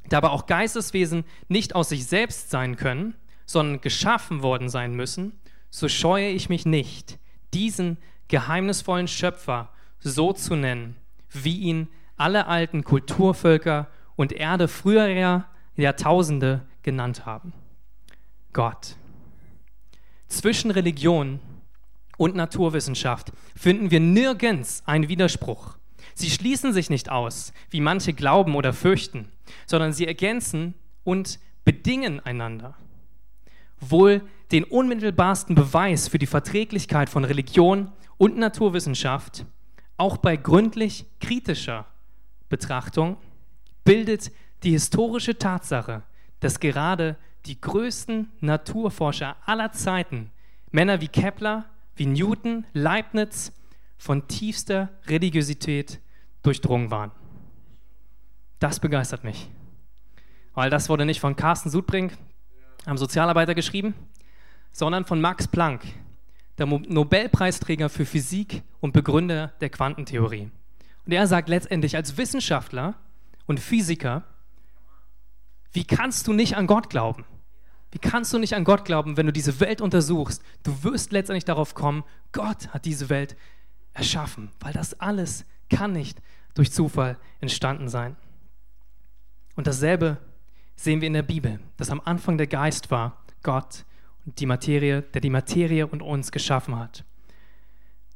Da 0.08 0.16
aber 0.16 0.32
auch 0.32 0.46
Geisteswesen 0.46 1.24
nicht 1.48 1.74
aus 1.74 1.90
sich 1.90 2.06
selbst 2.06 2.48
sein 2.48 2.76
können, 2.76 3.16
sondern 3.44 3.82
geschaffen 3.82 4.42
worden 4.42 4.70
sein 4.70 4.94
müssen, 4.94 5.38
so 5.68 5.88
scheue 5.88 6.30
ich 6.30 6.48
mich 6.48 6.64
nicht, 6.64 7.18
diesen 7.52 7.98
geheimnisvollen 8.28 9.08
Schöpfer 9.08 9.68
so 9.98 10.32
zu 10.32 10.56
nennen, 10.56 10.96
wie 11.28 11.58
ihn 11.58 11.86
alle 12.16 12.46
alten 12.46 12.82
Kulturvölker 12.82 13.88
und 14.16 14.32
Erde 14.32 14.68
früherer 14.68 15.44
Jahrtausende 15.76 16.66
genannt 16.82 17.26
haben. 17.26 17.52
Gott. 18.54 18.96
Zwischen 20.30 20.70
Religion 20.70 21.40
und 22.16 22.36
Naturwissenschaft 22.36 23.32
finden 23.56 23.90
wir 23.90 23.98
nirgends 23.98 24.82
einen 24.86 25.08
Widerspruch. 25.08 25.76
Sie 26.14 26.30
schließen 26.30 26.72
sich 26.72 26.88
nicht 26.88 27.10
aus, 27.10 27.52
wie 27.68 27.80
manche 27.80 28.12
glauben 28.12 28.54
oder 28.54 28.72
fürchten, 28.72 29.28
sondern 29.66 29.92
sie 29.92 30.06
ergänzen 30.06 30.74
und 31.02 31.40
bedingen 31.64 32.20
einander. 32.20 32.76
Wohl 33.80 34.22
den 34.52 34.64
unmittelbarsten 34.64 35.56
Beweis 35.56 36.06
für 36.06 36.18
die 36.18 36.26
Verträglichkeit 36.26 37.10
von 37.10 37.24
Religion 37.24 37.90
und 38.16 38.38
Naturwissenschaft, 38.38 39.44
auch 39.96 40.16
bei 40.16 40.36
gründlich 40.36 41.06
kritischer 41.20 41.86
Betrachtung, 42.48 43.16
bildet 43.84 44.30
die 44.62 44.70
historische 44.70 45.38
Tatsache, 45.38 46.02
dass 46.38 46.60
gerade 46.60 47.16
die 47.46 47.60
größten 47.60 48.30
Naturforscher 48.40 49.36
aller 49.44 49.72
Zeiten, 49.72 50.30
Männer 50.70 51.00
wie 51.00 51.08
Kepler, 51.08 51.64
wie 51.96 52.06
Newton, 52.06 52.64
Leibniz, 52.72 53.52
von 53.98 54.26
tiefster 54.28 54.88
Religiosität 55.06 56.00
durchdrungen 56.42 56.90
waren. 56.90 57.12
Das 58.58 58.80
begeistert 58.80 59.24
mich. 59.24 59.50
Weil 60.54 60.70
das 60.70 60.88
wurde 60.88 61.04
nicht 61.04 61.20
von 61.20 61.36
Carsten 61.36 61.70
Sudbrink, 61.70 62.16
einem 62.86 62.98
Sozialarbeiter, 62.98 63.54
geschrieben, 63.54 63.94
sondern 64.72 65.04
von 65.04 65.20
Max 65.20 65.48
Planck, 65.48 65.82
der 66.58 66.66
Nobelpreisträger 66.66 67.88
für 67.88 68.06
Physik 68.06 68.62
und 68.80 68.92
Begründer 68.92 69.52
der 69.60 69.70
Quantentheorie. 69.70 70.50
Und 71.06 71.12
er 71.12 71.26
sagt 71.26 71.48
letztendlich 71.48 71.96
als 71.96 72.16
Wissenschaftler 72.16 72.94
und 73.46 73.60
Physiker, 73.60 74.24
wie 75.72 75.84
kannst 75.84 76.26
du 76.26 76.32
nicht 76.32 76.56
an 76.56 76.66
Gott 76.66 76.90
glauben? 76.90 77.24
Wie 77.92 77.98
kannst 77.98 78.32
du 78.32 78.38
nicht 78.38 78.54
an 78.54 78.64
Gott 78.64 78.84
glauben, 78.84 79.16
wenn 79.16 79.26
du 79.26 79.32
diese 79.32 79.58
Welt 79.60 79.80
untersuchst? 79.80 80.42
Du 80.62 80.84
wirst 80.84 81.12
letztendlich 81.12 81.44
darauf 81.44 81.74
kommen, 81.74 82.04
Gott 82.32 82.68
hat 82.68 82.84
diese 82.84 83.08
Welt 83.08 83.36
erschaffen, 83.92 84.50
weil 84.60 84.72
das 84.72 84.98
alles 85.00 85.44
kann 85.68 85.92
nicht 85.92 86.20
durch 86.54 86.72
Zufall 86.72 87.18
entstanden 87.40 87.88
sein. 87.88 88.16
Und 89.56 89.66
dasselbe 89.66 90.18
sehen 90.76 91.00
wir 91.00 91.08
in 91.08 91.14
der 91.14 91.22
Bibel, 91.22 91.60
dass 91.76 91.90
am 91.90 92.00
Anfang 92.04 92.38
der 92.38 92.46
Geist 92.46 92.90
war, 92.90 93.22
Gott 93.42 93.84
und 94.24 94.38
die 94.40 94.46
Materie, 94.46 95.02
der 95.02 95.20
die 95.20 95.30
Materie 95.30 95.86
und 95.86 96.02
uns 96.02 96.32
geschaffen 96.32 96.78
hat. 96.78 97.04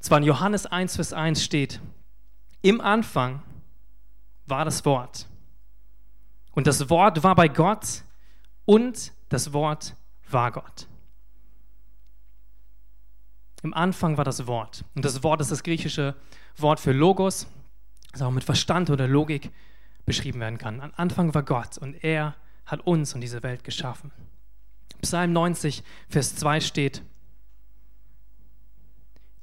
Zwar 0.00 0.18
in 0.18 0.24
Johannes 0.24 0.66
1, 0.66 0.96
Vers 0.96 1.12
1 1.12 1.42
steht, 1.42 1.80
im 2.62 2.80
Anfang 2.80 3.42
war 4.46 4.64
das 4.64 4.84
Wort. 4.84 5.26
Und 6.54 6.66
das 6.66 6.88
Wort 6.90 7.22
war 7.22 7.34
bei 7.34 7.48
Gott 7.48 8.04
und 8.64 9.12
das 9.28 9.52
Wort 9.52 9.96
war 10.30 10.52
Gott. 10.52 10.86
Im 13.62 13.74
Anfang 13.74 14.16
war 14.16 14.24
das 14.24 14.46
Wort. 14.46 14.84
Und 14.94 15.04
das 15.04 15.22
Wort 15.22 15.40
ist 15.40 15.50
das 15.50 15.62
griechische 15.62 16.14
Wort 16.56 16.80
für 16.80 16.92
Logos, 16.92 17.46
das 18.12 18.22
auch 18.22 18.30
mit 18.30 18.44
Verstand 18.44 18.90
oder 18.90 19.08
Logik 19.08 19.50
beschrieben 20.04 20.40
werden 20.40 20.58
kann. 20.58 20.80
Am 20.80 20.92
Anfang 20.96 21.34
war 21.34 21.42
Gott 21.42 21.78
und 21.78 22.04
er 22.04 22.36
hat 22.66 22.86
uns 22.86 23.14
und 23.14 23.20
diese 23.20 23.42
Welt 23.42 23.64
geschaffen. 23.64 24.12
Psalm 25.00 25.32
90, 25.32 25.82
Vers 26.08 26.36
2 26.36 26.60
steht, 26.60 27.02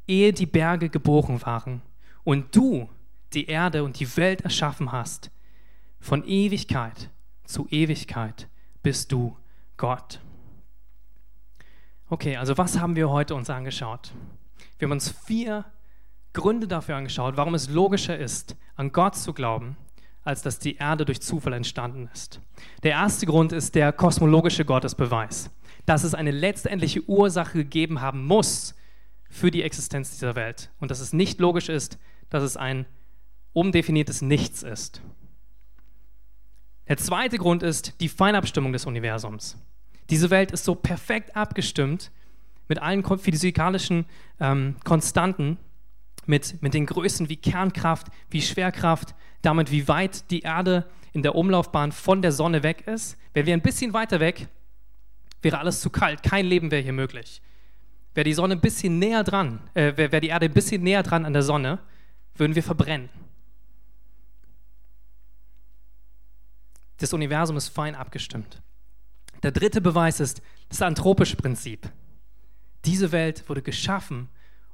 ehe 0.08 0.34
die 0.34 0.46
Berge 0.46 0.90
geboren 0.90 1.42
waren 1.44 1.82
und 2.24 2.56
du 2.56 2.90
die 3.34 3.46
Erde 3.46 3.84
und 3.84 4.00
die 4.00 4.18
Welt 4.18 4.42
erschaffen 4.42 4.92
hast, 4.92 5.32
von 6.02 6.28
Ewigkeit 6.28 7.10
zu 7.46 7.68
Ewigkeit 7.70 8.50
bist 8.84 9.12
du 9.12 9.38
Gott. 9.78 10.20
Okay, 12.10 12.36
also 12.36 12.58
was 12.58 12.80
haben 12.80 12.96
wir 12.98 13.10
heute 13.10 13.36
uns 13.36 13.50
angeschaut? 13.50 14.12
Wir 14.78 14.88
haben 14.88 14.94
uns 14.94 15.10
vier 15.10 15.64
Gründe 16.34 16.68
dafür 16.68 16.96
angeschaut, 16.96 17.38
warum 17.38 17.54
es 17.54 17.70
logischer 17.70 18.18
ist, 18.18 18.58
an 18.76 18.92
Gott 18.92 19.16
zu 19.16 19.32
glauben, 19.34 19.78
als 20.24 20.42
dass 20.42 20.60
die 20.60 20.76
Erde 20.78 21.06
durch 21.06 21.22
Zufall 21.22 21.54
entstanden 21.54 22.10
ist. 22.12 22.42
Der 22.84 22.92
erste 22.92 23.26
Grund 23.26 23.54
ist 23.54 23.76
der 23.76 23.94
kosmologische 23.94 24.66
Gottesbeweis, 24.66 25.52
dass 25.86 26.04
es 26.04 26.16
eine 26.16 26.32
letztendliche 26.32 27.08
Ursache 27.08 27.60
gegeben 27.60 28.02
haben 28.02 28.26
muss 28.26 28.76
für 29.30 29.52
die 29.52 29.64
Existenz 29.64 30.12
dieser 30.12 30.36
Welt 30.36 30.72
und 30.80 30.92
dass 30.92 31.00
es 31.00 31.14
nicht 31.14 31.40
logisch 31.40 31.70
ist, 31.70 31.98
dass 32.30 32.44
es 32.44 32.58
ein 32.58 32.86
umdefiniertes 33.54 34.22
Nichts 34.22 34.64
ist. 34.64 35.02
Der 36.92 36.98
zweite 36.98 37.38
Grund 37.38 37.64
ist 37.64 38.02
die 38.02 38.10
Feinabstimmung 38.10 38.74
des 38.74 38.86
Universums. 38.86 39.58
Diese 40.10 40.30
Welt 40.30 40.52
ist 40.52 40.66
so 40.66 40.76
perfekt 40.76 41.38
abgestimmt 41.38 42.12
mit 42.68 42.82
allen 42.82 43.02
physikalischen 43.18 44.04
ähm, 44.42 44.76
Konstanten, 44.84 45.58
mit, 46.26 46.62
mit 46.62 46.74
den 46.74 46.86
Größen 46.86 47.30
wie 47.30 47.38
Kernkraft, 47.38 48.08
wie 48.30 48.42
Schwerkraft, 48.42 49.16
damit 49.42 49.72
wie 49.72 49.88
weit 49.88 50.30
die 50.32 50.42
Erde 50.42 50.86
in 51.14 51.24
der 51.24 51.36
Umlaufbahn 51.36 51.94
von 51.94 52.22
der 52.22 52.34
Sonne 52.34 52.62
weg 52.62 52.86
ist. 52.88 53.18
Wären 53.34 53.46
wir 53.46 53.54
ein 53.54 53.62
bisschen 53.62 53.94
weiter 53.94 54.20
weg, 54.20 54.50
wäre 55.42 55.60
alles 55.60 55.80
zu 55.80 55.92
kalt, 55.92 56.24
kein 56.24 56.46
Leben 56.46 56.72
wäre 56.72 56.84
hier 56.84 56.92
möglich. 56.92 57.42
Wäre 58.16 58.26
die 58.26 58.34
Sonne 58.34 58.56
ein 58.56 58.60
bisschen 58.60 59.00
näher 59.00 59.24
dran, 59.24 59.62
äh, 59.76 59.96
wäre 59.96 60.12
wär 60.12 60.20
die 60.20 60.28
Erde 60.28 60.48
ein 60.48 60.54
bisschen 60.54 60.84
näher 60.84 61.04
dran 61.04 61.24
an 61.24 61.32
der 61.32 61.44
Sonne, 61.44 61.80
würden 62.36 62.56
wir 62.56 62.64
verbrennen. 62.64 63.08
Das 67.02 67.14
Universum 67.14 67.58
ist 67.58 67.70
fein 67.70 67.96
abgestimmt. 67.96 68.62
Der 69.42 69.52
dritte 69.52 69.82
Beweis 69.82 70.20
ist 70.20 70.40
das 70.70 70.84
anthropische 70.84 71.36
Prinzip. 71.36 71.90
Diese 72.86 73.12
Welt 73.12 73.50
wurde 73.50 73.64
geschaffen, 73.64 74.30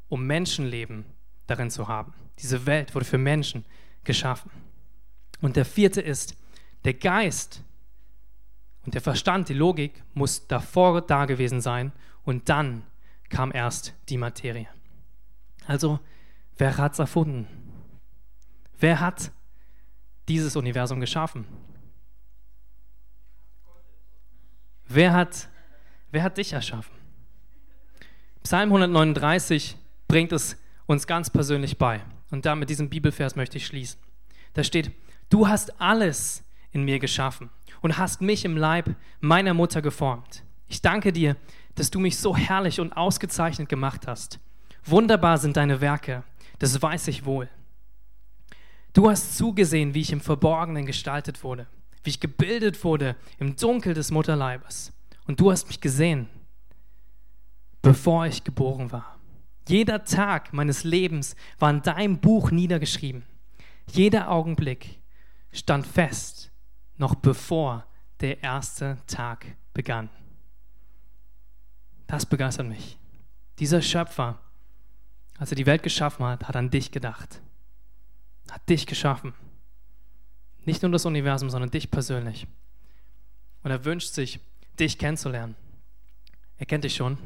um 0.10 0.28
Menschenleben 0.28 1.06
darin 1.46 1.72
zu 1.72 1.88
haben. 1.88 2.14
Diese 2.40 2.66
Welt 2.66 2.94
wurde 2.94 3.06
für 3.06 3.18
Menschen 3.18 3.64
geschaffen. 4.04 4.52
Und 5.40 5.56
der 5.56 5.64
vierte 5.64 6.02
ist, 6.02 6.36
der 6.84 6.96
Geist 6.96 7.64
und 8.86 8.94
der 8.94 9.02
Verstand, 9.02 9.48
die 9.48 9.54
Logik 9.54 10.04
muss 10.14 10.48
davor 10.48 11.00
da 11.00 11.28
gewesen 11.28 11.62
sein 11.62 11.94
und 12.26 12.50
dann 12.50 12.84
kam 13.30 13.54
erst 13.54 13.94
die 14.10 14.18
Materie. 14.18 14.68
Also, 15.66 16.02
wer 16.58 16.76
hat 16.76 16.92
es 16.92 17.00
erfunden? 17.00 17.48
Wer 18.80 19.00
hat 19.00 19.32
dieses 20.28 20.58
Universum 20.58 21.00
geschaffen? 21.00 21.46
Wer 24.90 25.14
hat, 25.14 25.50
wer 26.12 26.24
hat 26.24 26.38
dich 26.38 26.54
erschaffen? 26.54 26.96
Psalm 28.44 28.70
139 28.70 29.76
bringt 30.08 30.32
es 30.32 30.56
uns 30.86 31.06
ganz 31.06 31.30
persönlich 31.30 31.78
bei. 31.78 32.02
Und 32.32 32.46
da 32.46 32.56
mit 32.56 32.70
diesem 32.70 32.90
Bibelvers 32.90 33.36
möchte 33.36 33.58
ich 33.58 33.66
schließen. 33.66 34.00
Da 34.54 34.64
steht, 34.64 34.92
du 35.30 35.48
hast 35.48 35.82
alles 35.82 36.44
in 36.72 36.84
mir 36.84 37.00
geschaffen 37.00 37.50
und 37.82 37.98
hast 37.98 38.22
mich 38.22 38.46
im 38.46 38.56
Leib 38.56 38.96
meiner 39.20 39.54
Mutter 39.54 39.82
geformt. 39.82 40.44
Ich 40.70 40.82
danke 40.82 41.12
dir, 41.12 41.36
dass 41.76 41.92
du 41.92 42.00
mich 42.00 42.18
so 42.18 42.36
herrlich 42.36 42.80
und 42.80 42.94
ausgezeichnet 42.94 43.68
gemacht 43.68 44.08
hast. 44.08 44.40
Wunderbar 44.86 45.38
sind 45.38 45.58
deine 45.58 45.82
Werke, 45.82 46.24
das 46.60 46.82
weiß 46.82 47.10
ich 47.10 47.26
wohl. 47.26 47.50
Du 48.94 49.10
hast 49.10 49.38
zugesehen, 49.38 49.94
wie 49.94 50.02
ich 50.02 50.12
im 50.14 50.22
Verborgenen 50.22 50.86
gestaltet 50.86 51.44
wurde 51.44 51.68
wie 52.08 52.12
ich 52.12 52.20
gebildet 52.22 52.86
wurde 52.86 53.18
im 53.38 53.58
Dunkel 53.58 53.94
des 53.94 54.12
Mutterleibes. 54.12 54.94
Und 55.26 55.42
du 55.42 55.52
hast 55.52 55.68
mich 55.68 55.82
gesehen, 55.82 56.30
bevor 57.82 58.26
ich 58.26 58.46
geboren 58.46 58.94
war. 58.94 59.20
Jeder 59.68 60.06
Tag 60.06 60.54
meines 60.54 60.86
Lebens 60.86 61.36
war 61.60 61.70
in 61.70 61.82
deinem 61.82 62.20
Buch 62.20 62.50
niedergeschrieben. 62.50 63.24
Jeder 63.92 64.32
Augenblick 64.32 65.02
stand 65.52 65.86
fest, 65.86 66.50
noch 66.96 67.14
bevor 67.14 67.86
der 68.22 68.42
erste 68.42 68.98
Tag 69.08 69.46
begann. 69.74 70.10
Das 72.08 72.26
begeistert 72.26 72.68
mich. 72.68 72.98
Dieser 73.60 73.82
Schöpfer, 73.82 74.40
als 75.38 75.52
er 75.52 75.58
die 75.58 75.66
Welt 75.66 75.84
geschaffen 75.84 76.26
hat, 76.26 76.48
hat 76.48 76.56
an 76.56 76.70
dich 76.70 76.90
gedacht. 76.90 77.42
Hat 78.50 78.70
dich 78.70 78.88
geschaffen. 78.88 79.34
Nicht 80.68 80.84
nur 80.84 80.92
das 80.92 81.06
Universum, 81.06 81.50
sondern 81.50 81.72
dich 81.72 81.90
persönlich. 81.90 82.46
Und 83.64 83.72
er 83.72 83.86
wünscht 83.86 84.14
sich, 84.14 84.40
dich 84.80 85.00
kennenzulernen. 85.00 85.56
Er 86.58 86.68
kennt 86.68 86.84
dich 86.84 86.96
schon 86.96 87.18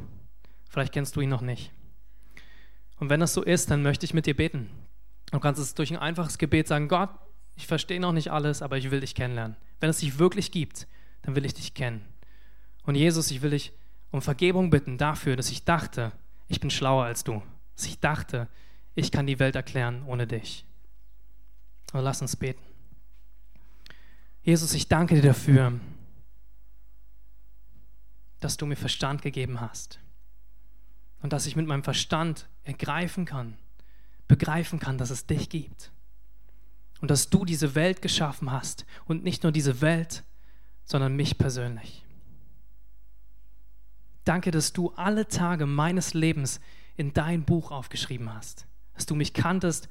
Vielleicht 0.71 0.93
kennst 0.93 1.17
du 1.17 1.21
ihn 1.21 1.27
noch 1.27 1.41
nicht. 1.41 1.69
Und 2.97 3.09
wenn 3.09 3.19
das 3.19 3.33
so 3.33 3.43
ist, 3.43 3.69
dann 3.69 3.81
möchte 3.81 4.05
ich 4.05 4.13
mit 4.13 4.25
dir 4.25 4.37
beten. 4.37 4.69
Du 5.29 5.39
kannst 5.41 5.59
es 5.59 5.75
durch 5.75 5.91
ein 5.91 5.97
einfaches 5.97 6.37
Gebet 6.37 6.65
sagen, 6.65 6.87
Gott, 6.87 7.09
ich 7.57 7.67
verstehe 7.67 7.99
noch 7.99 8.13
nicht 8.13 8.31
alles, 8.31 8.61
aber 8.61 8.77
ich 8.77 8.89
will 8.89 9.01
dich 9.01 9.13
kennenlernen. 9.13 9.57
Wenn 9.81 9.89
es 9.89 9.97
dich 9.97 10.17
wirklich 10.17 10.49
gibt, 10.49 10.87
dann 11.23 11.35
will 11.35 11.43
ich 11.43 11.53
dich 11.53 11.73
kennen. 11.73 12.05
Und 12.83 12.95
Jesus, 12.95 13.31
ich 13.31 13.41
will 13.41 13.49
dich 13.49 13.73
um 14.11 14.21
Vergebung 14.21 14.69
bitten 14.69 14.97
dafür, 14.97 15.35
dass 15.35 15.51
ich 15.51 15.65
dachte, 15.65 16.13
ich 16.47 16.61
bin 16.61 16.69
schlauer 16.69 17.03
als 17.03 17.25
du. 17.25 17.43
Dass 17.75 17.85
ich 17.85 17.99
dachte, 17.99 18.47
ich 18.95 19.11
kann 19.11 19.27
die 19.27 19.39
Welt 19.39 19.57
erklären 19.57 20.03
ohne 20.07 20.25
dich. 20.25 20.63
Und 21.91 22.01
lass 22.01 22.21
uns 22.21 22.37
beten. 22.37 22.70
Jesus, 24.43 24.73
ich 24.73 24.87
danke 24.87 25.15
dir 25.15 25.21
dafür, 25.21 25.79
dass 28.39 28.57
du 28.57 28.65
mir 28.65 28.75
Verstand 28.75 29.21
gegeben 29.21 29.61
hast 29.61 29.99
und 31.21 31.31
dass 31.31 31.45
ich 31.45 31.55
mit 31.55 31.67
meinem 31.67 31.83
Verstand 31.83 32.49
ergreifen 32.63 33.25
kann, 33.25 33.57
begreifen 34.27 34.79
kann, 34.79 34.97
dass 34.97 35.11
es 35.11 35.27
dich 35.27 35.49
gibt 35.49 35.91
und 37.01 37.11
dass 37.11 37.29
du 37.29 37.45
diese 37.45 37.75
Welt 37.75 38.01
geschaffen 38.01 38.51
hast 38.51 38.85
und 39.05 39.23
nicht 39.23 39.43
nur 39.43 39.51
diese 39.51 39.79
Welt, 39.81 40.23
sondern 40.85 41.15
mich 41.15 41.37
persönlich. 41.37 42.03
Danke, 44.23 44.49
dass 44.49 44.73
du 44.73 44.91
alle 44.95 45.27
Tage 45.27 45.67
meines 45.67 46.15
Lebens 46.15 46.61
in 46.97 47.13
dein 47.13 47.43
Buch 47.43 47.71
aufgeschrieben 47.71 48.33
hast, 48.33 48.65
dass 48.93 49.05
du 49.05 49.15
mich 49.15 49.33
kanntest, 49.33 49.87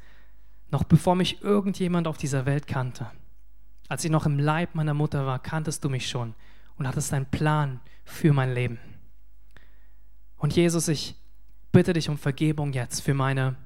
noch 0.71 0.85
bevor 0.85 1.15
mich 1.15 1.43
irgendjemand 1.43 2.09
auf 2.09 2.17
dieser 2.17 2.47
Welt 2.47 2.67
kannte. 2.67 3.11
Als 3.91 4.05
ich 4.05 4.11
noch 4.13 4.25
im 4.25 4.39
Leib 4.39 4.77
meiner 4.77 4.95
Mutter 4.95 5.27
war, 5.27 5.41
kanntest 5.41 5.83
du 5.83 5.89
mich 5.89 6.09
schon 6.09 6.37
und 6.77 6.87
hattest 6.87 7.13
einen 7.13 7.27
Plan 7.27 7.81
für 8.05 8.33
mein 8.33 8.55
Leben. 8.55 8.79
Und 10.37 10.55
Jesus, 10.55 10.87
ich 10.87 11.17
bitte 11.73 11.93
dich 11.93 12.09
um 12.09 12.17
Vergebung 12.17 12.73
jetzt 12.73 13.01
für 13.01 13.15
meine, 13.15 13.57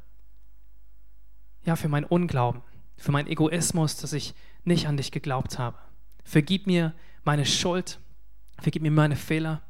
ja, 1.67 1.77
für 1.77 1.91
mein 1.91 2.05
Unglauben, 2.05 2.63
für 2.97 3.13
meinen 3.13 3.29
Egoismus, 3.29 3.99
dass 3.99 4.15
ich 4.15 4.35
nicht 4.65 4.89
an 4.89 4.97
dich 4.97 5.13
geglaubt 5.13 5.59
habe. 5.59 5.77
Vergib 6.25 6.67
mir 6.67 6.95
meine 7.25 7.45
Schuld, 7.45 8.01
vergib 8.59 8.81
mir 8.81 8.91
meine 8.91 9.17
Fehler 9.17 9.61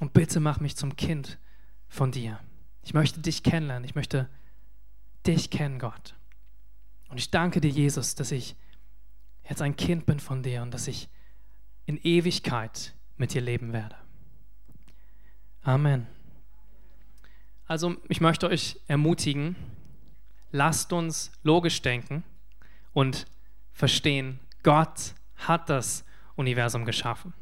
und 0.00 0.14
bitte 0.14 0.40
mach 0.40 0.60
mich 0.60 0.78
zum 0.78 0.96
Kind 0.96 1.36
von 1.88 2.10
dir. 2.10 2.40
Ich 2.82 2.94
möchte 2.94 3.20
dich 3.20 3.42
kennenlernen, 3.42 3.84
ich 3.84 3.94
möchte 3.94 4.30
dich 5.26 5.50
kennen, 5.50 5.78
Gott. 5.78 6.14
Und 7.10 7.18
ich 7.18 7.30
danke 7.30 7.60
dir, 7.60 7.68
Jesus, 7.68 8.14
dass 8.14 8.32
ich 8.32 8.56
jetzt 9.48 9.62
ein 9.62 9.76
Kind 9.76 10.06
bin 10.06 10.20
von 10.20 10.42
dir 10.42 10.62
und 10.62 10.72
dass 10.72 10.88
ich 10.88 11.08
in 11.86 11.98
Ewigkeit 12.02 12.94
mit 13.16 13.34
dir 13.34 13.40
leben 13.40 13.72
werde. 13.72 13.96
Amen. 15.62 16.06
Also 17.66 17.96
ich 18.08 18.20
möchte 18.20 18.48
euch 18.48 18.80
ermutigen, 18.88 19.54
lasst 20.50 20.92
uns 20.92 21.30
logisch 21.42 21.82
denken 21.82 22.24
und 22.92 23.26
verstehen, 23.72 24.40
Gott 24.62 25.14
hat 25.36 25.70
das 25.70 26.04
Universum 26.36 26.84
geschaffen. 26.84 27.32